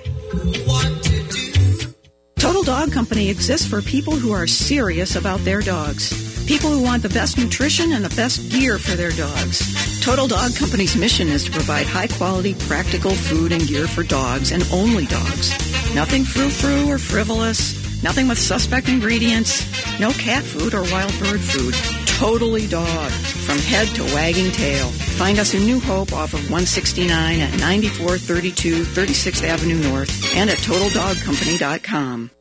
Total 2.39 2.63
Dog 2.63 2.91
Company 2.91 3.29
exists 3.29 3.67
for 3.67 3.81
people 3.81 4.13
who 4.13 4.31
are 4.31 4.47
serious 4.47 5.15
about 5.15 5.39
their 5.41 5.61
dogs. 5.61 6.45
People 6.47 6.71
who 6.71 6.83
want 6.83 7.03
the 7.03 7.09
best 7.09 7.37
nutrition 7.37 7.93
and 7.93 8.03
the 8.03 8.13
best 8.15 8.51
gear 8.51 8.79
for 8.79 8.91
their 8.91 9.11
dogs. 9.11 10.01
Total 10.01 10.27
Dog 10.27 10.55
Company's 10.55 10.95
mission 10.95 11.27
is 11.27 11.43
to 11.45 11.51
provide 11.51 11.85
high 11.85 12.07
quality, 12.07 12.55
practical 12.55 13.11
food 13.11 13.51
and 13.51 13.67
gear 13.67 13.87
for 13.87 14.03
dogs 14.03 14.51
and 14.51 14.63
only 14.73 15.05
dogs. 15.05 15.51
Nothing 15.93 16.23
frou-frou 16.23 16.89
or 16.89 16.97
frivolous. 16.97 17.80
Nothing 18.03 18.27
with 18.27 18.39
suspect 18.39 18.89
ingredients. 18.89 19.63
No 19.99 20.11
cat 20.11 20.43
food 20.43 20.73
or 20.73 20.81
wild 20.83 21.13
bird 21.19 21.39
food. 21.39 21.75
Totally 22.17 22.67
dog. 22.67 23.11
From 23.11 23.59
head 23.59 23.87
to 23.95 24.03
wagging 24.15 24.51
tail. 24.51 24.87
Find 24.87 25.37
us 25.39 25.53
in 25.53 25.65
New 25.65 25.79
Hope 25.79 26.11
off 26.13 26.33
of 26.33 26.39
169 26.49 27.39
at 27.39 27.51
9432 27.59 28.83
36th 28.83 29.43
Avenue 29.43 29.79
North 29.89 30.35
and 30.35 30.49
at 30.49 30.57
TotalDogCompany.com. 30.59 32.31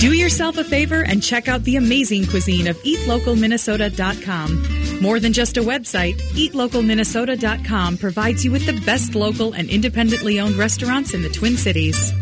Do 0.00 0.12
yourself 0.12 0.58
a 0.58 0.64
favor 0.64 1.04
and 1.04 1.22
check 1.22 1.46
out 1.46 1.62
the 1.62 1.76
amazing 1.76 2.26
cuisine 2.26 2.66
of 2.66 2.76
EatLocalMinnesota.com. 2.78 5.00
More 5.00 5.20
than 5.20 5.32
just 5.32 5.56
a 5.56 5.60
website, 5.60 6.16
EatLocalMinnesota.com 6.32 7.98
provides 7.98 8.44
you 8.44 8.50
with 8.50 8.66
the 8.66 8.80
best 8.84 9.14
local 9.14 9.52
and 9.52 9.70
independently 9.70 10.40
owned 10.40 10.56
restaurants 10.56 11.14
in 11.14 11.22
the 11.22 11.30
Twin 11.30 11.56
Cities. 11.56 12.12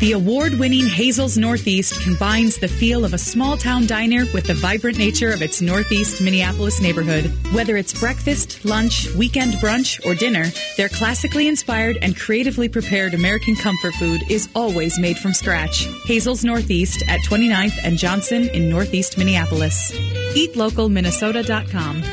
The 0.00 0.12
award 0.12 0.60
winning 0.60 0.86
Hazel's 0.86 1.36
Northeast 1.36 2.00
combines 2.02 2.56
the 2.56 2.68
feel 2.68 3.04
of 3.04 3.14
a 3.14 3.18
small 3.18 3.56
town 3.56 3.86
diner 3.86 4.26
with 4.32 4.46
the 4.46 4.54
vibrant 4.54 4.96
nature 4.96 5.32
of 5.32 5.42
its 5.42 5.60
Northeast 5.60 6.22
Minneapolis 6.22 6.80
neighborhood. 6.80 7.24
Whether 7.52 7.76
it's 7.76 7.98
breakfast, 7.98 8.64
lunch, 8.64 9.12
weekend 9.16 9.54
brunch, 9.54 10.06
or 10.06 10.14
dinner, 10.14 10.52
their 10.76 10.88
classically 10.88 11.48
inspired 11.48 11.98
and 12.00 12.16
creatively 12.16 12.68
prepared 12.68 13.12
American 13.12 13.56
comfort 13.56 13.94
food 13.94 14.22
is 14.30 14.48
always 14.54 15.00
made 15.00 15.18
from 15.18 15.34
scratch. 15.34 15.88
Hazel's 16.04 16.44
Northeast 16.44 17.02
at 17.08 17.18
29th 17.22 17.76
and 17.82 17.98
Johnson 17.98 18.48
in 18.50 18.70
Northeast 18.70 19.18
Minneapolis. 19.18 19.90
EatLocalMinnesota.com. 19.90 22.04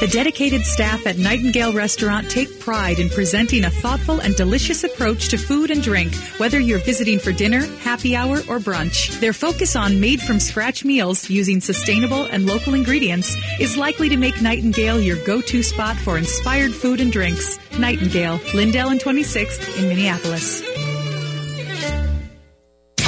The 0.00 0.06
dedicated 0.06 0.64
staff 0.64 1.08
at 1.08 1.18
Nightingale 1.18 1.72
Restaurant 1.72 2.30
take 2.30 2.60
pride 2.60 3.00
in 3.00 3.08
presenting 3.08 3.64
a 3.64 3.70
thoughtful 3.70 4.20
and 4.20 4.36
delicious 4.36 4.84
approach 4.84 5.28
to 5.30 5.36
food 5.36 5.72
and 5.72 5.82
drink, 5.82 6.14
whether 6.38 6.60
you're 6.60 6.78
visiting 6.78 7.18
for 7.18 7.32
dinner, 7.32 7.66
happy 7.78 8.14
hour, 8.14 8.36
or 8.48 8.60
brunch. 8.60 9.18
Their 9.18 9.32
focus 9.32 9.74
on 9.74 9.98
made 9.98 10.20
from 10.20 10.38
scratch 10.38 10.84
meals 10.84 11.28
using 11.28 11.60
sustainable 11.60 12.26
and 12.26 12.46
local 12.46 12.74
ingredients 12.74 13.36
is 13.58 13.76
likely 13.76 14.08
to 14.08 14.16
make 14.16 14.40
Nightingale 14.40 15.00
your 15.00 15.16
go-to 15.24 15.64
spot 15.64 15.96
for 15.96 16.16
inspired 16.16 16.72
food 16.72 17.00
and 17.00 17.10
drinks. 17.10 17.58
Nightingale, 17.76 18.38
Lyndale 18.54 18.90
and 18.90 19.00
26th 19.00 19.78
in 19.78 19.88
Minneapolis. 19.88 20.67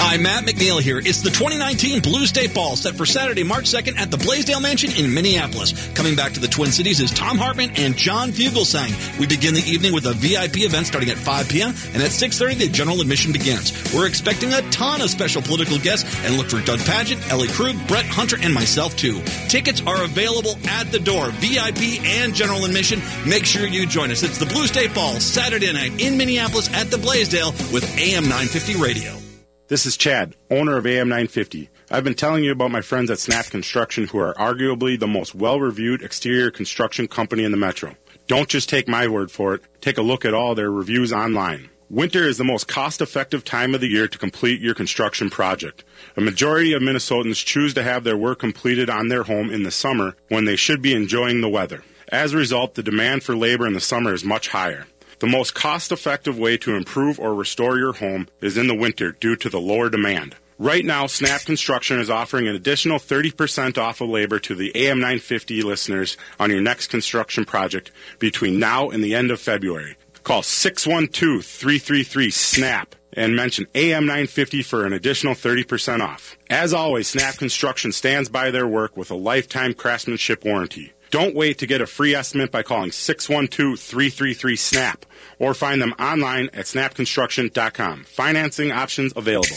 Hi, 0.02 0.16
Matt 0.16 0.44
McNeil 0.44 0.80
here. 0.80 0.98
It's 0.98 1.20
the 1.20 1.28
2019 1.28 2.00
Blue 2.00 2.24
State 2.24 2.54
Ball 2.54 2.74
set 2.74 2.96
for 2.96 3.04
Saturday, 3.04 3.44
March 3.44 3.66
2nd 3.66 3.98
at 3.98 4.10
the 4.10 4.16
Blaisdell 4.16 4.58
Mansion 4.58 4.90
in 4.96 5.12
Minneapolis. 5.12 5.92
Coming 5.92 6.16
back 6.16 6.32
to 6.32 6.40
the 6.40 6.48
Twin 6.48 6.72
Cities 6.72 7.00
is 7.00 7.12
Thom 7.12 7.36
Hartmann 7.36 7.72
and 7.76 7.94
John 7.94 8.32
Fugelsang. 8.32 9.20
We 9.20 9.26
begin 9.26 9.52
the 9.52 9.60
evening 9.60 9.92
with 9.92 10.06
a 10.06 10.14
VIP 10.14 10.60
event 10.60 10.86
starting 10.86 11.10
at 11.10 11.18
5 11.18 11.50
p.m. 11.50 11.68
and 11.92 12.02
at 12.02 12.10
6.30 12.16 12.58
the 12.58 12.68
general 12.68 13.02
admission 13.02 13.30
begins. 13.30 13.76
We're 13.94 14.08
expecting 14.08 14.54
a 14.54 14.62
ton 14.70 15.02
of 15.02 15.10
special 15.10 15.42
political 15.42 15.78
guests 15.78 16.08
and 16.24 16.38
look 16.38 16.48
for 16.48 16.62
Doug 16.62 16.80
Paget, 16.80 17.30
Ellie 17.30 17.48
Krug, 17.48 17.76
Brett 17.86 18.06
Hunter, 18.06 18.38
and 18.40 18.54
myself 18.54 18.96
too. 18.96 19.20
Tickets 19.48 19.82
are 19.86 20.02
available 20.02 20.56
at 20.66 20.90
the 20.90 20.98
door, 20.98 21.28
VIP 21.44 22.02
and 22.02 22.34
general 22.34 22.64
admission. 22.64 23.02
Make 23.28 23.44
sure 23.44 23.66
you 23.66 23.86
join 23.86 24.10
us. 24.10 24.22
It's 24.22 24.38
the 24.38 24.46
Blue 24.46 24.66
State 24.66 24.94
Ball 24.94 25.20
Saturday 25.20 25.70
night 25.74 26.00
in 26.00 26.16
Minneapolis 26.16 26.72
at 26.72 26.90
the 26.90 26.98
Blaisdell 26.98 27.52
with 27.70 27.84
AM 27.98 28.24
950 28.24 28.80
Radio. 28.80 29.19
This 29.70 29.86
is 29.86 29.96
Chad, 29.96 30.34
owner 30.50 30.76
of 30.76 30.84
AM 30.84 31.08
950. 31.08 31.70
I've 31.92 32.02
been 32.02 32.14
telling 32.14 32.42
you 32.42 32.50
about 32.50 32.72
my 32.72 32.80
friends 32.80 33.08
at 33.08 33.20
Snap 33.20 33.46
Construction 33.46 34.08
who 34.08 34.18
are 34.18 34.34
arguably 34.34 34.98
the 34.98 35.06
most 35.06 35.32
well-reviewed 35.32 36.02
exterior 36.02 36.50
construction 36.50 37.06
company 37.06 37.44
in 37.44 37.52
the 37.52 37.56
metro. 37.56 37.94
Don't 38.26 38.48
just 38.48 38.68
take 38.68 38.88
my 38.88 39.06
word 39.06 39.30
for 39.30 39.54
it. 39.54 39.62
Take 39.80 39.96
a 39.96 40.02
look 40.02 40.24
at 40.24 40.34
all 40.34 40.56
their 40.56 40.72
reviews 40.72 41.12
online. 41.12 41.70
Winter 41.88 42.24
is 42.24 42.36
the 42.36 42.42
most 42.42 42.66
cost-effective 42.66 43.44
time 43.44 43.72
of 43.72 43.80
the 43.80 43.86
year 43.86 44.08
to 44.08 44.18
complete 44.18 44.60
your 44.60 44.74
construction 44.74 45.30
project. 45.30 45.84
A 46.16 46.20
majority 46.20 46.72
of 46.72 46.82
Minnesotans 46.82 47.44
choose 47.44 47.72
to 47.74 47.84
have 47.84 48.02
their 48.02 48.16
work 48.16 48.40
completed 48.40 48.90
on 48.90 49.06
their 49.06 49.22
home 49.22 49.50
in 49.50 49.62
the 49.62 49.70
summer 49.70 50.16
when 50.30 50.46
they 50.46 50.56
should 50.56 50.82
be 50.82 50.96
enjoying 50.96 51.42
the 51.42 51.48
weather. 51.48 51.84
As 52.08 52.32
a 52.32 52.38
result, 52.38 52.74
the 52.74 52.82
demand 52.82 53.22
for 53.22 53.36
labor 53.36 53.68
in 53.68 53.74
the 53.74 53.80
summer 53.80 54.12
is 54.12 54.24
much 54.24 54.48
higher. 54.48 54.88
The 55.20 55.26
most 55.26 55.54
cost 55.54 55.92
effective 55.92 56.38
way 56.38 56.56
to 56.56 56.74
improve 56.74 57.20
or 57.20 57.34
restore 57.34 57.76
your 57.76 57.92
home 57.92 58.28
is 58.40 58.56
in 58.56 58.68
the 58.68 58.74
winter 58.74 59.12
due 59.12 59.36
to 59.36 59.50
the 59.50 59.60
lower 59.60 59.90
demand. 59.90 60.34
Right 60.58 60.82
now, 60.82 61.08
Snap 61.08 61.42
Construction 61.42 62.00
is 62.00 62.08
offering 62.08 62.48
an 62.48 62.54
additional 62.54 62.98
30% 62.98 63.76
off 63.76 64.00
of 64.00 64.08
labor 64.08 64.38
to 64.38 64.54
the 64.54 64.72
AM 64.74 64.98
950 64.98 65.60
listeners 65.60 66.16
on 66.38 66.50
your 66.50 66.62
next 66.62 66.86
construction 66.86 67.44
project 67.44 67.92
between 68.18 68.58
now 68.58 68.88
and 68.88 69.04
the 69.04 69.14
end 69.14 69.30
of 69.30 69.38
February. 69.38 69.98
Call 70.24 70.42
612 70.42 71.44
333 71.44 72.30
SNAP 72.30 72.94
and 73.12 73.36
mention 73.36 73.66
AM 73.74 74.06
950 74.06 74.62
for 74.62 74.86
an 74.86 74.94
additional 74.94 75.34
30% 75.34 76.00
off. 76.00 76.38
As 76.48 76.72
always, 76.72 77.08
Snap 77.08 77.36
Construction 77.36 77.92
stands 77.92 78.30
by 78.30 78.50
their 78.50 78.66
work 78.66 78.96
with 78.96 79.10
a 79.10 79.16
lifetime 79.16 79.74
craftsmanship 79.74 80.46
warranty. 80.46 80.94
Don't 81.10 81.34
wait 81.34 81.58
to 81.58 81.66
get 81.66 81.80
a 81.80 81.86
free 81.86 82.14
estimate 82.14 82.52
by 82.52 82.62
calling 82.62 82.90
612-333-SNAP 82.90 85.06
or 85.40 85.54
find 85.54 85.82
them 85.82 85.92
online 85.98 86.50
at 86.52 86.66
snapconstruction.com. 86.66 88.04
Financing 88.04 88.70
options 88.70 89.12
available. 89.16 89.56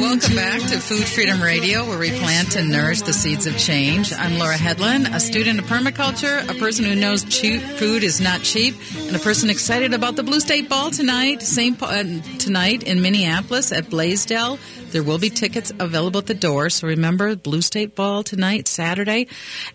Welcome 0.00 0.36
back 0.36 0.60
to 0.60 0.78
Food 0.78 1.02
Freedom 1.04 1.42
Radio, 1.42 1.84
where 1.84 1.98
we 1.98 2.10
plant 2.10 2.54
and 2.54 2.70
nourish 2.70 3.02
the 3.02 3.12
seeds 3.12 3.46
of 3.46 3.58
change. 3.58 4.12
I'm 4.12 4.38
Laura 4.38 4.54
Hedlund, 4.54 5.12
a 5.12 5.18
student 5.18 5.58
of 5.58 5.64
permaculture, 5.64 6.48
a 6.48 6.54
person 6.54 6.84
who 6.84 6.94
knows 6.94 7.24
cheap 7.24 7.60
food 7.60 8.04
is 8.04 8.20
not 8.20 8.42
cheap, 8.42 8.76
and 8.96 9.16
a 9.16 9.18
person 9.18 9.50
excited 9.50 9.92
about 9.92 10.14
the 10.14 10.22
Blue 10.22 10.38
State 10.38 10.68
Ball 10.68 10.92
tonight, 10.92 11.42
same 11.42 11.76
uh, 11.82 12.04
tonight 12.38 12.84
in 12.84 13.02
Minneapolis 13.02 13.72
at 13.72 13.90
Blaisdell. 13.90 14.60
There 14.90 15.02
will 15.02 15.18
be 15.18 15.28
tickets 15.28 15.70
available 15.78 16.18
at 16.18 16.26
the 16.26 16.34
door. 16.34 16.70
So 16.70 16.86
remember, 16.88 17.36
Blue 17.36 17.60
State 17.60 17.94
Ball 17.94 18.22
tonight, 18.22 18.66
Saturday. 18.66 19.26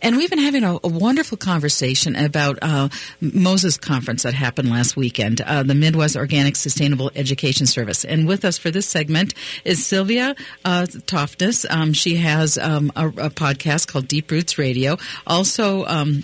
And 0.01 0.18
we've 0.18 0.30
been 0.30 0.39
having 0.39 0.64
a, 0.64 0.76
a 0.84 0.88
wonderful 0.88 1.38
conversation 1.38 2.16
about 2.16 2.57
uh, 2.61 2.89
Moses 3.22 3.78
Conference 3.78 4.24
that 4.24 4.34
happened 4.34 4.70
last 4.70 4.95
weekend, 4.95 5.41
uh, 5.41 5.64
the 5.64 5.76
Midwest 5.76 6.16
Organic 6.16 6.55
Sustainable 6.55 7.11
Education 7.16 7.68
Service. 7.68 8.03
And 8.03 8.28
with 8.28 8.43
us 8.43 8.57
for 8.57 8.72
this 8.72 8.88
segment 8.88 9.34
is 9.64 9.86
Sylvia 9.86 10.36
uh. 10.66 10.86
Um, 11.70 11.93
she 11.93 12.16
has 12.16 12.57
um, 12.57 12.91
a, 12.95 13.07
a, 13.07 13.30
podcast 13.30 13.88
called 13.88 14.07
Deep 14.07 14.32
Roots 14.32 14.57
Radio. 14.57 14.97
Also, 15.28 15.86
um, 15.86 16.24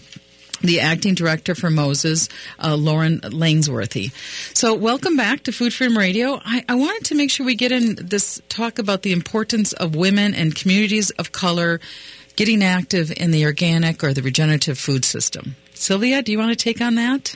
the 0.61 0.79
acting 0.79 1.13
director 1.13 1.55
for 1.55 1.69
Moses, 1.69 2.29
uh, 2.63 2.75
Lauren 2.75 3.19
Langworthy. 3.31 4.11
So, 4.53 4.73
welcome 4.73 5.15
back 5.15 5.43
to 5.43 5.51
Food 5.51 5.73
Freedom 5.73 5.97
Radio. 5.97 6.39
I, 6.43 6.63
I, 6.67 6.75
wanted 6.75 7.05
to 7.05 7.15
make 7.15 7.31
sure 7.31 7.45
we 7.45 7.55
get 7.55 7.71
in 7.71 7.95
this 7.95 8.41
talk 8.49 8.79
about 8.79 9.03
the 9.03 9.11
importance 9.11 9.73
of 9.73 9.95
women 9.95 10.33
and 10.33 10.55
communities 10.55 11.09
of 11.11 11.31
color 11.31 11.79
getting 12.35 12.63
active 12.63 13.11
in 13.11 13.31
the 13.31 13.45
organic 13.45 14.03
or 14.03 14.13
the 14.13 14.21
regenerative 14.21 14.77
food 14.77 15.03
system. 15.03 15.55
Sylvia, 15.73 16.21
do 16.21 16.31
you 16.31 16.37
want 16.37 16.51
to 16.51 16.55
take 16.55 16.81
on 16.81 16.95
that? 16.95 17.35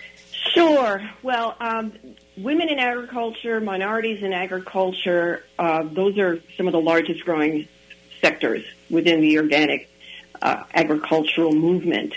Sure. 0.53 1.01
Well, 1.21 1.55
um, 1.59 1.93
women 2.37 2.69
in 2.69 2.79
agriculture, 2.79 3.59
minorities 3.59 4.23
in 4.23 4.33
agriculture, 4.33 5.45
uh, 5.57 5.83
those 5.83 6.17
are 6.17 6.41
some 6.57 6.67
of 6.67 6.73
the 6.73 6.81
largest 6.81 7.23
growing 7.25 7.67
sectors 8.21 8.65
within 8.89 9.21
the 9.21 9.37
organic 9.39 9.89
uh, 10.41 10.63
agricultural 10.73 11.53
movement. 11.53 12.13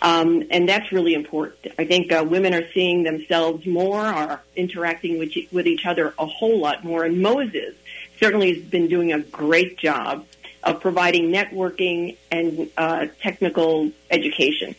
Um, 0.00 0.44
and 0.50 0.68
that's 0.68 0.92
really 0.92 1.14
important. 1.14 1.74
I 1.78 1.84
think 1.84 2.12
uh, 2.12 2.24
women 2.28 2.54
are 2.54 2.70
seeing 2.72 3.02
themselves 3.02 3.66
more, 3.66 4.00
are 4.00 4.40
interacting 4.54 5.18
with, 5.18 5.32
with 5.50 5.66
each 5.66 5.86
other 5.86 6.14
a 6.18 6.26
whole 6.26 6.60
lot 6.60 6.84
more. 6.84 7.04
And 7.04 7.20
Moses 7.20 7.74
certainly 8.20 8.54
has 8.54 8.62
been 8.64 8.88
doing 8.88 9.12
a 9.12 9.20
great 9.20 9.76
job 9.76 10.24
of 10.62 10.80
providing 10.80 11.30
networking 11.30 12.16
and 12.30 12.70
uh, 12.76 13.06
technical 13.20 13.90
education 14.10 14.74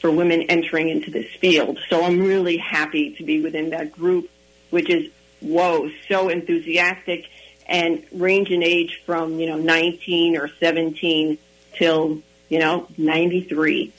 for 0.00 0.10
women 0.10 0.42
entering 0.42 0.88
into 0.88 1.10
this 1.10 1.30
field. 1.36 1.78
So 1.88 2.04
I'm 2.04 2.20
really 2.20 2.56
happy 2.56 3.14
to 3.16 3.24
be 3.24 3.40
within 3.40 3.70
that 3.70 3.92
group, 3.92 4.30
which 4.70 4.90
is, 4.90 5.10
whoa, 5.40 5.90
so 6.08 6.28
enthusiastic 6.28 7.26
and 7.66 8.04
range 8.12 8.50
in 8.50 8.62
age 8.62 9.02
from, 9.04 9.38
you 9.38 9.46
know, 9.46 9.58
19 9.58 10.36
or 10.36 10.48
17 10.60 11.38
till, 11.74 12.22
you 12.48 12.58
know, 12.58 12.86
93. 12.96 13.92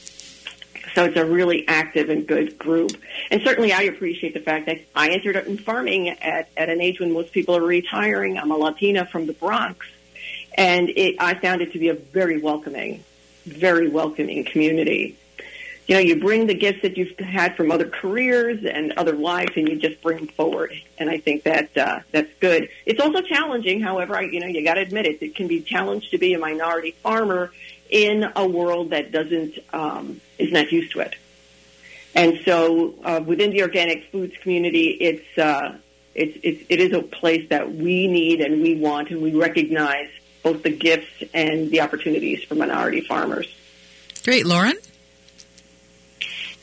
So 0.95 1.05
it's 1.05 1.17
a 1.17 1.25
really 1.25 1.67
active 1.67 2.09
and 2.09 2.27
good 2.27 2.57
group. 2.57 2.91
And 3.31 3.41
certainly 3.41 3.71
I 3.73 3.83
appreciate 3.83 4.33
the 4.33 4.39
fact 4.39 4.65
that 4.65 4.81
I 4.95 5.09
entered 5.09 5.35
in 5.47 5.57
farming 5.57 6.09
at, 6.09 6.49
at 6.57 6.69
an 6.69 6.81
age 6.81 6.99
when 6.99 7.11
most 7.11 7.31
people 7.31 7.55
are 7.55 7.63
retiring. 7.63 8.37
I'm 8.37 8.51
a 8.51 8.57
Latina 8.57 9.05
from 9.05 9.25
the 9.27 9.33
Bronx. 9.33 9.85
And 10.57 10.89
it, 10.89 11.15
I 11.19 11.35
found 11.35 11.61
it 11.61 11.73
to 11.73 11.79
be 11.79 11.89
a 11.89 11.93
very 11.93 12.39
welcoming, 12.41 13.03
very 13.45 13.87
welcoming 13.87 14.43
community. 14.43 15.15
You 15.87 15.95
know, 15.95 16.01
you 16.01 16.19
bring 16.19 16.45
the 16.45 16.53
gifts 16.53 16.83
that 16.83 16.97
you've 16.97 17.17
had 17.17 17.55
from 17.55 17.71
other 17.71 17.89
careers 17.89 18.63
and 18.63 18.91
other 18.93 19.13
lives, 19.13 19.53
and 19.55 19.67
you 19.67 19.75
just 19.75 20.01
bring 20.03 20.17
them 20.17 20.27
forward. 20.27 20.73
And 20.99 21.09
I 21.09 21.17
think 21.17 21.43
that 21.43 21.75
uh, 21.75 22.01
that's 22.11 22.29
good. 22.39 22.69
It's 22.85 22.99
also 22.99 23.21
challenging, 23.21 23.81
however. 23.81 24.15
I, 24.15 24.21
you 24.21 24.39
know, 24.39 24.45
you 24.45 24.63
got 24.63 24.75
to 24.75 24.81
admit 24.81 25.07
it. 25.07 25.21
It 25.21 25.33
can 25.33 25.47
be 25.47 25.61
challenged 25.61 26.11
to 26.11 26.19
be 26.19 26.35
a 26.35 26.39
minority 26.39 26.91
farmer 26.91 27.51
in 27.89 28.25
a 28.35 28.47
world 28.47 28.91
that 28.91 29.11
doesn't 29.11 29.57
um, 29.73 30.21
is 30.37 30.51
not 30.51 30.71
used 30.71 30.91
to 30.93 30.99
it. 30.99 31.15
And 32.15 32.39
so, 32.43 32.95
uh, 33.03 33.21
within 33.25 33.51
the 33.51 33.61
organic 33.61 34.11
foods 34.11 34.33
community, 34.41 34.87
it's, 34.89 35.37
uh, 35.37 35.77
it's, 36.15 36.37
it's 36.43 36.65
it 36.69 36.79
is 36.79 36.91
a 36.91 37.01
place 37.01 37.47
that 37.49 37.73
we 37.73 38.07
need 38.07 38.41
and 38.41 38.61
we 38.61 38.75
want, 38.75 39.09
and 39.09 39.21
we 39.21 39.33
recognize 39.33 40.09
both 40.43 40.63
the 40.63 40.71
gifts 40.71 41.23
and 41.33 41.69
the 41.69 41.81
opportunities 41.81 42.43
for 42.43 42.55
minority 42.55 43.01
farmers. 43.01 43.47
Great, 44.23 44.45
Lauren. 44.45 44.75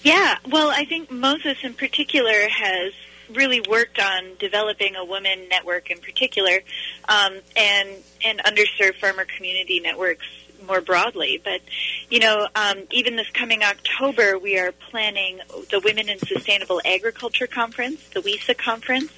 Yeah, 0.03 0.37
well, 0.51 0.71
I 0.71 0.85
think 0.85 1.11
Moses 1.11 1.59
in 1.63 1.75
particular 1.75 2.49
has 2.49 2.93
really 3.31 3.61
worked 3.69 3.99
on 3.99 4.37
developing 4.39 4.95
a 4.95 5.05
women 5.05 5.49
network 5.49 5.91
in 5.91 5.99
particular, 5.99 6.61
um, 7.09 7.39
and 7.57 7.89
and 8.25 8.39
underserved 8.41 8.97
farmer 8.97 9.25
community 9.25 9.81
networks 9.81 10.27
more 10.67 10.81
broadly. 10.81 11.41
But, 11.43 11.61
you 12.11 12.21
know, 12.21 12.49
um, 12.55 12.85
even 12.91 13.17
this 13.17 13.31
coming 13.31 13.63
October, 13.63 14.39
we 14.39 14.59
are 14.59 14.73
planning 14.73 15.41
the 15.71 15.81
Women 15.81 16.09
in 16.09 16.19
Sustainable 16.19 16.81
Agriculture 16.85 17.47
Conference, 17.47 18.09
the 18.11 18.21
WISA 18.21 18.57
conference. 18.57 19.13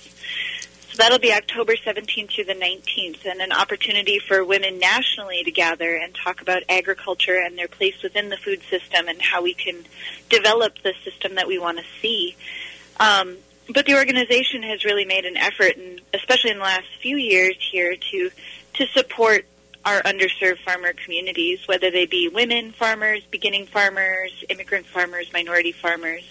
So 0.90 0.96
that'll 0.96 1.18
be 1.18 1.32
October 1.32 1.74
17th 1.74 2.30
through 2.30 2.44
the 2.44 2.54
19th, 2.54 3.24
and 3.26 3.40
an 3.40 3.52
opportunity 3.52 4.18
for 4.18 4.44
women 4.44 4.78
nationally 4.78 5.44
to 5.44 5.50
gather 5.50 5.94
and 5.94 6.14
talk 6.14 6.40
about 6.40 6.62
agriculture 6.68 7.36
and 7.36 7.56
their 7.58 7.68
place 7.68 8.02
within 8.02 8.30
the 8.30 8.36
food 8.36 8.62
system 8.70 9.06
and 9.06 9.20
how 9.20 9.42
we 9.42 9.54
can 9.54 9.84
develop 10.28 10.78
the 10.82 10.94
system 11.04 11.34
that 11.34 11.46
we 11.46 11.58
want 11.58 11.78
to 11.78 11.84
see. 12.00 12.36
Um, 12.98 13.36
but 13.72 13.86
the 13.86 13.96
organization 13.96 14.62
has 14.62 14.84
really 14.84 15.04
made 15.04 15.24
an 15.24 15.36
effort, 15.36 15.76
and 15.76 16.00
especially 16.14 16.50
in 16.50 16.58
the 16.58 16.64
last 16.64 16.86
few 17.00 17.16
years 17.16 17.56
here, 17.70 17.94
to 18.10 18.30
to 18.74 18.86
support 18.86 19.44
our 19.84 20.02
underserved 20.02 20.58
farmer 20.64 20.92
communities, 20.92 21.66
whether 21.66 21.90
they 21.90 22.06
be 22.06 22.28
women 22.28 22.72
farmers, 22.72 23.22
beginning 23.30 23.66
farmers, 23.66 24.44
immigrant 24.48 24.86
farmers, 24.86 25.32
minority 25.32 25.72
farmers. 25.72 26.24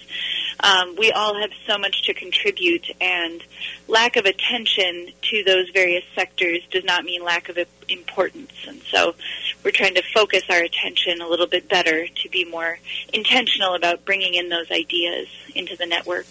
Um, 0.60 0.96
we 0.96 1.12
all 1.12 1.40
have 1.40 1.52
so 1.68 1.78
much 1.78 2.04
to 2.08 2.14
contribute, 2.14 2.90
and 3.00 3.44
lack 3.88 4.16
of 4.16 4.26
attention 4.26 5.10
to 5.22 5.44
those 5.44 5.70
various 5.70 6.04
sectors 6.16 6.60
does 6.72 6.84
not 6.84 7.04
mean 7.04 7.24
lack 7.24 7.50
of 7.50 7.58
importance. 7.90 8.52
And 8.68 8.82
so 8.92 9.16
we're 9.64 9.72
trying 9.72 9.96
to 9.96 10.04
focus 10.14 10.44
our 10.50 10.62
attention 10.64 11.22
a 11.22 11.28
little 11.28 11.48
bit 11.48 11.70
better 11.70 12.08
to 12.08 12.30
be 12.30 12.44
more 12.46 12.80
intentional 13.14 13.76
about 13.76 14.04
bringing 14.04 14.34
in 14.34 14.50
those 14.50 14.72
ideas 14.72 15.28
into 15.56 15.76
the 15.76 15.86
network. 15.86 16.28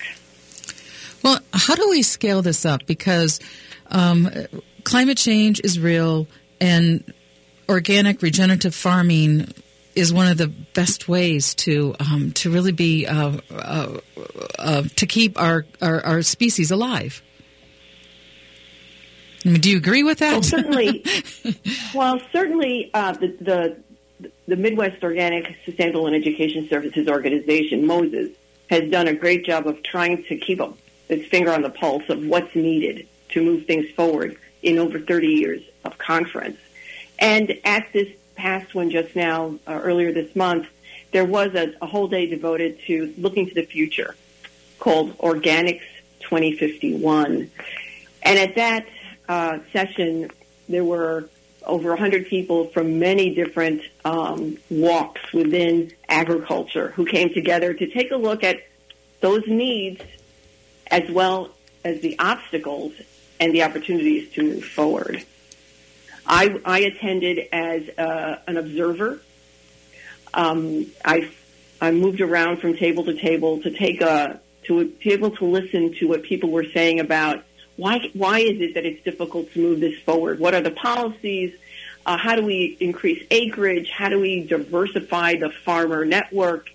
Well, 1.23 1.41
how 1.53 1.75
do 1.75 1.89
we 1.89 2.03
scale 2.03 2.43
this 2.43 2.65
up? 2.65 2.87
Because 2.87 3.41
um, 3.91 4.29
climate 4.85 5.19
change 5.19 5.61
is 5.63 5.79
real 5.79 6.27
and 6.61 7.13
organic 7.69 8.23
regenerative 8.23 8.75
farming 8.75 9.49
is 9.95 10.13
one 10.13 10.29
of 10.29 10.37
the 10.37 10.47
best 10.47 11.09
ways 11.09 11.55
to 11.55 11.97
um, 11.99 12.31
to 12.33 12.51
really 12.51 12.73
be 12.73 13.07
uh, 13.07 13.39
uh, 13.51 13.97
uh, 14.59 14.83
to 14.97 15.07
keep 15.07 15.41
our, 15.41 15.65
our, 15.81 16.05
our 16.05 16.23
species 16.23 16.71
alive. 16.71 17.23
I 19.45 19.49
mean, 19.51 19.61
do 19.61 19.71
you 19.71 19.79
agree 19.79 20.03
with 20.03 20.19
that? 20.19 20.33
Well, 20.33 20.43
certainly. 20.43 21.05
well, 21.95 22.21
certainly, 22.33 22.91
uh, 22.93 23.13
the, 23.13 23.29
the 23.41 23.77
the 24.47 24.57
Midwest 24.57 25.03
Organic 25.03 25.57
Sustainable 25.65 26.07
and 26.07 26.17
Education 26.17 26.69
Services 26.69 27.09
Organization, 27.09 27.87
Moses, 27.87 28.31
has 28.69 28.91
done 28.91 29.09
a 29.09 29.15
great 29.15 29.45
job 29.45 29.67
of 29.67 29.83
trying 29.83 30.25
to 30.25 30.37
keep 30.37 30.61
a, 30.61 30.73
its 31.09 31.27
finger 31.29 31.53
on 31.53 31.63
the 31.63 31.71
pulse 31.71 32.05
of 32.09 32.25
what's 32.27 32.55
needed 32.55 33.07
to 33.31 33.43
move 33.43 33.67
things 33.67 33.89
forward 33.91 34.37
in 34.63 34.79
over 34.79 34.99
30 34.99 35.27
years 35.27 35.63
of 35.85 35.99
conference. 35.99 36.59
And 37.19 37.59
at 37.65 37.93
this 37.93 38.09
past 38.35 38.75
one 38.75 38.91
just 38.91 39.17
now, 39.17 39.59
uh, 39.67 39.73
earlier 39.73 40.13
this 40.13 40.35
month, 40.37 40.67
there 41.13 41.25
was 41.25 41.55
a, 41.55 41.73
a, 41.81 41.87
whole 41.87 42.09
day 42.09 42.27
devoted 42.27 42.79
to 42.87 43.15
looking 43.17 43.49
to 43.49 43.55
the 43.55 43.65
future 43.65 44.15
called 44.79 45.17
Organics 45.19 45.83
2051. 46.21 47.51
And 48.23 48.39
at 48.39 48.55
that 48.57 48.87
uh, 49.29 49.59
session, 49.73 50.31
there 50.69 50.85
were 50.85 51.29
over 51.65 51.91
100 51.91 52.27
people 52.27 52.67
from 52.69 52.99
many 52.99 53.35
different 53.35 53.83
um, 54.05 54.57
walks 54.71 55.33
within 55.33 55.93
agriculture 56.09 56.91
who 56.91 57.05
came 57.05 57.33
together 57.33 57.75
to 57.75 57.87
take 57.89 58.11
a 58.11 58.17
look 58.17 58.45
at 58.45 58.59
those 59.21 59.47
needs 59.47 60.03
as 60.89 61.11
well 61.11 61.51
as 61.85 62.01
the 62.01 62.17
obstacles 62.19 62.93
and 63.41 63.55
the 63.55 63.63
opportunities 63.63 64.31
to 64.35 64.43
move 64.43 64.65
forward. 64.65 65.25
I, 66.27 66.61
I 66.65 66.81
attended 66.81 67.49
as 67.53 67.89
uh, 67.97 68.41
an 68.47 68.57
observer. 68.57 69.21
Um, 70.35 70.87
I 71.05 71.31
I 71.81 71.91
moved 71.91 72.21
around 72.21 72.59
from 72.59 72.77
table 72.77 73.05
to 73.05 73.15
table 73.15 73.61
to 73.63 73.71
take 73.71 74.01
a 74.01 74.41
to 74.65 74.87
be 74.87 75.13
able 75.13 75.31
to 75.33 75.45
listen 75.45 75.95
to 75.95 76.09
what 76.09 76.23
people 76.23 76.51
were 76.51 76.65
saying 76.65 77.01
about 77.01 77.45
why 77.77 78.11
why 78.15 78.41
is 78.41 78.61
it 78.61 78.75
that 78.75 78.85
it's 78.85 79.03
difficult 79.05 79.53
to 79.53 79.61
move 79.61 79.81
this 79.81 79.99
forward? 80.01 80.39
What 80.39 80.55
are 80.55 80.63
the 80.63 80.71
policies? 80.71 81.55
Uh, 82.05 82.17
how 82.17 82.37
do 82.37 82.45
we 82.45 82.77
increase 82.81 83.25
acreage? 83.31 83.91
How 83.91 84.09
do 84.09 84.21
we 84.21 84.45
diversify 84.45 85.37
the 85.37 85.51
farmer 85.51 86.05
network? 86.05 86.71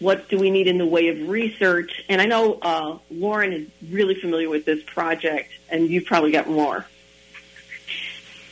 What 0.00 0.28
do 0.28 0.38
we 0.38 0.50
need 0.50 0.66
in 0.66 0.78
the 0.78 0.86
way 0.86 1.08
of 1.08 1.28
research? 1.28 2.04
And 2.08 2.20
I 2.20 2.26
know 2.26 2.54
uh, 2.60 2.98
Lauren 3.10 3.52
is 3.52 3.68
really 3.90 4.14
familiar 4.14 4.48
with 4.48 4.64
this 4.64 4.82
project, 4.82 5.50
and 5.68 5.88
you've 5.88 6.04
probably 6.04 6.32
got 6.32 6.48
more. 6.48 6.86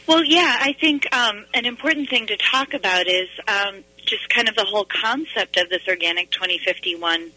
Well, 0.06 0.24
yeah, 0.24 0.56
I 0.60 0.72
think 0.72 1.14
um, 1.14 1.46
an 1.54 1.64
important 1.64 2.10
thing 2.10 2.26
to 2.26 2.36
talk 2.36 2.74
about 2.74 3.06
is 3.06 3.28
um, 3.46 3.84
just 4.04 4.28
kind 4.28 4.48
of 4.48 4.56
the 4.56 4.64
whole 4.64 4.84
concept 4.84 5.56
of 5.56 5.70
this 5.70 5.82
Organic 5.88 6.30
2051. 6.30 7.30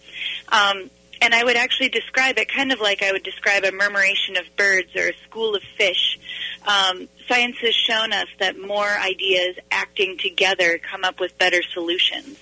Um, 0.50 0.90
and 1.22 1.34
I 1.34 1.44
would 1.44 1.56
actually 1.56 1.90
describe 1.90 2.38
it 2.38 2.52
kind 2.52 2.72
of 2.72 2.80
like 2.80 3.02
I 3.02 3.12
would 3.12 3.24
describe 3.24 3.64
a 3.64 3.72
murmuration 3.72 4.38
of 4.38 4.44
birds 4.58 4.96
or 4.96 5.10
a 5.10 5.14
school 5.28 5.56
of 5.56 5.64
fish. 5.78 6.20
um, 6.68 7.08
science 7.28 7.58
has 7.60 7.74
shown 7.74 8.14
us 8.14 8.28
that 8.40 8.60
more 8.60 8.88
ideas 8.88 9.56
acting 9.72 10.18
together 10.18 10.80
come 10.80 11.04
up 11.04 11.20
with 11.20 11.38
better 11.38 11.62
solutions. 11.74 12.38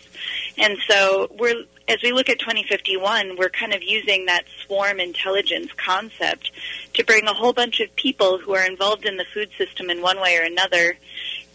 And 0.57 0.77
so 0.87 1.29
we're 1.37 1.63
as 1.87 1.97
we 2.01 2.11
look 2.11 2.29
at 2.29 2.39
2051, 2.39 3.35
we're 3.37 3.49
kind 3.49 3.73
of 3.73 3.83
using 3.83 4.25
that 4.25 4.45
swarm 4.65 4.99
intelligence 4.99 5.69
concept 5.75 6.51
to 6.93 7.03
bring 7.03 7.27
a 7.27 7.33
whole 7.33 7.53
bunch 7.53 7.79
of 7.79 7.93
people 7.95 8.37
who 8.37 8.53
are 8.53 8.65
involved 8.65 9.05
in 9.05 9.17
the 9.17 9.25
food 9.33 9.49
system 9.57 9.89
in 9.89 10.01
one 10.01 10.19
way 10.19 10.37
or 10.37 10.43
another 10.43 10.95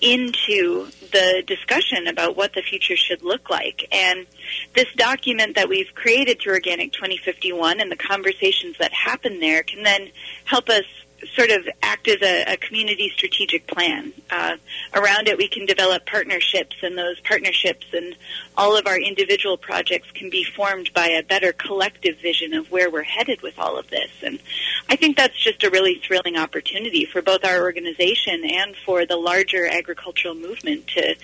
into 0.00 0.86
the 1.12 1.42
discussion 1.46 2.06
about 2.06 2.36
what 2.36 2.54
the 2.54 2.62
future 2.62 2.96
should 2.96 3.22
look 3.22 3.50
like. 3.50 3.86
And 3.90 4.26
this 4.74 4.86
document 4.96 5.56
that 5.56 5.68
we've 5.68 5.92
created 5.94 6.40
through 6.40 6.54
Organic 6.54 6.92
2051 6.92 7.80
and 7.80 7.90
the 7.90 7.96
conversations 7.96 8.76
that 8.78 8.92
happen 8.92 9.40
there 9.40 9.62
can 9.62 9.82
then 9.82 10.10
help 10.44 10.68
us 10.68 10.84
sort 11.34 11.50
of 11.50 11.68
act 11.82 12.08
as 12.08 12.22
a, 12.22 12.52
a 12.52 12.56
community 12.56 13.10
strategic 13.14 13.66
plan. 13.66 14.12
Uh, 14.30 14.56
around 14.94 15.28
it, 15.28 15.36
we 15.36 15.48
can 15.48 15.66
develop 15.66 16.06
partnerships, 16.06 16.76
and 16.82 16.96
those 16.96 17.18
partnerships 17.20 17.86
and 17.92 18.16
all 18.56 18.76
of 18.76 18.86
our 18.86 18.98
individual 18.98 19.56
projects 19.56 20.10
can 20.12 20.30
be 20.30 20.44
formed 20.44 20.92
by 20.94 21.08
a 21.08 21.22
better 21.22 21.52
collective 21.52 22.18
vision 22.18 22.54
of 22.54 22.70
where 22.70 22.90
we're 22.90 23.02
headed 23.02 23.42
with 23.42 23.58
all 23.58 23.78
of 23.78 23.88
this. 23.90 24.10
And 24.22 24.38
I 24.88 24.96
think 24.96 25.16
that's 25.16 25.36
just 25.36 25.62
a 25.64 25.70
really 25.70 26.00
thrilling 26.06 26.36
opportunity 26.36 27.04
for 27.04 27.22
both 27.22 27.44
our 27.44 27.62
organization 27.62 28.42
and 28.44 28.76
for 28.84 29.06
the 29.06 29.16
larger 29.16 29.66
agricultural 29.66 30.34
movement 30.34 30.86
to 30.88 31.16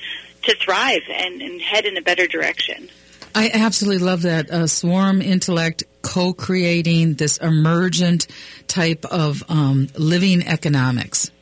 to 0.43 0.55
thrive 0.57 1.03
and, 1.11 1.41
and 1.41 1.61
head 1.61 1.87
in 1.87 1.97
a 1.97 2.03
better 2.03 2.27
direction. 2.27 2.91
I 3.35 3.51
absolutely 3.55 4.05
love 4.05 4.23
that 4.23 4.51
uh, 4.51 4.67
swarm 4.67 5.23
intellect 5.23 5.85
co-creating 6.05 7.15
this 7.15 7.39
emergent 7.39 8.29
type 8.69 9.05
of 9.07 9.43
um, 9.49 9.89
living 9.99 10.47
economics, 10.47 11.33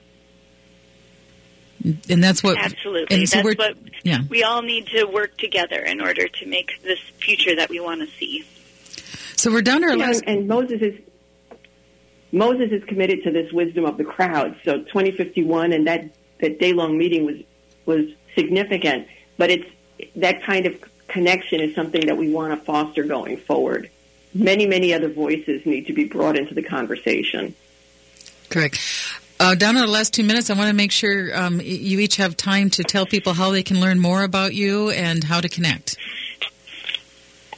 and 2.09 2.23
that's 2.23 2.43
what 2.43 2.57
absolutely. 2.57 3.17
And 3.17 3.29
so 3.29 3.43
that's 3.43 3.59
what 3.59 3.77
yeah. 4.05 4.21
we 4.31 4.45
all 4.45 4.63
need 4.63 4.87
to 4.89 5.05
work 5.05 5.37
together 5.37 5.81
in 5.81 6.01
order 6.01 6.29
to 6.29 6.47
make 6.47 6.81
this 6.83 7.01
future 7.21 7.57
that 7.57 7.69
we 7.69 7.81
want 7.81 8.01
to 8.01 8.07
see. 8.17 8.45
So 9.37 9.51
we're 9.51 9.63
down 9.63 9.81
to 9.81 9.89
our 9.89 9.93
You 9.93 9.99
know, 9.99 10.07
last. 10.07 10.23
and 10.27 10.47
Moses 10.47 10.81
is 10.81 11.01
Moses 12.31 12.71
is 12.71 12.85
committed 12.85 13.25
to 13.25 13.31
this 13.31 13.53
wisdom 13.53 13.85
of 13.85 13.99
the 13.99 14.05
crowd. 14.05 14.57
So 14.65 14.79
2051 14.79 15.73
and 15.73 15.87
that 15.87 16.15
that 16.41 16.59
day 16.61 16.73
long 16.73 16.97
meeting 16.97 17.27
was 17.27 17.37
was 17.85 18.07
significant, 18.37 19.09
but 19.37 19.51
it's 19.51 19.69
that 20.17 20.45
kind 20.45 20.67
of 20.67 20.81
connection 21.09 21.61
is 21.61 21.75
something 21.75 22.07
that 22.07 22.17
we 22.17 22.31
want 22.31 22.59
to 22.59 22.65
foster 22.65 23.05
going 23.05 23.37
forward. 23.37 23.91
Many 24.35 24.67
many 24.67 24.95
other 24.95 25.09
voices 25.09 25.65
need 25.67 25.87
to 25.87 25.93
be 25.93 26.05
brought 26.05 26.37
into 26.39 26.55
the 26.55 26.63
conversation. 26.63 27.55
Correct. 28.49 28.79
Uh, 29.41 29.55
down 29.55 29.75
to 29.75 29.81
the 29.81 29.87
last 29.87 30.15
two 30.15 30.23
minutes, 30.23 30.51
I 30.51 30.55
want 30.55 30.69
to 30.69 30.75
make 30.75 30.93
sure 30.93 31.37
um, 31.37 31.61
you 31.61 31.99
each 31.99 32.17
have 32.17 32.37
time 32.37 32.71
to 32.71 32.85
tell 32.85 33.07
people 33.07 33.33
how 33.33 33.51
they 33.51 33.63
can 33.63 33.81
learn 33.81 33.99
more 33.99 34.23
about 34.23 34.55
you 34.55 34.91
and 34.91 35.25
how 35.25 35.41
to 35.41 35.49
connect. 35.49 35.97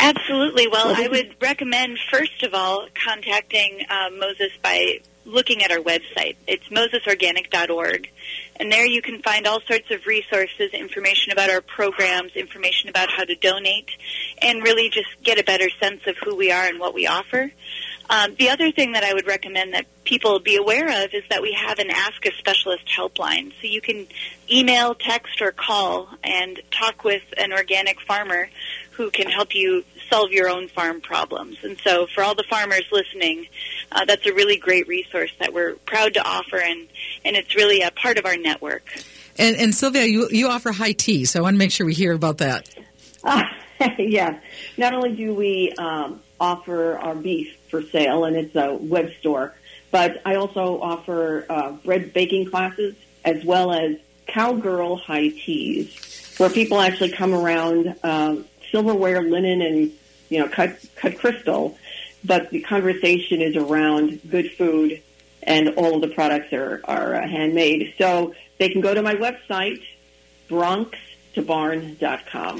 Absolutely. 0.00 0.66
Well, 0.66 0.94
I 0.96 1.08
would 1.08 1.34
recommend, 1.40 1.98
first 2.10 2.42
of 2.42 2.54
all, 2.54 2.86
contacting 2.94 3.84
uh, 3.88 4.10
Moses 4.18 4.50
by 4.62 5.00
looking 5.24 5.62
at 5.62 5.70
our 5.70 5.78
website. 5.78 6.36
It's 6.46 6.64
mosesorganic.org. 6.68 8.10
And 8.56 8.70
there 8.70 8.86
you 8.86 9.02
can 9.02 9.22
find 9.22 9.46
all 9.46 9.60
sorts 9.62 9.90
of 9.90 10.06
resources, 10.06 10.70
information 10.72 11.32
about 11.32 11.50
our 11.50 11.60
programs, 11.60 12.32
information 12.32 12.88
about 12.88 13.10
how 13.10 13.24
to 13.24 13.34
donate, 13.34 13.90
and 14.40 14.62
really 14.62 14.90
just 14.90 15.08
get 15.22 15.38
a 15.40 15.44
better 15.44 15.68
sense 15.80 16.02
of 16.06 16.16
who 16.22 16.36
we 16.36 16.52
are 16.52 16.64
and 16.64 16.78
what 16.78 16.94
we 16.94 17.06
offer. 17.06 17.50
Um, 18.10 18.34
the 18.38 18.50
other 18.50 18.70
thing 18.70 18.92
that 18.92 19.02
I 19.02 19.14
would 19.14 19.26
recommend 19.26 19.72
that 19.72 19.86
people 20.04 20.38
be 20.38 20.56
aware 20.56 21.04
of 21.04 21.14
is 21.14 21.24
that 21.30 21.40
we 21.40 21.52
have 21.54 21.78
an 21.78 21.90
Ask 21.90 22.26
a 22.26 22.32
Specialist 22.34 22.86
helpline. 22.86 23.52
So 23.60 23.66
you 23.66 23.80
can 23.80 24.06
email, 24.50 24.94
text, 24.94 25.40
or 25.40 25.52
call 25.52 26.08
and 26.22 26.60
talk 26.70 27.02
with 27.02 27.22
an 27.38 27.52
organic 27.52 28.00
farmer 28.02 28.50
who 28.92 29.10
can 29.10 29.28
help 29.28 29.54
you 29.54 29.84
solve 30.14 30.30
your 30.30 30.48
own 30.48 30.68
farm 30.68 31.00
problems. 31.00 31.56
And 31.64 31.76
so 31.78 32.06
for 32.06 32.22
all 32.22 32.34
the 32.34 32.44
farmers 32.48 32.84
listening, 32.92 33.48
uh, 33.90 34.04
that's 34.04 34.24
a 34.26 34.32
really 34.32 34.56
great 34.56 34.86
resource 34.86 35.32
that 35.40 35.52
we're 35.52 35.74
proud 35.86 36.14
to 36.14 36.22
offer, 36.22 36.56
and, 36.56 36.86
and 37.24 37.34
it's 37.36 37.56
really 37.56 37.82
a 37.82 37.90
part 37.90 38.18
of 38.18 38.24
our 38.24 38.36
network. 38.36 38.84
And, 39.36 39.56
and 39.56 39.74
Sylvia, 39.74 40.04
you, 40.04 40.28
you 40.30 40.48
offer 40.48 40.70
high 40.70 40.92
tea, 40.92 41.24
so 41.24 41.40
I 41.40 41.42
want 41.42 41.54
to 41.54 41.58
make 41.58 41.72
sure 41.72 41.84
we 41.84 41.94
hear 41.94 42.12
about 42.12 42.38
that. 42.38 42.68
yes. 43.98 44.40
Not 44.76 44.94
only 44.94 45.16
do 45.16 45.34
we 45.34 45.72
um, 45.78 46.20
offer 46.38 46.96
our 46.96 47.16
beef 47.16 47.56
for 47.68 47.82
sale, 47.82 48.24
and 48.24 48.36
it's 48.36 48.54
a 48.54 48.72
web 48.72 49.10
store, 49.18 49.54
but 49.90 50.22
I 50.24 50.36
also 50.36 50.80
offer 50.80 51.44
uh, 51.50 51.72
bread 51.72 52.12
baking 52.12 52.50
classes 52.50 52.94
as 53.24 53.44
well 53.44 53.72
as 53.72 53.96
cowgirl 54.28 54.96
high 54.96 55.28
teas, 55.28 56.34
where 56.38 56.50
people 56.50 56.80
actually 56.80 57.10
come 57.10 57.34
around 57.34 57.96
um, 58.04 58.44
silverware, 58.70 59.22
linen, 59.22 59.62
and 59.62 59.92
you 60.28 60.38
know 60.38 60.48
cut 60.48 60.84
cut 60.96 61.18
crystal. 61.18 61.78
But 62.24 62.50
the 62.50 62.60
conversation 62.60 63.42
is 63.42 63.54
around 63.54 64.20
good 64.30 64.50
food, 64.52 65.02
and 65.42 65.70
all 65.70 65.96
of 65.96 66.00
the 66.00 66.08
products 66.08 66.52
are 66.52 66.80
are 66.84 67.14
uh, 67.14 67.28
handmade. 67.28 67.94
So 67.98 68.34
they 68.58 68.68
can 68.68 68.80
go 68.80 68.94
to 68.94 69.02
my 69.02 69.14
website, 69.14 69.82
Bronx 70.48 70.98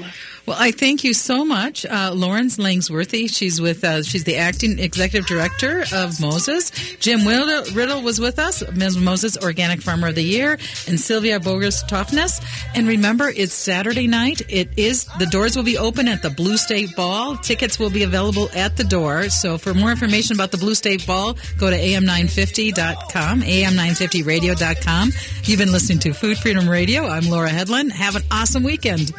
to. 0.01 0.11
Well, 0.45 0.57
I 0.59 0.71
thank 0.71 1.03
you 1.03 1.13
so 1.13 1.43
much, 1.43 1.85
uh, 1.85 2.11
Lawrence 2.13 2.59
Langworthy. 2.59 3.27
She's 3.27 3.59
with 3.59 3.83
uh, 3.83 4.03
she's 4.03 4.25
the 4.25 4.35
acting 4.35 4.79
executive 4.79 5.27
director 5.27 5.85
of 5.93 6.19
Moses. 6.21 6.71
Jim 6.99 7.25
Riddle 7.25 8.01
was 8.01 8.19
with 8.19 8.37
us, 8.37 8.63
Ms. 8.73 8.97
Moses 8.97 9.37
Organic 9.37 9.81
Farmer 9.81 10.09
of 10.09 10.15
the 10.15 10.23
Year, 10.23 10.59
and 10.87 10.99
Sylvia 10.99 11.39
Burgos 11.39 11.81
Toftness. 11.83 12.41
And 12.75 12.87
remember, 12.87 13.29
it's 13.29 13.53
Saturday 13.53 14.07
night. 14.07 14.41
It 14.49 14.77
is 14.77 15.05
the 15.19 15.25
doors 15.25 15.55
will 15.55 15.63
be 15.63 15.77
open 15.77 16.07
at 16.07 16.21
the 16.21 16.29
Blue 16.29 16.57
State 16.57 16.95
Ball. 16.95 17.37
Tickets 17.37 17.79
will 17.79 17.89
be 17.89 18.03
available 18.03 18.49
at 18.53 18.77
the 18.77 18.83
door. 18.83 19.29
So 19.29 19.57
for 19.57 19.73
more 19.73 19.91
information 19.91 20.35
about 20.35 20.51
the 20.51 20.57
Blue 20.57 20.75
State 20.75 21.07
Ball, 21.07 21.35
go 21.57 21.69
to 21.69 21.77
am950.com, 21.77 23.41
am950radio.com. 23.41 25.11
You've 25.43 25.59
been 25.59 25.71
listening 25.71 25.99
to 25.99 26.13
Food 26.13 26.37
Freedom 26.37 26.69
Radio. 26.69 27.07
I'm 27.07 27.29
Laura 27.29 27.49
Hedlund. 27.49 27.91
Have 27.91 28.15
an 28.15 28.23
awesome 28.31 28.64
weekend. 28.65 29.13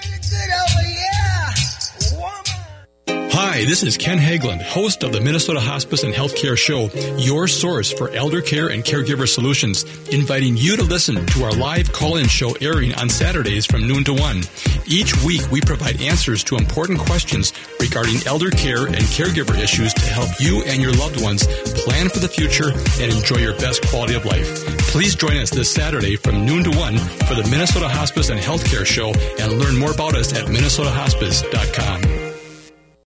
Hi, 3.38 3.64
this 3.64 3.82
is 3.82 3.96
Ken 3.96 4.18
Haglund, 4.18 4.60
host 4.60 5.02
of 5.02 5.12
the 5.12 5.20
Minnesota 5.20 5.60
Hospice 5.60 6.02
and 6.04 6.12
Healthcare 6.12 6.58
Show, 6.58 6.90
your 7.16 7.46
source 7.46 7.92
for 7.92 8.10
elder 8.10 8.42
care 8.42 8.68
and 8.68 8.82
caregiver 8.82 9.28
solutions, 9.28 9.84
inviting 10.08 10.56
you 10.56 10.76
to 10.76 10.82
listen 10.82 11.24
to 11.24 11.44
our 11.44 11.52
live 11.52 11.92
call-in 11.92 12.26
show 12.28 12.52
airing 12.60 12.94
on 12.94 13.08
Saturdays 13.08 13.64
from 13.64 13.86
noon 13.86 14.04
to 14.04 14.14
1. 14.14 14.42
Each 14.86 15.16
week, 15.24 15.42
we 15.50 15.60
provide 15.60 16.02
answers 16.02 16.44
to 16.44 16.56
important 16.56 16.98
questions 16.98 17.52
regarding 17.80 18.26
elder 18.26 18.50
care 18.50 18.86
and 18.86 19.04
caregiver 19.14 19.56
issues 19.56 19.94
to 19.94 20.04
help 20.06 20.30
you 20.38 20.62
and 20.64 20.82
your 20.82 20.92
loved 20.92 21.22
ones 21.22 21.46
plan 21.84 22.08
for 22.08 22.18
the 22.18 22.28
future 22.28 22.72
and 23.00 23.12
enjoy 23.12 23.36
your 23.36 23.56
best 23.58 23.86
quality 23.86 24.14
of 24.14 24.24
life. 24.24 24.75
Please 24.96 25.14
join 25.14 25.36
us 25.36 25.50
this 25.50 25.70
Saturday 25.70 26.16
from 26.16 26.46
noon 26.46 26.64
to 26.64 26.70
1 26.70 26.96
for 26.96 27.34
the 27.34 27.46
Minnesota 27.50 27.86
Hospice 27.86 28.30
and 28.30 28.40
Healthcare 28.40 28.86
Show 28.86 29.12
and 29.38 29.58
learn 29.58 29.76
more 29.76 29.90
about 29.90 30.16
us 30.16 30.32
at 30.32 30.46
minnesotahospice.com. 30.46 32.25